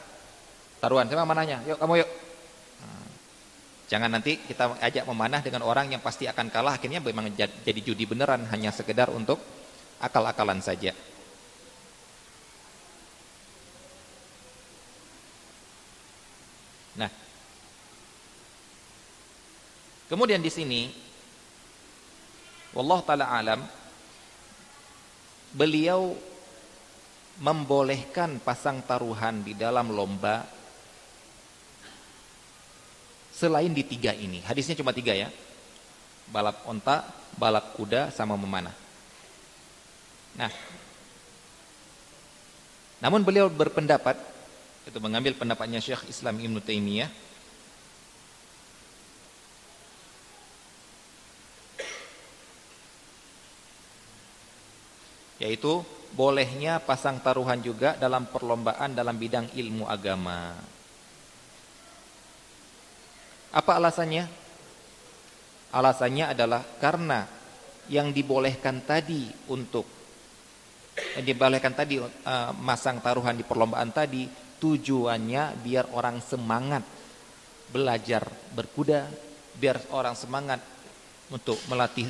[0.78, 1.60] taruhan, siapa manahnya?
[1.66, 2.10] Yuk kamu yuk.
[2.80, 3.08] Nah,
[3.90, 8.06] jangan nanti kita ajak memanah dengan orang yang pasti akan kalah, akhirnya memang jadi judi
[8.06, 9.42] beneran, hanya sekedar untuk
[10.00, 10.94] akal-akalan saja.
[16.98, 17.10] Nah,
[20.10, 20.90] kemudian di sini,
[22.74, 23.60] wallah taala alam,
[25.54, 26.14] beliau
[27.40, 30.44] membolehkan pasang taruhan di dalam lomba
[33.32, 34.44] selain di tiga ini.
[34.44, 35.32] Hadisnya cuma tiga ya.
[36.28, 38.76] Balap onta, balap kuda, sama memanah.
[40.36, 40.52] Nah,
[43.00, 44.14] namun beliau berpendapat
[44.90, 47.10] itu mengambil pendapatnya Syekh Islam Ibn Taimiyah
[55.40, 55.80] yaitu
[56.12, 60.58] bolehnya pasang taruhan juga dalam perlombaan dalam bidang ilmu agama.
[63.50, 64.28] Apa alasannya?
[65.70, 67.26] Alasannya adalah karena
[67.90, 69.86] yang dibolehkan tadi untuk
[71.16, 74.26] yang dibolehkan tadi uh, masang taruhan di perlombaan tadi
[74.60, 76.84] Tujuannya biar orang semangat
[77.72, 79.08] belajar berkuda,
[79.56, 80.60] biar orang semangat
[81.32, 82.06] untuk melatih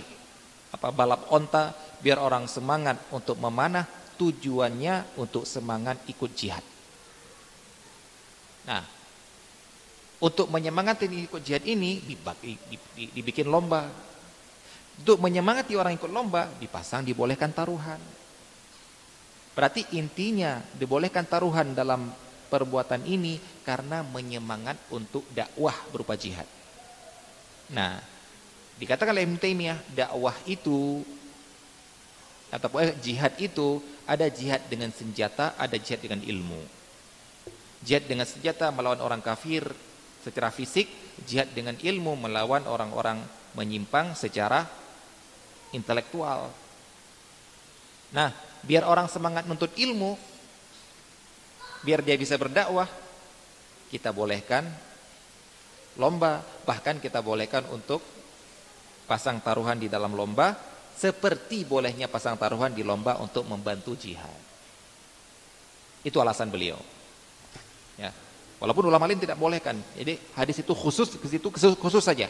[0.74, 1.70] apa balap onta,
[2.02, 3.86] biar orang semangat untuk memanah,
[4.18, 6.64] tujuannya untuk semangat ikut jihad.
[8.66, 8.82] Nah,
[10.20, 12.02] untuk menyemangati ikut jihad ini
[13.14, 13.88] dibikin lomba.
[15.00, 17.96] Untuk menyemangati orang ikut lomba dipasang dibolehkan taruhan.
[19.56, 22.12] Berarti intinya dibolehkan taruhan dalam
[22.50, 26.44] perbuatan ini karena menyemangat untuk dakwah berupa jihad.
[27.70, 28.02] Nah,
[28.82, 31.06] dikatakan oleh Taimiyah, dakwah itu
[32.50, 36.58] atau eh, jihad itu ada jihad dengan senjata, ada jihad dengan ilmu.
[37.86, 39.62] Jihad dengan senjata melawan orang kafir
[40.20, 40.90] secara fisik,
[41.22, 43.22] jihad dengan ilmu melawan orang-orang
[43.54, 44.66] menyimpang secara
[45.70, 46.50] intelektual.
[48.10, 48.34] Nah,
[48.66, 50.18] biar orang semangat menuntut ilmu,
[51.80, 52.88] biar dia bisa berdakwah
[53.90, 54.68] kita bolehkan
[55.98, 56.44] lomba.
[56.64, 58.00] Bahkan kita bolehkan untuk
[59.10, 60.54] pasang taruhan di dalam lomba
[60.94, 64.36] seperti bolehnya pasang taruhan di lomba untuk membantu jihad.
[66.04, 66.78] Itu alasan beliau.
[67.96, 68.12] Ya.
[68.60, 69.80] Walaupun ulama lain tidak bolehkan.
[69.96, 72.28] Jadi hadis itu khusus ke situ khusus, khusus saja.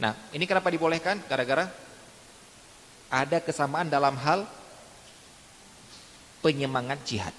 [0.00, 1.20] Nah ini kenapa dibolehkan?
[1.28, 1.68] Gara-gara
[3.08, 4.48] ada kesamaan dalam hal
[6.40, 7.36] penyemangat jihad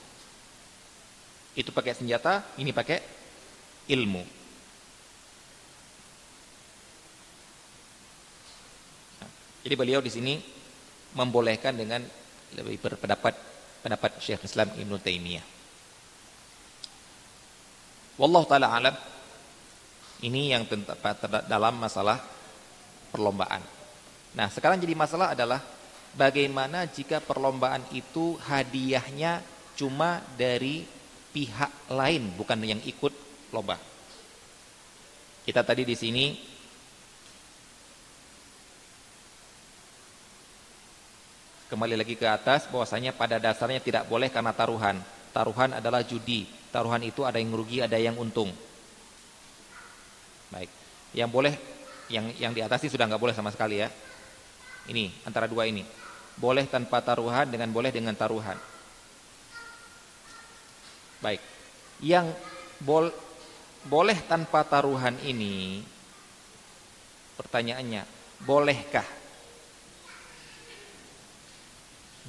[1.57, 2.97] itu pakai senjata, ini pakai
[3.89, 4.23] ilmu.
[9.17, 9.31] Nah,
[9.65, 10.33] jadi beliau di sini
[11.17, 12.05] membolehkan dengan
[12.53, 13.33] lebih berpendapat
[13.81, 15.45] pendapat Syekh Islam Ibn Taimiyah.
[18.19, 18.95] Wallahu taala alam.
[20.19, 20.67] Ini yang
[21.47, 22.19] dalam masalah
[23.15, 23.63] perlombaan.
[24.35, 25.63] Nah, sekarang jadi masalah adalah
[26.11, 29.39] bagaimana jika perlombaan itu hadiahnya
[29.79, 30.98] cuma dari
[31.29, 33.13] pihak lain bukan yang ikut
[33.53, 33.77] lomba.
[35.45, 36.25] Kita tadi di sini
[41.69, 44.97] kembali lagi ke atas bahwasanya pada dasarnya tidak boleh karena taruhan.
[45.29, 46.49] Taruhan adalah judi.
[46.69, 48.49] Taruhan itu ada yang rugi, ada yang untung.
[50.49, 50.69] Baik.
[51.13, 51.53] Yang boleh
[52.09, 53.89] yang yang di atas ini sudah nggak boleh sama sekali ya.
[54.89, 55.85] Ini antara dua ini.
[56.37, 58.57] Boleh tanpa taruhan dengan boleh dengan taruhan.
[61.19, 61.41] Baik.
[61.99, 62.31] Yang
[62.79, 63.11] bol
[63.79, 65.83] boleh tanpa taruhan ini
[67.39, 68.03] pertanyaannya,
[68.43, 69.07] bolehkah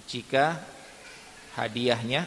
[0.06, 0.58] jika
[1.54, 2.26] hadiahnya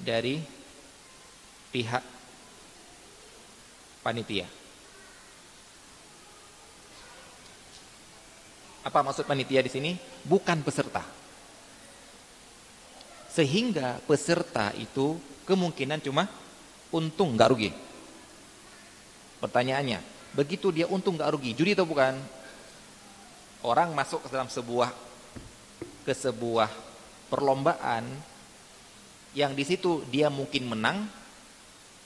[0.00, 0.40] dari
[1.72, 2.04] pihak
[4.04, 4.48] panitia?
[8.84, 9.92] Apa maksud panitia di sini?
[10.24, 11.17] Bukan peserta.
[13.38, 15.14] Sehingga peserta itu
[15.46, 16.26] kemungkinan cuma
[16.90, 17.70] untung nggak rugi.
[19.38, 20.02] Pertanyaannya,
[20.34, 22.18] begitu dia untung nggak rugi, judi atau bukan?
[23.62, 24.90] Orang masuk ke dalam sebuah
[26.02, 26.66] ke sebuah
[27.30, 28.10] perlombaan
[29.38, 31.06] yang di situ dia mungkin menang,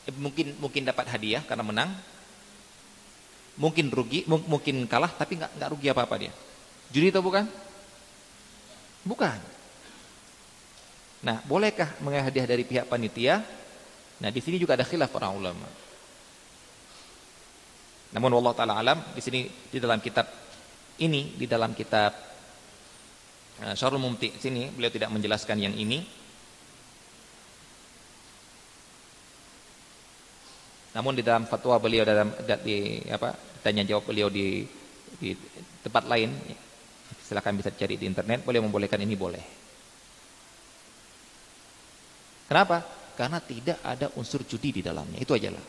[0.04, 1.96] eh, mungkin mungkin dapat hadiah karena menang,
[3.56, 6.32] mungkin rugi, mungkin kalah tapi nggak nggak rugi apa apa dia.
[6.92, 7.48] Judi atau bukan?
[9.09, 9.52] Bukan.
[11.23, 13.47] Nah, bolehkah mengambil hadiah dari pihak panitia?
[14.19, 15.66] Nah, di sini juga ada khilaf para ulama.
[18.12, 20.28] Namun Allah taala alam di sini di dalam kitab
[21.01, 22.12] ini di dalam kitab
[23.65, 26.05] uh, Syarul Mumti sini beliau tidak menjelaskan yang ini.
[30.93, 33.32] Namun di dalam fatwa beliau dalam di apa
[33.65, 34.61] tanya jawab beliau di
[35.16, 35.32] di
[35.81, 36.36] tempat lain
[37.24, 39.44] silakan bisa cari di internet boleh membolehkan ini boleh.
[42.53, 42.85] Kenapa?
[43.16, 45.16] Karena tidak ada unsur judi di dalamnya.
[45.16, 45.65] Itu aja lah.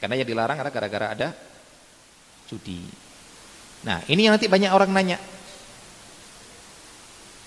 [0.00, 1.28] Karena yang dilarang adalah gara-gara ada
[2.48, 2.88] judi.
[3.84, 5.20] Nah, ini yang nanti banyak orang nanya.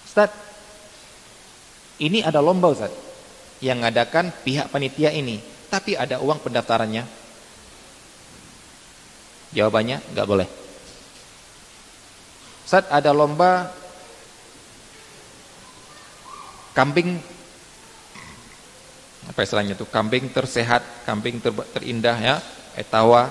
[0.06, 0.30] Ustaz,
[1.98, 2.94] ini ada lomba Ustaz
[3.58, 5.42] yang ngadakan pihak panitia ini,
[5.74, 7.10] tapi ada uang pendaftarannya.
[9.58, 10.46] Jawabannya nggak boleh.
[12.70, 13.74] Ustaz, ada lomba
[16.78, 17.37] kambing
[19.28, 22.36] apa istilahnya itu kambing tersehat, kambing ter, terindah ya,
[22.80, 23.28] etawa.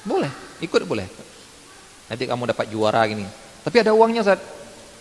[0.00, 0.32] Boleh,
[0.64, 1.04] ikut boleh.
[2.08, 3.28] Nanti kamu dapat juara gini.
[3.60, 4.40] Tapi ada uangnya saat.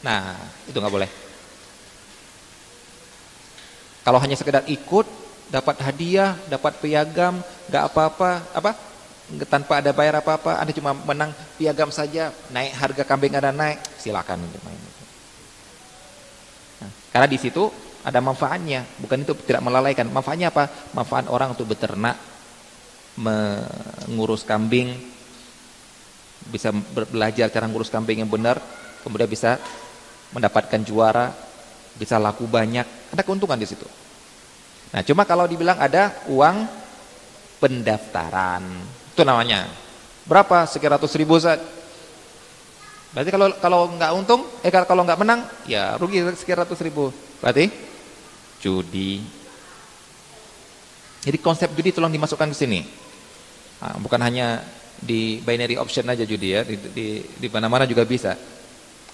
[0.04, 0.36] Nah,
[0.68, 1.10] itu nggak boleh.
[4.04, 5.08] Kalau hanya sekedar ikut,
[5.48, 7.40] dapat hadiah, dapat piagam,
[7.72, 8.72] nggak apa-apa, apa?
[9.46, 14.42] tanpa ada bayar apa-apa, Anda cuma menang piagam saja, naik harga kambing ada naik, silakan
[14.42, 14.82] main.
[16.82, 17.70] Nah, karena di situ
[18.10, 18.84] ada manfaatnya.
[18.98, 20.10] Bukan itu tidak melalaikan.
[20.10, 20.66] Manfaatnya apa?
[20.98, 22.18] Manfaat orang untuk beternak
[23.20, 24.96] mengurus kambing
[26.50, 26.72] bisa
[27.12, 28.64] belajar cara ngurus kambing yang benar
[29.04, 29.60] kemudian bisa
[30.32, 31.36] mendapatkan juara
[32.00, 33.12] bisa laku banyak.
[33.12, 33.84] Ada keuntungan di situ.
[34.96, 36.64] Nah cuma kalau dibilang ada uang
[37.60, 38.64] pendaftaran.
[39.12, 39.68] Itu namanya.
[40.24, 40.64] Berapa?
[40.64, 41.60] Sekian ratus ribu saat
[43.10, 47.12] berarti kalau kalau nggak untung eh kalau nggak menang ya rugi sekian ratus ribu.
[47.42, 47.89] Berarti
[48.60, 49.24] judi.
[51.20, 52.80] Jadi konsep judi tolong dimasukkan ke sini.
[53.80, 54.64] Nah, bukan hanya
[55.00, 58.36] di binary option aja judi ya, di di, di mana-mana juga bisa.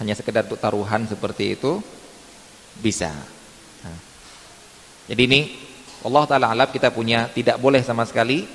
[0.01, 1.79] Hanya sekedar untuk taruhan seperti itu
[2.81, 3.13] bisa.
[3.85, 3.99] Nah.
[5.09, 5.41] Jadi ini
[6.05, 8.45] Allah taala alam kita punya tidak boleh sama sekali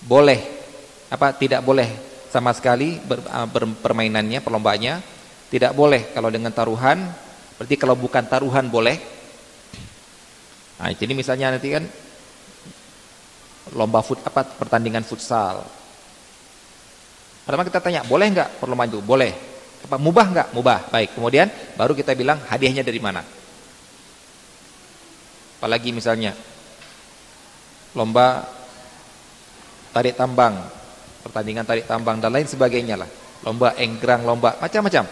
[0.00, 0.40] boleh
[1.12, 1.86] apa tidak boleh
[2.32, 3.20] sama sekali ber,
[3.52, 4.94] ber, permainannya perlombaannya
[5.52, 7.10] tidak boleh kalau dengan taruhan
[7.60, 8.96] Berarti kalau bukan taruhan boleh.
[10.80, 11.84] Nah, jadi misalnya nanti kan
[13.76, 15.60] lomba foot apa pertandingan futsal.
[17.44, 19.04] Pertama kita tanya, boleh nggak perlombaan itu?
[19.04, 19.36] Boleh.
[19.84, 20.48] Apa mubah nggak?
[20.56, 20.88] Mubah.
[20.88, 21.12] Baik.
[21.20, 23.20] Kemudian baru kita bilang hadiahnya dari mana?
[25.60, 26.32] Apalagi misalnya
[27.92, 28.48] lomba
[29.92, 30.56] tarik tambang,
[31.28, 33.10] pertandingan tarik tambang dan lain sebagainya lah.
[33.44, 35.04] Lomba enggrang, lomba macam-macam.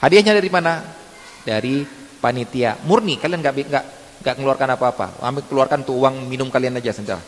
[0.00, 1.04] Hadiahnya dari mana?
[1.46, 1.86] Dari
[2.18, 2.74] panitia.
[2.82, 3.84] Murni kalian nggak nggak
[4.26, 5.06] nggak mengeluarkan apa-apa.
[5.22, 7.22] Ambil keluarkan tuh uang minum kalian aja saja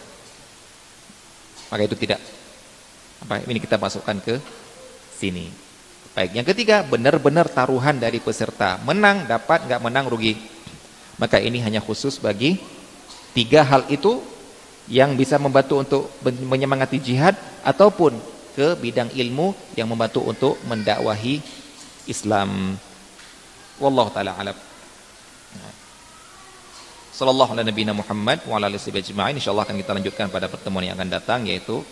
[1.68, 2.20] maka itu tidak.
[3.24, 4.40] Apa ini kita masukkan ke
[5.16, 5.52] sini.
[6.16, 8.80] Baik yang ketiga benar-benar taruhan dari peserta.
[8.82, 10.34] Menang dapat nggak menang rugi.
[11.18, 12.58] Maka ini hanya khusus bagi
[13.34, 14.22] tiga hal itu
[14.88, 18.16] yang bisa membantu untuk menyemangati jihad ataupun
[18.56, 21.42] ke bidang ilmu yang membantu untuk mendakwahi
[22.08, 22.80] Islam
[23.78, 24.56] Wallahu taala alam.
[27.18, 29.34] Sallallahu alaihi nabiyina Muhammad wa ala alihi ajma'in.
[29.42, 31.82] Insyaallah akan kita lanjutkan pada pertemuan yang akan datang yaitu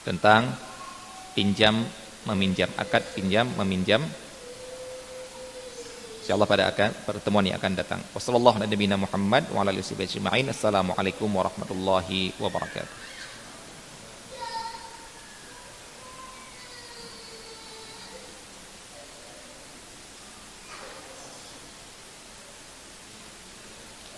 [0.00, 0.56] tentang
[1.36, 1.84] pinjam
[2.24, 4.00] meminjam, akad pinjam meminjam.
[6.24, 8.00] Insyaallah pada akan pertemuan yang akan datang.
[8.96, 10.48] Muhammad wa ala alihi ajma'in.
[10.48, 13.09] Warahmatullahi wabarakatuh.